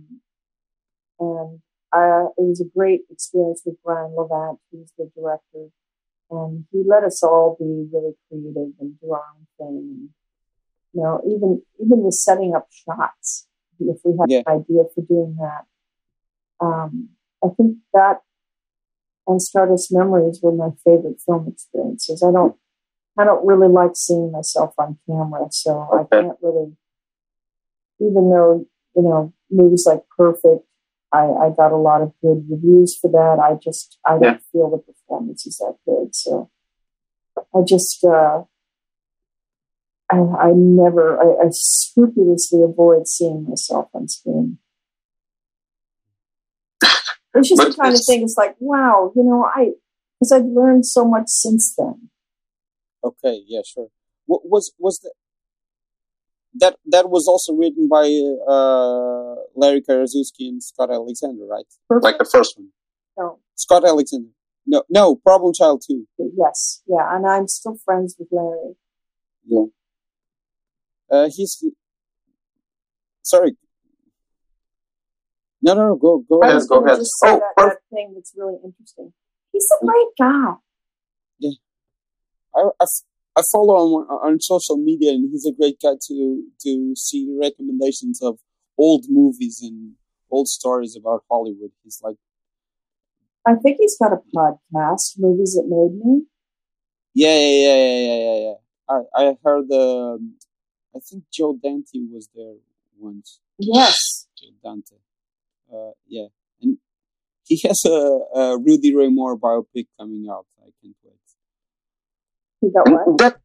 And 1.18 1.60
I, 1.92 2.26
it 2.36 2.42
was 2.42 2.60
a 2.60 2.78
great 2.78 3.00
experience 3.10 3.62
with 3.66 3.82
Brian 3.82 4.14
Levant, 4.16 4.60
who's 4.70 4.92
the 4.96 5.10
director. 5.16 5.68
And 6.30 6.66
he 6.70 6.82
let 6.86 7.04
us 7.04 7.22
all 7.22 7.56
be 7.58 7.88
really 7.92 8.14
creative 8.28 8.74
and 8.80 9.00
do 9.00 9.12
our 9.12 9.22
own 9.34 9.46
thing. 9.58 10.10
You 10.92 11.02
know, 11.02 11.20
even, 11.26 11.62
even 11.84 12.02
with 12.02 12.14
setting 12.14 12.54
up 12.54 12.68
shots, 12.70 13.46
if 13.80 13.98
we 14.04 14.16
had 14.18 14.30
yeah. 14.30 14.42
an 14.46 14.60
idea 14.60 14.82
for 14.94 15.02
doing 15.02 15.36
that. 15.40 15.64
Um, 16.60 17.10
I 17.44 17.48
think 17.56 17.78
that 17.92 18.20
and 19.26 19.42
Stardust 19.42 19.92
Memories 19.92 20.40
were 20.42 20.52
my 20.52 20.70
favorite 20.84 21.20
film 21.20 21.48
experiences. 21.48 22.22
I 22.22 22.30
don't 22.30 22.56
I 23.18 23.24
don't 23.24 23.46
really 23.46 23.68
like 23.68 23.92
seeing 23.94 24.30
myself 24.30 24.74
on 24.78 24.98
camera, 25.06 25.46
so 25.50 25.88
okay. 25.92 26.18
I 26.18 26.22
can't 26.22 26.38
really. 26.42 26.72
Even 27.98 28.30
though 28.30 28.66
you 28.94 29.02
know 29.02 29.32
movies 29.50 29.86
like 29.86 30.02
Perfect, 30.16 30.64
I, 31.12 31.24
I 31.24 31.50
got 31.56 31.72
a 31.72 31.76
lot 31.76 32.02
of 32.02 32.12
good 32.20 32.46
reviews 32.48 32.96
for 32.96 33.10
that. 33.10 33.42
I 33.42 33.54
just 33.62 33.98
I 34.04 34.18
don't 34.18 34.42
feel 34.52 34.70
the 34.70 34.78
performance 34.78 35.46
is 35.46 35.56
that 35.58 35.76
good, 35.86 36.14
so 36.14 36.50
I 37.54 37.62
just 37.66 38.04
uh, 38.04 38.42
I, 40.10 40.16
I 40.16 40.52
never 40.54 41.18
I, 41.20 41.46
I 41.46 41.48
scrupulously 41.50 42.62
avoid 42.62 43.08
seeing 43.08 43.46
myself 43.48 43.88
on 43.94 44.08
screen. 44.08 44.58
It's 47.34 47.50
just 47.50 47.60
but 47.60 47.70
the 47.70 47.82
kind 47.82 47.94
of 47.94 48.00
thing. 48.06 48.22
It's 48.22 48.36
like, 48.36 48.56
wow, 48.58 49.12
you 49.14 49.22
know, 49.22 49.44
I 49.44 49.72
because 50.18 50.32
I've 50.32 50.46
learned 50.46 50.86
so 50.86 51.04
much 51.04 51.24
since 51.26 51.74
then. 51.76 52.08
Okay, 53.04 53.42
yeah, 53.46 53.60
sure. 53.64 53.88
What 54.24 54.42
was 54.44 54.72
was 54.78 55.00
that? 55.00 55.12
That 56.58 56.76
that 56.86 57.10
was 57.10 57.28
also 57.28 57.52
written 57.52 57.88
by 57.88 58.06
uh, 58.48 59.34
Larry 59.54 59.82
Karaszewski 59.82 60.48
and 60.48 60.62
Scott 60.62 60.90
Alexander, 60.90 61.44
right? 61.44 61.66
Perfect. 61.88 62.04
Like 62.04 62.18
the 62.18 62.24
first 62.24 62.56
one. 62.58 62.68
No. 63.18 63.40
Scott 63.54 63.84
Alexander. 63.84 64.30
No, 64.66 64.82
no, 64.90 65.14
Problem 65.14 65.52
Child 65.54 65.84
2. 65.86 66.08
Yes, 66.36 66.82
yeah, 66.88 67.14
and 67.14 67.24
I'm 67.24 67.46
still 67.46 67.76
friends 67.84 68.16
with 68.18 68.28
Larry. 68.32 68.74
Yeah. 69.46 69.66
Uh, 71.10 71.28
he's 71.34 71.64
sorry. 73.22 73.56
No, 75.62 75.74
no, 75.74 75.88
no. 75.88 75.96
Go, 75.96 76.24
go 76.28 76.40
ahead. 76.40 76.62
Go 76.68 76.84
ahead. 76.84 76.98
Just 76.98 77.18
say 77.22 77.30
oh, 77.30 77.40
that, 77.40 77.52
that 77.56 77.76
thing 77.90 78.12
that's 78.14 78.32
really 78.36 78.58
interesting. 78.64 79.12
He's 79.52 79.68
a 79.80 79.84
great 79.84 80.06
guy. 80.18 80.54
Yeah. 81.38 81.50
I, 82.54 82.68
I, 82.80 82.86
I 83.36 83.42
follow 83.52 84.00
him 84.00 84.08
on, 84.08 84.40
social 84.40 84.76
media, 84.76 85.10
and 85.10 85.28
he's 85.30 85.46
a 85.46 85.52
great 85.52 85.78
guy 85.82 85.94
to 86.08 86.42
to 86.62 86.94
see 86.96 87.36
recommendations 87.40 88.22
of 88.22 88.38
old 88.78 89.06
movies 89.08 89.60
and 89.62 89.94
old 90.30 90.48
stories 90.48 90.96
about 90.96 91.24
Hollywood. 91.30 91.70
He's 91.84 92.00
like, 92.02 92.16
I 93.46 93.54
think 93.54 93.78
he's 93.80 93.96
got 93.98 94.12
a 94.12 94.20
podcast, 94.34 95.18
Movies 95.18 95.54
That 95.54 95.66
Made 95.68 96.04
Me. 96.04 96.22
Yeah, 97.14 97.38
yeah, 97.38 97.48
yeah, 97.48 97.76
yeah, 97.76 97.98
yeah, 97.98 98.18
yeah. 98.18 98.38
yeah. 98.38 98.54
I 98.88 99.28
I 99.28 99.36
heard 99.44 99.68
the. 99.68 100.16
Um, 100.16 100.34
I 100.96 101.00
think 101.00 101.24
Joe 101.30 101.58
Dante 101.62 102.00
was 102.10 102.28
there 102.34 102.54
once. 102.98 103.40
Yes. 103.58 104.28
Joe 104.38 104.48
Dante. 104.64 104.96
Uh, 105.70 105.90
yeah, 106.06 106.26
and 106.62 106.78
he 107.42 107.60
has 107.66 107.84
a, 107.84 108.20
a 108.34 108.58
Rudy 108.58 108.94
Ray 108.94 109.08
Moore 109.08 109.36
biopic 109.36 109.88
coming 109.98 110.26
out. 110.30 110.46
I 110.60 110.70
can't 110.80 110.96
wait. 111.04 111.14
You 112.62 112.72
got 112.72 112.88
what? 112.90 113.18
That 113.18 113.36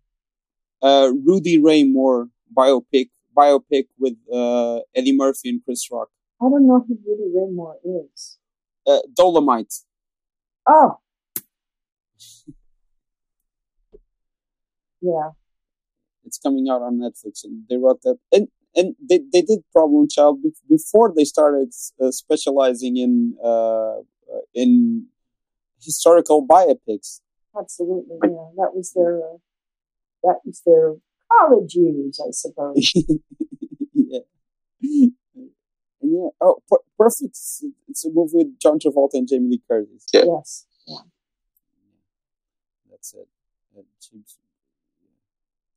uh, 0.82 1.12
Rudy 1.26 1.62
Ray 1.62 1.84
Moore 1.84 2.30
biopic 2.56 3.10
biopic 3.36 3.88
with 4.00 4.16
uh, 4.32 4.80
Eddie 4.96 5.16
Murphy 5.16 5.50
and 5.50 5.62
Chris 5.66 5.90
Rock. 5.92 6.10
I 6.42 6.46
don't 6.46 6.68
know 6.68 6.86
who 6.88 6.98
Rudy 7.06 7.32
Ray 7.36 7.52
Moore 7.52 7.78
is. 7.84 8.38
Uh, 8.88 9.00
Dolomite. 9.14 9.74
Oh. 10.68 11.00
yeah. 15.02 15.32
It's 16.32 16.40
coming 16.40 16.68
out 16.72 16.82
on 16.82 16.98
Netflix, 16.98 17.44
and 17.44 17.64
they 17.70 17.76
wrote 17.76 18.04
that, 18.04 18.18
and 18.32 18.48
and 18.74 18.96
they 19.04 19.20
they 19.34 19.42
did 19.42 19.60
Problem 19.74 20.08
Child 20.10 20.40
before 20.70 21.12
they 21.14 21.26
started 21.26 21.74
uh, 22.02 22.12
specializing 22.12 22.96
in 22.96 23.36
uh, 23.44 23.96
in 24.54 25.08
historical 25.84 26.48
biopics. 26.48 27.20
Absolutely, 27.60 28.16
yeah. 28.24 28.48
That 28.56 28.72
was 28.74 28.94
their 28.96 29.18
uh, 29.18 29.38
that 30.24 30.40
was 30.46 30.62
their 30.66 30.96
college 31.30 31.76
years, 31.76 32.22
I 32.26 32.32
suppose. 32.32 32.94
yeah. 33.94 34.20
And 34.80 35.14
yeah, 36.02 36.30
oh, 36.40 36.64
per- 36.70 36.88
perfect. 36.98 37.38
It's 37.90 38.06
a 38.06 38.10
movie 38.10 38.38
with 38.38 38.58
John 38.58 38.80
Travolta 38.80 39.16
and 39.16 39.28
Jamie 39.28 39.50
Lee 39.50 39.62
Curtis. 39.68 40.06
Yeah. 40.14 40.24
Yes. 40.28 40.66
Yeah. 40.88 41.04
That's 42.90 43.16
it. 43.16 43.28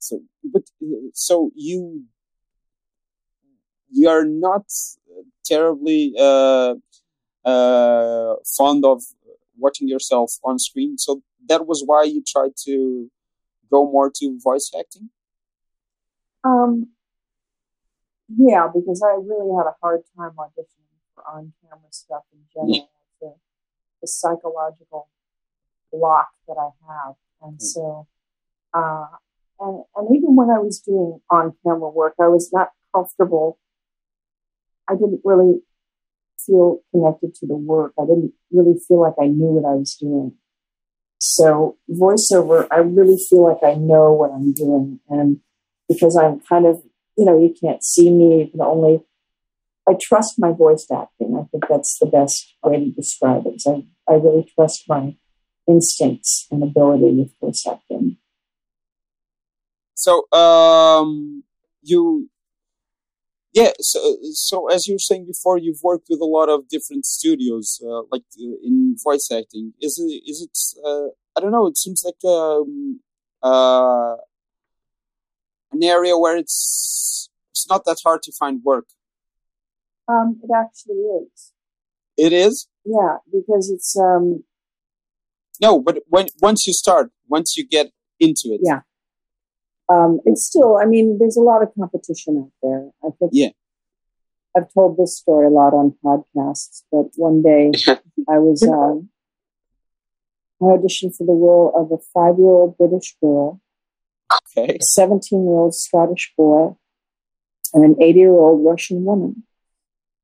So, 0.05 0.21
but 0.43 0.63
uh, 0.83 1.11
so 1.13 1.51
you 1.55 2.05
you 3.91 4.09
are 4.09 4.25
not 4.25 4.67
terribly 5.45 6.15
uh, 6.19 6.75
uh, 7.45 8.35
fond 8.57 8.85
of 8.85 9.03
watching 9.57 9.89
yourself 9.89 10.39
on 10.45 10.59
screen. 10.59 10.99
So 10.99 11.23
that 11.49 11.67
was 11.67 11.83
why 11.85 12.05
you 12.05 12.23
tried 12.27 12.53
to 12.65 13.11
go 13.71 13.91
more 13.91 14.11
to 14.19 14.39
voice 14.43 14.71
acting? 14.79 15.11
Um, 16.45 16.89
yeah, 18.29 18.69
because 18.75 19.03
I 19.03 19.15
really 19.15 19.51
had 19.57 19.67
a 19.67 19.77
hard 19.83 20.03
time 20.17 20.33
auditioning 20.39 20.99
for 21.15 21.25
on 21.27 21.53
camera 21.63 21.91
stuff 21.91 22.25
in 22.33 22.41
general. 22.53 22.75
Yeah. 22.75 22.83
The, 23.21 23.35
the, 24.03 24.09
psychological 24.09 25.09
block 25.93 26.29
that 26.47 26.57
I 26.59 26.71
have. 26.89 27.15
And 27.43 27.59
mm-hmm. 27.59 27.65
so, 27.65 28.07
uh, 28.75 29.07
and, 29.65 29.85
and 29.97 30.17
even 30.17 30.37
when 30.37 30.51
I 30.51 30.59
was 30.59 30.81
doing 30.81 31.21
on 31.31 31.55
camera 31.65 31.89
work, 31.91 32.15
I 32.21 32.29
was 32.29 32.51
not 32.53 32.71
comfortable. 32.95 33.59
I 34.89 34.95
didn't 34.95 35.23
really 35.25 35.61
feel 36.47 36.81
connected 36.93 37.35
to 37.37 37.47
the 37.47 37.57
work. 37.57 37.95
I 37.99 38.03
didn't 38.03 38.35
really 38.53 38.79
feel 38.87 39.01
like 39.01 39.15
I 39.21 39.27
knew 39.27 39.47
what 39.47 39.69
I 39.69 39.75
was 39.75 39.95
doing. 39.95 40.35
So 41.19 41.79
voiceover, 41.91 42.69
I 42.71 42.79
really 42.79 43.17
feel 43.31 43.45
like 43.45 43.65
I 43.65 43.75
know 43.75 44.13
what 44.13 44.31
I'm 44.31 44.53
doing. 44.53 45.01
And 45.09 45.41
because 45.89 46.17
I'm 46.17 46.41
kind 46.41 46.67
of 46.67 46.83
you 47.17 47.25
know, 47.25 47.39
you 47.39 47.55
can't 47.61 47.83
see 47.83 48.11
me. 48.11 48.45
You 48.45 48.51
can 48.51 48.61
only. 48.61 49.01
I 49.89 49.95
trust 50.01 50.39
my 50.39 50.51
voice 50.51 50.87
acting. 50.91 51.37
I 51.39 51.45
think 51.51 51.65
that's 51.69 51.99
the 52.01 52.07
best 52.07 52.55
way 52.63 52.79
to 52.79 52.91
describe 52.91 53.45
it. 53.47 53.63
I, 53.67 53.85
I 54.11 54.17
really 54.17 54.51
trust 54.55 54.85
my 54.89 55.17
instincts 55.69 56.47
and 56.51 56.63
ability 56.63 57.13
with 57.13 57.39
voice 57.39 57.65
acting. 57.71 58.17
So, 60.05 60.31
um, 60.39 61.45
you, 61.83 62.29
yeah. 63.55 63.71
So, 63.81 64.19
so 64.33 64.69
as 64.69 64.87
you 64.87 64.97
were 64.97 64.99
saying 64.99 65.27
before, 65.27 65.57
you've 65.57 65.83
worked 65.83 66.09
with 66.11 66.21
a 66.21 66.27
lot 66.27 66.51
of 66.51 66.69
different 66.69 67.07
studios, 67.07 67.81
uh, 67.83 68.03
like 68.13 68.25
uh, 68.39 68.59
in 68.63 68.97
voice 69.03 69.31
acting. 69.33 69.73
Is 69.81 69.99
it? 69.99 70.31
Is 70.31 70.43
it? 70.47 70.55
Uh, 70.87 71.09
I 71.35 71.41
don't 71.41 71.53
know. 71.53 71.67
It 71.69 71.79
seems 71.79 72.05
like 72.05 72.23
um, 72.31 73.01
uh, 73.43 74.17
an 75.73 75.83
area 75.83 76.19
where 76.19 76.37
it's 76.37 77.31
it's 77.53 77.67
not 77.71 77.87
that 77.87 77.97
hard 78.05 78.23
to 78.25 78.33
find 78.39 78.61
work. 78.63 78.89
Um, 80.07 80.39
it 80.43 80.51
actually 80.55 81.01
is. 81.23 81.53
It 82.19 82.35
is. 82.35 82.69
Yeah, 82.85 83.17
because 83.33 83.71
it's 83.71 83.97
um. 83.97 84.45
No, 85.63 85.81
but 85.81 86.03
when 86.09 86.27
once 86.43 86.67
you 86.67 86.75
start, 86.75 87.11
once 87.27 87.57
you 87.57 87.67
get 87.67 87.87
into 88.21 88.49
it, 88.49 88.61
yeah. 88.63 88.81
Um, 89.89 90.21
it's 90.25 90.47
still. 90.47 90.77
I 90.77 90.87
mean, 90.87 91.19
there's 91.19 91.37
a 91.37 91.43
lot 91.43 91.63
of 91.63 91.69
competition 91.79 92.45
out 92.45 92.53
there. 92.63 92.91
I 93.03 93.11
think. 93.19 93.31
Yeah. 93.35 93.51
I've 94.57 94.73
told 94.73 94.97
this 94.97 95.19
story 95.19 95.47
a 95.47 95.51
lot 95.51 95.75
on 95.75 95.97
podcasts, 96.05 96.85
but 96.93 97.07
one 97.17 97.43
day 97.43 97.73
I 98.29 98.39
was 98.39 98.63
uh, 98.63 99.03
I 100.65 100.77
auditioned 100.77 101.17
for 101.17 101.27
the 101.27 101.33
role 101.33 101.73
of 101.75 101.91
a 101.91 102.01
five-year-old 102.15 102.79
British 102.79 103.17
girl, 103.21 103.61
okay, 104.57 104.77
a 104.77 104.83
seventeen-year-old 104.83 105.75
Scottish 105.75 106.33
boy, 106.37 106.77
and 107.73 107.85
an 107.85 107.97
eighty-year-old 108.01 108.65
Russian 108.65 109.05
woman. 109.05 109.43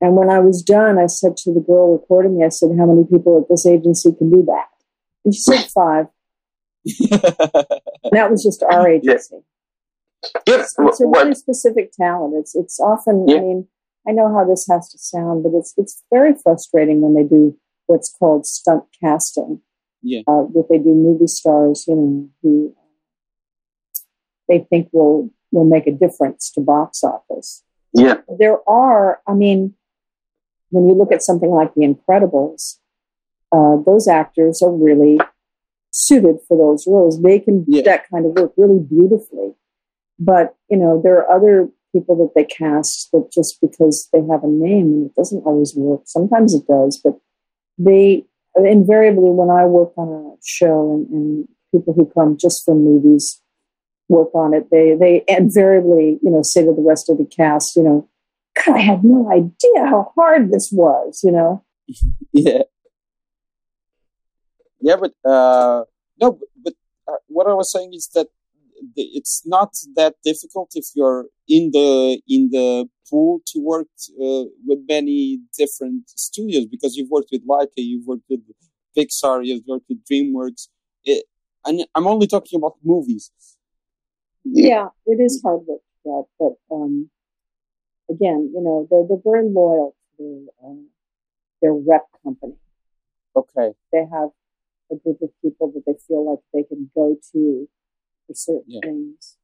And 0.00 0.16
when 0.16 0.30
I 0.30 0.38
was 0.38 0.62
done, 0.62 0.98
I 0.98 1.06
said 1.06 1.36
to 1.38 1.52
the 1.52 1.60
girl 1.60 1.92
recording 1.92 2.38
me, 2.38 2.44
I 2.44 2.48
said, 2.48 2.70
"How 2.78 2.86
many 2.86 3.04
people 3.04 3.40
at 3.40 3.48
this 3.48 3.66
agency 3.66 4.12
can 4.16 4.30
do 4.30 4.44
that?" 4.46 4.68
And 5.24 5.34
she 5.34 5.40
said 5.40 5.68
five. 5.74 6.06
that 8.12 8.28
was 8.30 8.42
just 8.42 8.62
our 8.62 8.88
agency. 8.88 9.36
Yeah. 10.46 10.60
It's, 10.60 10.74
it's 10.78 11.00
a 11.00 11.06
really 11.06 11.34
specific 11.34 11.92
talent. 11.92 12.34
It's 12.36 12.54
it's 12.54 12.78
often. 12.78 13.26
Yeah. 13.26 13.36
I 13.36 13.40
mean, 13.40 13.68
I 14.06 14.12
know 14.12 14.32
how 14.32 14.44
this 14.44 14.66
has 14.70 14.90
to 14.90 14.98
sound, 14.98 15.42
but 15.42 15.52
it's 15.54 15.74
it's 15.76 16.02
very 16.12 16.34
frustrating 16.42 17.00
when 17.00 17.14
they 17.14 17.28
do 17.28 17.56
what's 17.86 18.14
called 18.18 18.46
stunt 18.46 18.84
casting. 19.02 19.60
Yeah. 20.02 20.20
Uh, 20.26 20.44
that 20.54 20.66
they 20.70 20.78
do 20.78 20.94
movie 20.94 21.26
stars, 21.26 21.84
you 21.86 21.94
know, 21.94 22.28
who 22.42 22.74
they 24.48 24.66
think 24.70 24.88
will 24.92 25.30
will 25.52 25.64
make 25.64 25.86
a 25.86 25.92
difference 25.92 26.50
to 26.52 26.60
box 26.60 27.02
office. 27.02 27.62
Yeah. 27.92 28.18
There 28.38 28.58
are, 28.68 29.20
I 29.26 29.34
mean, 29.34 29.74
when 30.70 30.86
you 30.86 30.94
look 30.94 31.12
at 31.12 31.22
something 31.22 31.50
like 31.50 31.74
The 31.74 31.82
Incredibles, 31.82 32.76
uh, 33.52 33.76
those 33.84 34.06
actors 34.06 34.62
are 34.62 34.70
really 34.70 35.18
suited 35.90 36.36
for 36.46 36.56
those 36.56 36.86
roles. 36.86 37.20
They 37.22 37.38
can 37.38 37.64
do 37.64 37.76
Yeah. 37.76 37.82
that 37.82 38.08
kind 38.10 38.26
of 38.26 38.32
work 38.32 38.52
really 38.56 38.80
beautifully. 38.80 39.54
But, 40.18 40.54
you 40.68 40.76
know, 40.76 41.00
there 41.02 41.16
are 41.18 41.30
other 41.30 41.68
people 41.92 42.14
that 42.16 42.32
they 42.36 42.44
cast 42.44 43.10
that 43.12 43.30
just 43.32 43.60
because 43.60 44.08
they 44.12 44.20
have 44.30 44.44
a 44.44 44.48
name 44.48 44.86
and 44.92 45.06
it 45.06 45.14
doesn't 45.14 45.44
always 45.44 45.74
work. 45.76 46.02
Sometimes 46.04 46.54
it 46.54 46.66
does, 46.66 47.00
but 47.02 47.18
they 47.78 48.24
invariably, 48.56 49.30
when 49.30 49.50
I 49.50 49.64
work 49.64 49.92
on 49.96 50.08
a 50.08 50.36
show 50.44 50.92
and, 50.92 51.08
and 51.08 51.48
people 51.72 51.94
who 51.94 52.06
come 52.06 52.36
just 52.36 52.64
for 52.64 52.74
movies 52.74 53.40
work 54.08 54.34
on 54.34 54.52
it, 54.54 54.68
they, 54.70 54.94
they 54.94 55.24
invariably, 55.28 56.18
you 56.22 56.30
know, 56.30 56.42
say 56.42 56.64
to 56.64 56.72
the 56.74 56.82
rest 56.82 57.08
of 57.08 57.18
the 57.18 57.24
cast, 57.24 57.74
you 57.76 57.82
know, 57.82 58.08
God, 58.66 58.76
I 58.76 58.80
had 58.80 59.04
no 59.04 59.30
idea 59.30 59.86
how 59.86 60.12
hard 60.16 60.50
this 60.52 60.70
was, 60.72 61.20
you 61.24 61.32
know? 61.32 61.64
Yeah. 62.32 62.62
Yeah, 64.80 64.96
but 64.96 65.12
uh, 65.28 65.84
no, 66.20 66.32
but, 66.32 66.48
but 66.62 66.74
uh, 67.08 67.18
what 67.28 67.46
I 67.46 67.54
was 67.54 67.70
saying 67.72 67.92
is 67.94 68.08
that 68.14 68.28
the, 68.96 69.02
it's 69.02 69.42
not 69.46 69.74
that 69.96 70.14
difficult 70.24 70.70
if 70.74 70.86
you're 70.94 71.26
in 71.48 71.70
the 71.72 72.20
in 72.28 72.50
the 72.50 72.88
pool 73.08 73.40
to 73.48 73.60
work 73.60 73.88
uh, 74.12 74.44
with 74.66 74.78
many 74.88 75.40
different 75.58 76.08
studios 76.08 76.66
because 76.66 76.96
you've 76.96 77.10
worked 77.10 77.28
with 77.32 77.46
Laika, 77.46 77.76
you've 77.76 78.06
worked 78.06 78.24
with 78.28 78.40
Pixar, 78.96 79.44
you've 79.44 79.64
worked 79.66 79.86
with 79.88 79.98
DreamWorks. 80.10 80.68
It, 81.04 81.24
and 81.64 81.84
I'm 81.94 82.06
only 82.06 82.26
talking 82.26 82.56
about 82.58 82.76
movies. 82.82 83.30
Yeah, 84.44 84.88
it 85.04 85.20
is 85.20 85.42
hard 85.44 85.60
work, 85.66 85.82
yeah, 86.04 86.22
but 86.38 86.54
um, 86.74 87.10
again, 88.08 88.50
you 88.54 88.62
know, 88.62 88.88
they're 88.90 89.04
they're 89.06 89.32
very 89.32 89.48
loyal 89.50 89.94
to 90.16 90.48
uh, 90.64 90.82
their 91.60 91.74
rep 91.74 92.06
company. 92.22 92.54
Okay. 93.36 93.70
They 93.92 94.04
have 94.10 94.30
a 94.90 94.96
group 94.96 95.22
of 95.22 95.30
people 95.42 95.72
that 95.72 95.84
they 95.86 95.94
feel 96.06 96.28
like 96.30 96.40
they 96.52 96.62
can 96.64 96.90
go 96.94 97.16
to 97.32 97.68
for 98.26 98.34
certain 98.34 98.64
Yeah. 98.66 98.80
things. 98.82 99.36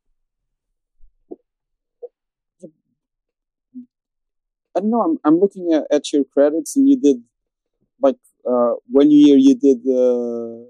I 4.76 4.80
don't 4.80 4.90
know. 4.90 5.00
I'm 5.00 5.18
I'm 5.24 5.40
looking 5.40 5.72
at, 5.72 5.84
at 5.90 6.12
your 6.12 6.24
credits, 6.24 6.76
and 6.76 6.88
you 6.88 7.00
did 7.00 7.22
like 8.00 8.18
uh, 8.46 8.74
one 8.90 9.10
year 9.10 9.36
you 9.36 9.54
did 9.54 9.82
the 9.84 10.68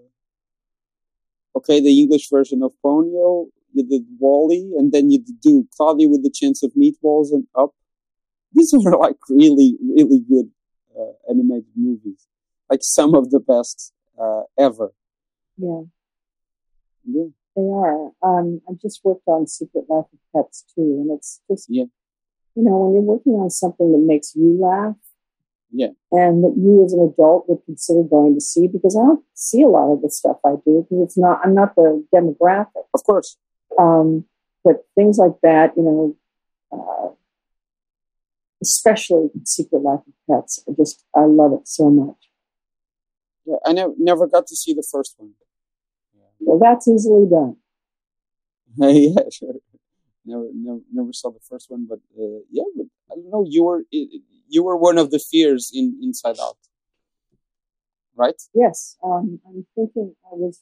okay 1.57 1.81
the 1.81 2.01
English 2.01 2.29
version 2.31 2.63
of 2.63 2.73
Ponyo. 2.85 3.49
You 3.73 3.85
did 3.87 4.07
WALL-E, 4.19 4.75
and 4.79 4.93
then 4.93 5.11
you 5.11 5.23
do 5.43 5.69
Cloudy 5.77 6.07
with 6.07 6.23
the 6.23 6.31
Chance 6.31 6.63
of 6.63 6.73
Meatballs 6.73 7.31
and 7.33 7.47
Up. 7.55 7.75
These 8.53 8.73
were 8.73 8.97
like 8.97 9.19
really 9.29 9.77
really 9.83 10.21
good 10.21 10.51
uh, 10.99 11.13
animated 11.29 11.75
movies, 11.75 12.27
like 12.71 12.81
some 12.83 13.15
of 13.15 13.31
the 13.31 13.41
best 13.41 13.93
uh, 14.21 14.43
ever. 14.59 14.93
Yeah, 15.59 15.83
Yeah, 17.05 17.25
they 17.55 17.63
are. 17.63 18.11
Um, 18.23 18.61
I 18.69 18.73
just 18.81 19.01
worked 19.05 19.27
on 19.27 19.47
Secret 19.47 19.85
Life 19.89 20.07
of 20.13 20.19
Pets 20.35 20.65
too, 20.75 20.83
and 20.83 21.11
it's 21.13 21.41
just 21.51 21.69
Yeah. 21.71 21.85
you 22.55 22.63
know 22.63 22.77
when 22.79 22.93
you're 22.95 23.03
working 23.03 23.35
on 23.35 23.51
something 23.51 23.93
that 23.93 23.99
makes 23.99 24.35
you 24.35 24.59
laugh. 24.61 24.97
Yeah. 25.73 25.89
And 26.13 26.45
that 26.45 26.55
you 26.57 26.85
as 26.85 26.93
an 26.93 27.01
adult 27.01 27.49
would 27.49 27.65
consider 27.67 28.03
going 28.05 28.35
to 28.35 28.41
see 28.41 28.69
because 28.69 28.97
I 28.97 29.01
don't 29.01 29.25
see 29.35 29.63
a 29.63 29.69
lot 29.69 29.93
of 29.93 30.01
the 30.01 30.11
stuff 30.11 30.39
I 30.45 30.55
do 30.65 30.83
because 30.89 31.03
it's 31.05 31.19
not 31.19 31.41
I'm 31.45 31.55
not 31.55 31.75
the 31.75 32.05
demographic. 32.15 32.85
of 32.95 33.03
course. 33.05 33.37
Um, 33.79 34.25
but 34.65 34.87
things 34.95 35.19
like 35.19 35.35
that, 35.43 35.77
you 35.77 35.83
know, 35.83 36.17
uh, 36.73 37.11
especially 38.63 39.29
Secret 39.45 39.83
Life 39.83 40.01
of 40.07 40.15
Pets, 40.31 40.65
I 40.69 40.73
just 40.77 41.05
I 41.15 41.25
love 41.25 41.53
it 41.53 41.67
so 41.69 41.91
much. 41.91 42.26
Yeah, 43.47 43.57
I 43.65 43.73
never 43.73 43.95
never 43.99 44.27
got 44.27 44.47
to 44.49 44.57
see 44.57 44.75
the 44.75 44.87
first 44.91 45.15
one. 45.19 45.33
Well, 46.41 46.59
that's 46.59 46.87
easily 46.89 47.27
done. 47.29 47.57
yeah, 48.77 49.23
sure. 49.33 49.55
Never, 50.25 50.49
never, 50.53 50.81
never 50.93 51.13
saw 51.13 51.31
the 51.31 51.41
first 51.49 51.71
one, 51.71 51.87
but 51.89 52.01
uh, 52.21 52.41
yeah, 52.51 52.65
but 52.77 52.87
I 53.11 53.15
don't 53.15 53.31
know. 53.31 53.45
You 53.49 53.65
were 53.65 53.85
you 53.91 54.63
were 54.65 54.77
one 54.77 54.99
of 54.99 55.11
the 55.11 55.19
fears 55.19 55.71
in 55.73 55.99
Inside 56.03 56.37
Out, 56.41 56.59
right? 58.17 58.41
Yes, 58.55 58.97
um, 59.05 59.41
I'm 59.47 59.67
thinking 59.75 60.15
I 60.25 60.35
was 60.35 60.61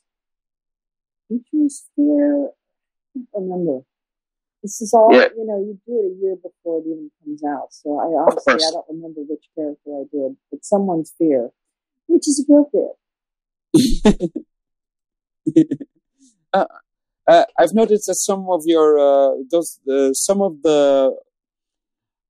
Teacher's 1.29 1.89
Fear. 1.97 2.47
I 2.47 2.51
can't 3.15 3.29
remember. 3.35 3.81
This 4.63 4.81
is 4.81 4.93
all 4.95 5.13
Yeah. 5.13 5.29
you 5.37 5.45
know. 5.47 5.59
You 5.59 5.79
do 5.87 6.01
it 6.01 6.13
a 6.13 6.15
year 6.23 6.37
before 6.37 6.81
it 6.81 6.87
even 6.87 7.11
comes 7.25 7.43
out, 7.45 7.73
so 7.73 7.99
I 7.99 8.07
honestly. 8.23 8.55
I 8.55 8.71
don't 8.71 8.87
remember 8.89 9.21
which 9.23 9.49
character 9.55 9.91
I 9.91 10.05
did, 10.13 10.37
but 10.51 10.65
someone's 10.65 11.13
fear, 11.19 11.51
which 12.07 12.29
is 12.29 12.45
appropriate. 12.45 12.97
uh, 16.53 16.65
uh, 17.27 17.45
I've 17.59 17.75
noticed 17.75 18.07
that 18.07 18.17
some 18.17 18.47
of 18.51 18.63
your 18.67 18.99
uh, 18.99 19.37
those 19.51 19.81
some 20.13 20.43
of 20.43 20.63
the 20.63 21.17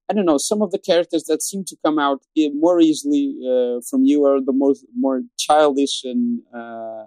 I 0.09 0.15
don't 0.15 0.27
know 0.27 0.39
some 0.39 0.63
of 0.63 0.71
the 0.71 0.79
characters 0.79 1.25
that 1.25 1.43
seem 1.43 1.65
to 1.65 1.77
come 1.85 1.99
out 1.99 2.23
more 2.55 2.81
easily 2.81 3.37
uh, 3.43 3.81
from 3.89 4.05
you 4.05 4.25
are 4.25 4.41
the 4.41 4.53
most 4.53 4.85
more 4.97 5.23
childish 5.39 6.05
and 6.05 6.43
uh, 6.55 7.05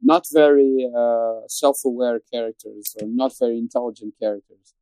not 0.00 0.26
very 0.32 0.88
uh, 0.96 1.40
self-aware 1.48 2.20
characters 2.32 2.94
or 3.00 3.08
not 3.08 3.32
very 3.38 3.58
intelligent 3.58 4.14
characters. 4.20 4.74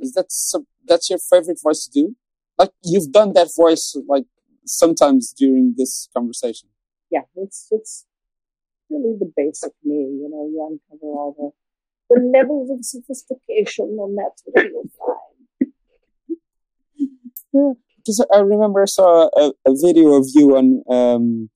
Is 0.00 0.12
that 0.12 0.26
some, 0.30 0.66
that's 0.86 1.10
your 1.10 1.18
favorite 1.18 1.58
voice 1.62 1.86
to 1.86 1.90
do? 1.90 2.16
Like 2.58 2.70
you've 2.82 3.12
done 3.12 3.32
that 3.34 3.50
voice 3.56 3.96
like 4.08 4.24
sometimes 4.66 5.32
during 5.32 5.74
this 5.76 6.08
conversation. 6.14 6.68
yeah, 7.10 7.22
it's 7.36 7.68
it's 7.70 8.06
really 8.90 9.16
the 9.18 9.32
basic 9.36 9.72
me. 9.84 9.96
You 9.96 10.28
know, 10.30 10.46
you 10.50 10.80
uncover 10.90 11.12
all 11.12 11.34
the 11.38 11.50
the 12.14 12.20
levels 12.22 12.70
of 12.70 12.84
sophistication, 12.84 13.96
and 14.00 14.16
that's 14.18 14.42
what 14.44 14.64
you'll 14.64 14.90
find. 14.98 15.72
Yeah, 17.52 17.72
because 17.96 18.24
I 18.32 18.38
remember 18.40 18.82
I 18.82 18.86
saw 18.86 19.28
a, 19.36 19.52
a 19.66 19.74
video 19.74 20.14
of 20.14 20.26
you 20.34 20.56
on 20.56 20.82
um, 20.88 21.50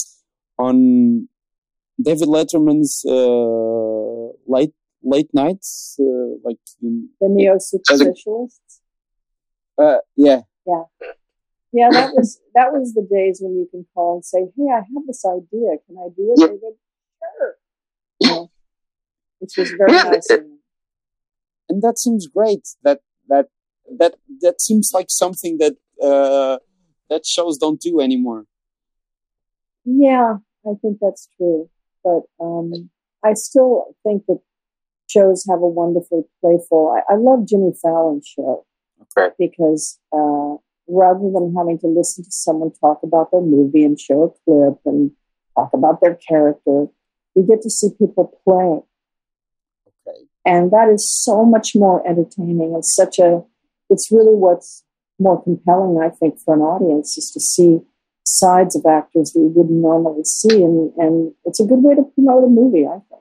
on 0.59 1.29
David 2.01 2.29
Letterman's 2.29 3.05
uh, 3.07 4.33
late 4.47 4.73
late 5.03 5.31
nights 5.33 5.97
uh, 6.01 6.37
like 6.45 6.59
the 6.81 7.29
neo 7.29 7.57
superficialists. 7.57 8.81
Uh, 9.79 9.99
yeah, 10.17 10.41
yeah, 10.67 10.83
yeah. 11.73 11.89
That 11.91 12.15
was 12.15 12.41
that 12.55 12.73
was 12.73 12.95
the 12.95 13.07
days 13.11 13.41
when 13.43 13.55
you 13.57 13.69
can 13.71 13.87
call 13.95 14.15
and 14.15 14.25
say, 14.25 14.47
"Hey, 14.57 14.67
I 14.73 14.77
have 14.79 15.07
this 15.07 15.25
idea. 15.25 15.79
Can 15.87 15.97
I 15.99 16.09
do 16.17 16.35
it?" 16.35 16.41
They 16.41 16.59
would, 16.63 16.77
sure. 17.39 17.57
You 18.21 18.29
know, 18.29 18.51
which 19.39 19.57
was 19.57 19.71
very 19.71 19.93
yeah, 19.93 20.03
nice. 20.05 20.31
It, 20.31 20.47
and 21.69 21.83
that 21.83 21.99
seems 21.99 22.27
great. 22.27 22.69
That 22.83 23.01
that 23.29 23.49
that 23.99 24.15
that 24.41 24.61
seems 24.61 24.91
like 24.93 25.07
something 25.09 25.59
that 25.59 25.77
uh, 26.03 26.59
that 27.09 27.27
shows 27.27 27.59
don't 27.59 27.81
do 27.81 28.01
anymore. 28.01 28.47
Yeah, 29.85 30.37
I 30.67 30.73
think 30.81 30.99
that's 31.01 31.29
true. 31.37 31.71
But 32.03 32.23
um, 32.41 32.91
I 33.25 33.35
still 33.35 33.95
think 34.03 34.25
that 34.27 34.41
shows 35.09 35.45
have 35.49 35.61
a 35.61 35.67
wonderfully 35.67 36.23
playful. 36.41 36.95
I, 36.97 37.15
I 37.15 37.17
love 37.17 37.47
Jimmy 37.47 37.73
Fallon's 37.81 38.27
show 38.27 38.65
okay. 39.17 39.35
because 39.39 39.99
uh, 40.13 40.57
rather 40.91 41.31
than 41.33 41.55
having 41.57 41.79
to 41.81 41.87
listen 41.87 42.25
to 42.25 42.31
someone 42.31 42.73
talk 42.81 43.01
about 43.03 43.31
their 43.31 43.41
movie 43.41 43.85
and 43.85 43.99
show 43.99 44.23
a 44.23 44.29
clip 44.45 44.81
and 44.85 45.11
talk 45.57 45.71
about 45.73 46.01
their 46.01 46.17
character, 46.17 46.87
you 47.35 47.47
get 47.47 47.63
to 47.63 47.71
see 47.71 47.89
people 47.99 48.39
play. 48.45 48.81
Okay. 50.09 50.21
And 50.45 50.71
that 50.71 50.89
is 50.93 51.09
so 51.11 51.45
much 51.45 51.73
more 51.75 52.07
entertaining 52.07 52.75
and 52.75 52.85
such 52.85 53.19
a. 53.19 53.43
It's 53.89 54.11
really 54.13 54.35
what's 54.35 54.85
more 55.19 55.43
compelling, 55.43 56.01
I 56.03 56.11
think, 56.11 56.39
for 56.45 56.55
an 56.55 56.61
audience 56.61 57.19
is 57.19 57.31
to 57.33 57.41
see 57.41 57.81
sides 58.25 58.77
of 58.77 58.87
actors 58.87 59.33
that 59.33 59.41
you 59.41 59.53
wouldn't 59.55 59.81
normally 59.81 60.25
see, 60.25 60.63
and 60.63 60.93
and 60.97 61.33
it's 61.45 61.61
a 61.61 61.65
good 61.65 61.83
way 61.83 61.95
to 61.95 62.03
promote 62.15 62.45
a 62.45 62.47
movie, 62.47 62.87
I 62.87 63.01
think 63.09 63.21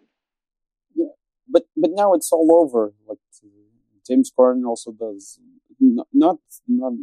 but 1.49 1.63
but 1.75 1.91
now 1.93 2.13
it's 2.13 2.31
all 2.31 2.49
over. 2.53 2.93
Like 3.07 3.17
James 4.07 4.31
Corden 4.37 4.65
also 4.65 4.91
does 4.91 5.39
not 5.79 6.07
not, 6.13 6.37
not 6.67 6.93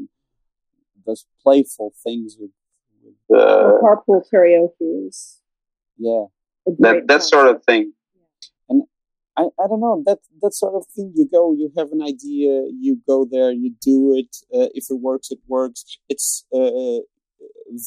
does 1.07 1.27
playful 1.43 1.93
things 2.05 2.37
with, 2.39 2.51
with 3.03 3.41
uh, 3.41 3.73
carpool 3.83 4.23
karaoke 4.33 5.07
is 5.07 5.41
yeah 5.97 6.27
that 6.67 7.07
that 7.07 7.23
sort 7.23 7.49
of 7.49 7.63
thing. 7.65 7.93
And 8.69 8.83
I, 9.37 9.43
I 9.43 9.67
don't 9.69 9.81
know 9.81 10.03
that 10.07 10.19
that 10.43 10.55
sort 10.55 10.75
of 10.75 10.87
thing. 10.95 11.13
You 11.15 11.29
go, 11.31 11.53
you 11.53 11.73
have 11.77 11.93
an 11.93 12.03
idea, 12.03 12.65
you 12.79 13.01
go 13.07 13.27
there, 13.31 13.53
you 13.53 13.75
do 13.81 14.17
it. 14.17 14.37
Uh, 14.55 14.69
if 14.75 14.87
it 14.91 15.01
works, 15.01 15.31
it 15.31 15.39
works. 15.47 15.99
It's 16.09 16.45
uh, 16.53 17.01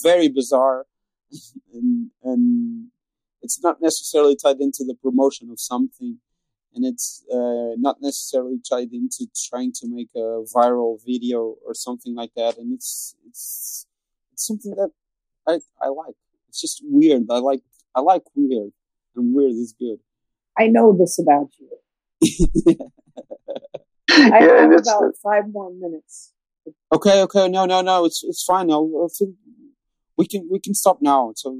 very 0.01 0.29
bizarre, 0.29 0.85
and 1.73 2.09
and 2.23 2.87
it's 3.41 3.61
not 3.61 3.81
necessarily 3.81 4.35
tied 4.35 4.59
into 4.59 4.83
the 4.85 4.95
promotion 4.95 5.49
of 5.49 5.59
something 5.59 6.19
and 6.73 6.85
it's 6.85 7.23
uh, 7.33 7.75
not 7.77 7.97
necessarily 8.01 8.59
tied 8.67 8.93
into 8.93 9.27
trying 9.49 9.71
to 9.73 9.87
make 9.87 10.09
a 10.15 10.43
viral 10.55 10.99
video 11.05 11.55
or 11.65 11.73
something 11.73 12.15
like 12.15 12.31
that. 12.35 12.57
And 12.57 12.73
it's 12.73 13.15
it's 13.27 13.87
it's 14.31 14.45
something 14.47 14.71
that 14.75 14.91
I 15.47 15.59
I 15.81 15.89
like. 15.89 16.15
It's 16.47 16.61
just 16.61 16.81
weird. 16.85 17.23
I 17.29 17.39
like 17.39 17.61
I 17.95 18.01
like 18.01 18.23
weird, 18.35 18.71
and 19.15 19.33
weird 19.33 19.51
is 19.51 19.73
good. 19.77 19.99
I 20.57 20.67
know 20.67 20.95
this 20.97 21.19
about 21.19 21.49
you. 21.59 21.69
I 24.11 24.39
yeah, 24.39 24.61
have 24.61 24.71
about 24.71 25.15
five 25.23 25.51
more 25.51 25.71
minutes. 25.71 26.33
Okay, 26.91 27.21
okay, 27.23 27.47
no, 27.47 27.65
no, 27.65 27.81
no, 27.81 28.05
it's 28.05 28.23
it's 28.23 28.43
fine. 28.43 28.69
I'll, 28.71 29.05
i 29.05 29.07
think 29.17 29.35
we 30.17 30.27
can 30.27 30.47
we 30.51 30.59
can 30.59 30.73
stop 30.73 30.99
now. 31.01 31.31
So 31.35 31.57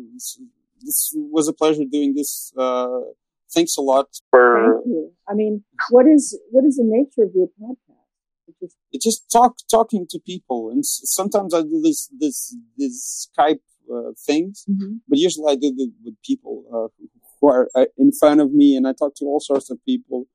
this 0.82 1.12
was 1.16 1.48
a 1.48 1.54
pleasure 1.54 1.84
doing 1.90 2.14
this. 2.16 2.52
Uh, 2.58 3.00
thanks 3.54 3.78
a 3.78 3.82
lot 3.82 4.08
for. 4.30 4.82
Thank 4.84 4.88
you. 4.88 5.12
I 5.28 5.34
mean, 5.34 5.64
what 5.90 6.06
is 6.08 6.40
what 6.52 6.66
is 6.66 6.78
the 6.78 6.84
nature 6.86 7.24
of 7.28 7.32
your 7.36 7.48
podcast? 7.62 7.96
It's 8.48 8.60
just, 8.60 8.78
just 9.04 9.32
talk 9.32 9.58
talking 9.70 10.08
to 10.10 10.20
people, 10.20 10.70
and 10.72 10.86
sometimes 10.86 11.54
I 11.54 11.62
do 11.62 11.82
this 11.84 12.10
this 12.20 12.56
this 12.78 13.30
Skype 13.30 13.62
uh, 13.94 14.12
things, 14.26 14.66
mm-hmm. 14.70 14.96
but 15.08 15.20
usually 15.20 15.52
I 15.52 15.56
do 15.56 15.74
it 15.78 15.92
with 16.04 16.16
people 16.24 16.64
uh, 16.74 17.06
who 17.40 17.50
are 17.50 17.70
uh, 17.76 17.86
in 17.98 18.12
front 18.12 18.42
of 18.42 18.54
me, 18.54 18.76
and 18.76 18.88
I 18.88 18.94
talk 18.94 19.16
to 19.16 19.26
all 19.26 19.40
sorts 19.40 19.70
of 19.70 19.84
people. 19.86 20.28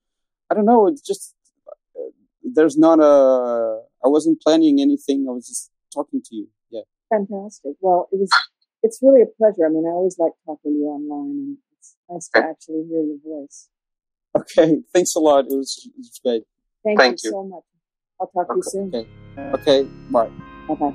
I 0.50 0.54
don't 0.54 0.66
know. 0.66 0.86
It's 0.86 1.02
just 1.02 1.34
uh, 1.68 2.10
there's 2.42 2.76
not 2.76 3.00
a. 3.00 3.80
I 4.04 4.08
wasn't 4.08 4.40
planning 4.42 4.80
anything. 4.80 5.26
I 5.28 5.32
was 5.32 5.48
just 5.48 5.70
talking 5.92 6.20
to 6.22 6.34
you. 6.34 6.48
Yeah. 6.70 6.82
Fantastic. 7.10 7.72
Well, 7.80 8.08
it 8.12 8.20
was. 8.20 8.30
It's 8.82 9.00
really 9.02 9.22
a 9.22 9.26
pleasure. 9.26 9.64
I 9.66 9.70
mean, 9.70 9.86
I 9.86 9.90
always 9.90 10.18
like 10.18 10.32
talking 10.44 10.72
to 10.72 10.78
you 10.78 10.86
online, 10.86 11.30
and 11.30 11.58
nice 12.10 12.28
to 12.28 12.38
actually 12.38 12.84
hear 12.88 13.02
your 13.02 13.18
voice. 13.24 13.68
Okay, 14.36 14.82
thanks 14.92 15.14
a 15.14 15.20
lot. 15.20 15.46
It 15.46 15.56
was, 15.56 15.80
it 15.86 15.92
was 15.96 16.20
great. 16.24 16.42
Thank, 16.84 16.98
Thank 16.98 17.22
you, 17.22 17.28
you, 17.28 17.30
so 17.30 17.44
much. 17.44 17.62
I'll 18.20 18.26
talk 18.28 18.50
okay. 18.50 18.50
to 18.50 18.56
you 18.56 18.62
soon. 18.62 18.88
Okay. 18.88 19.06
Okay. 19.54 19.84
Bye. 20.10 20.28
Bye 20.68 20.74
bye. 20.74 20.94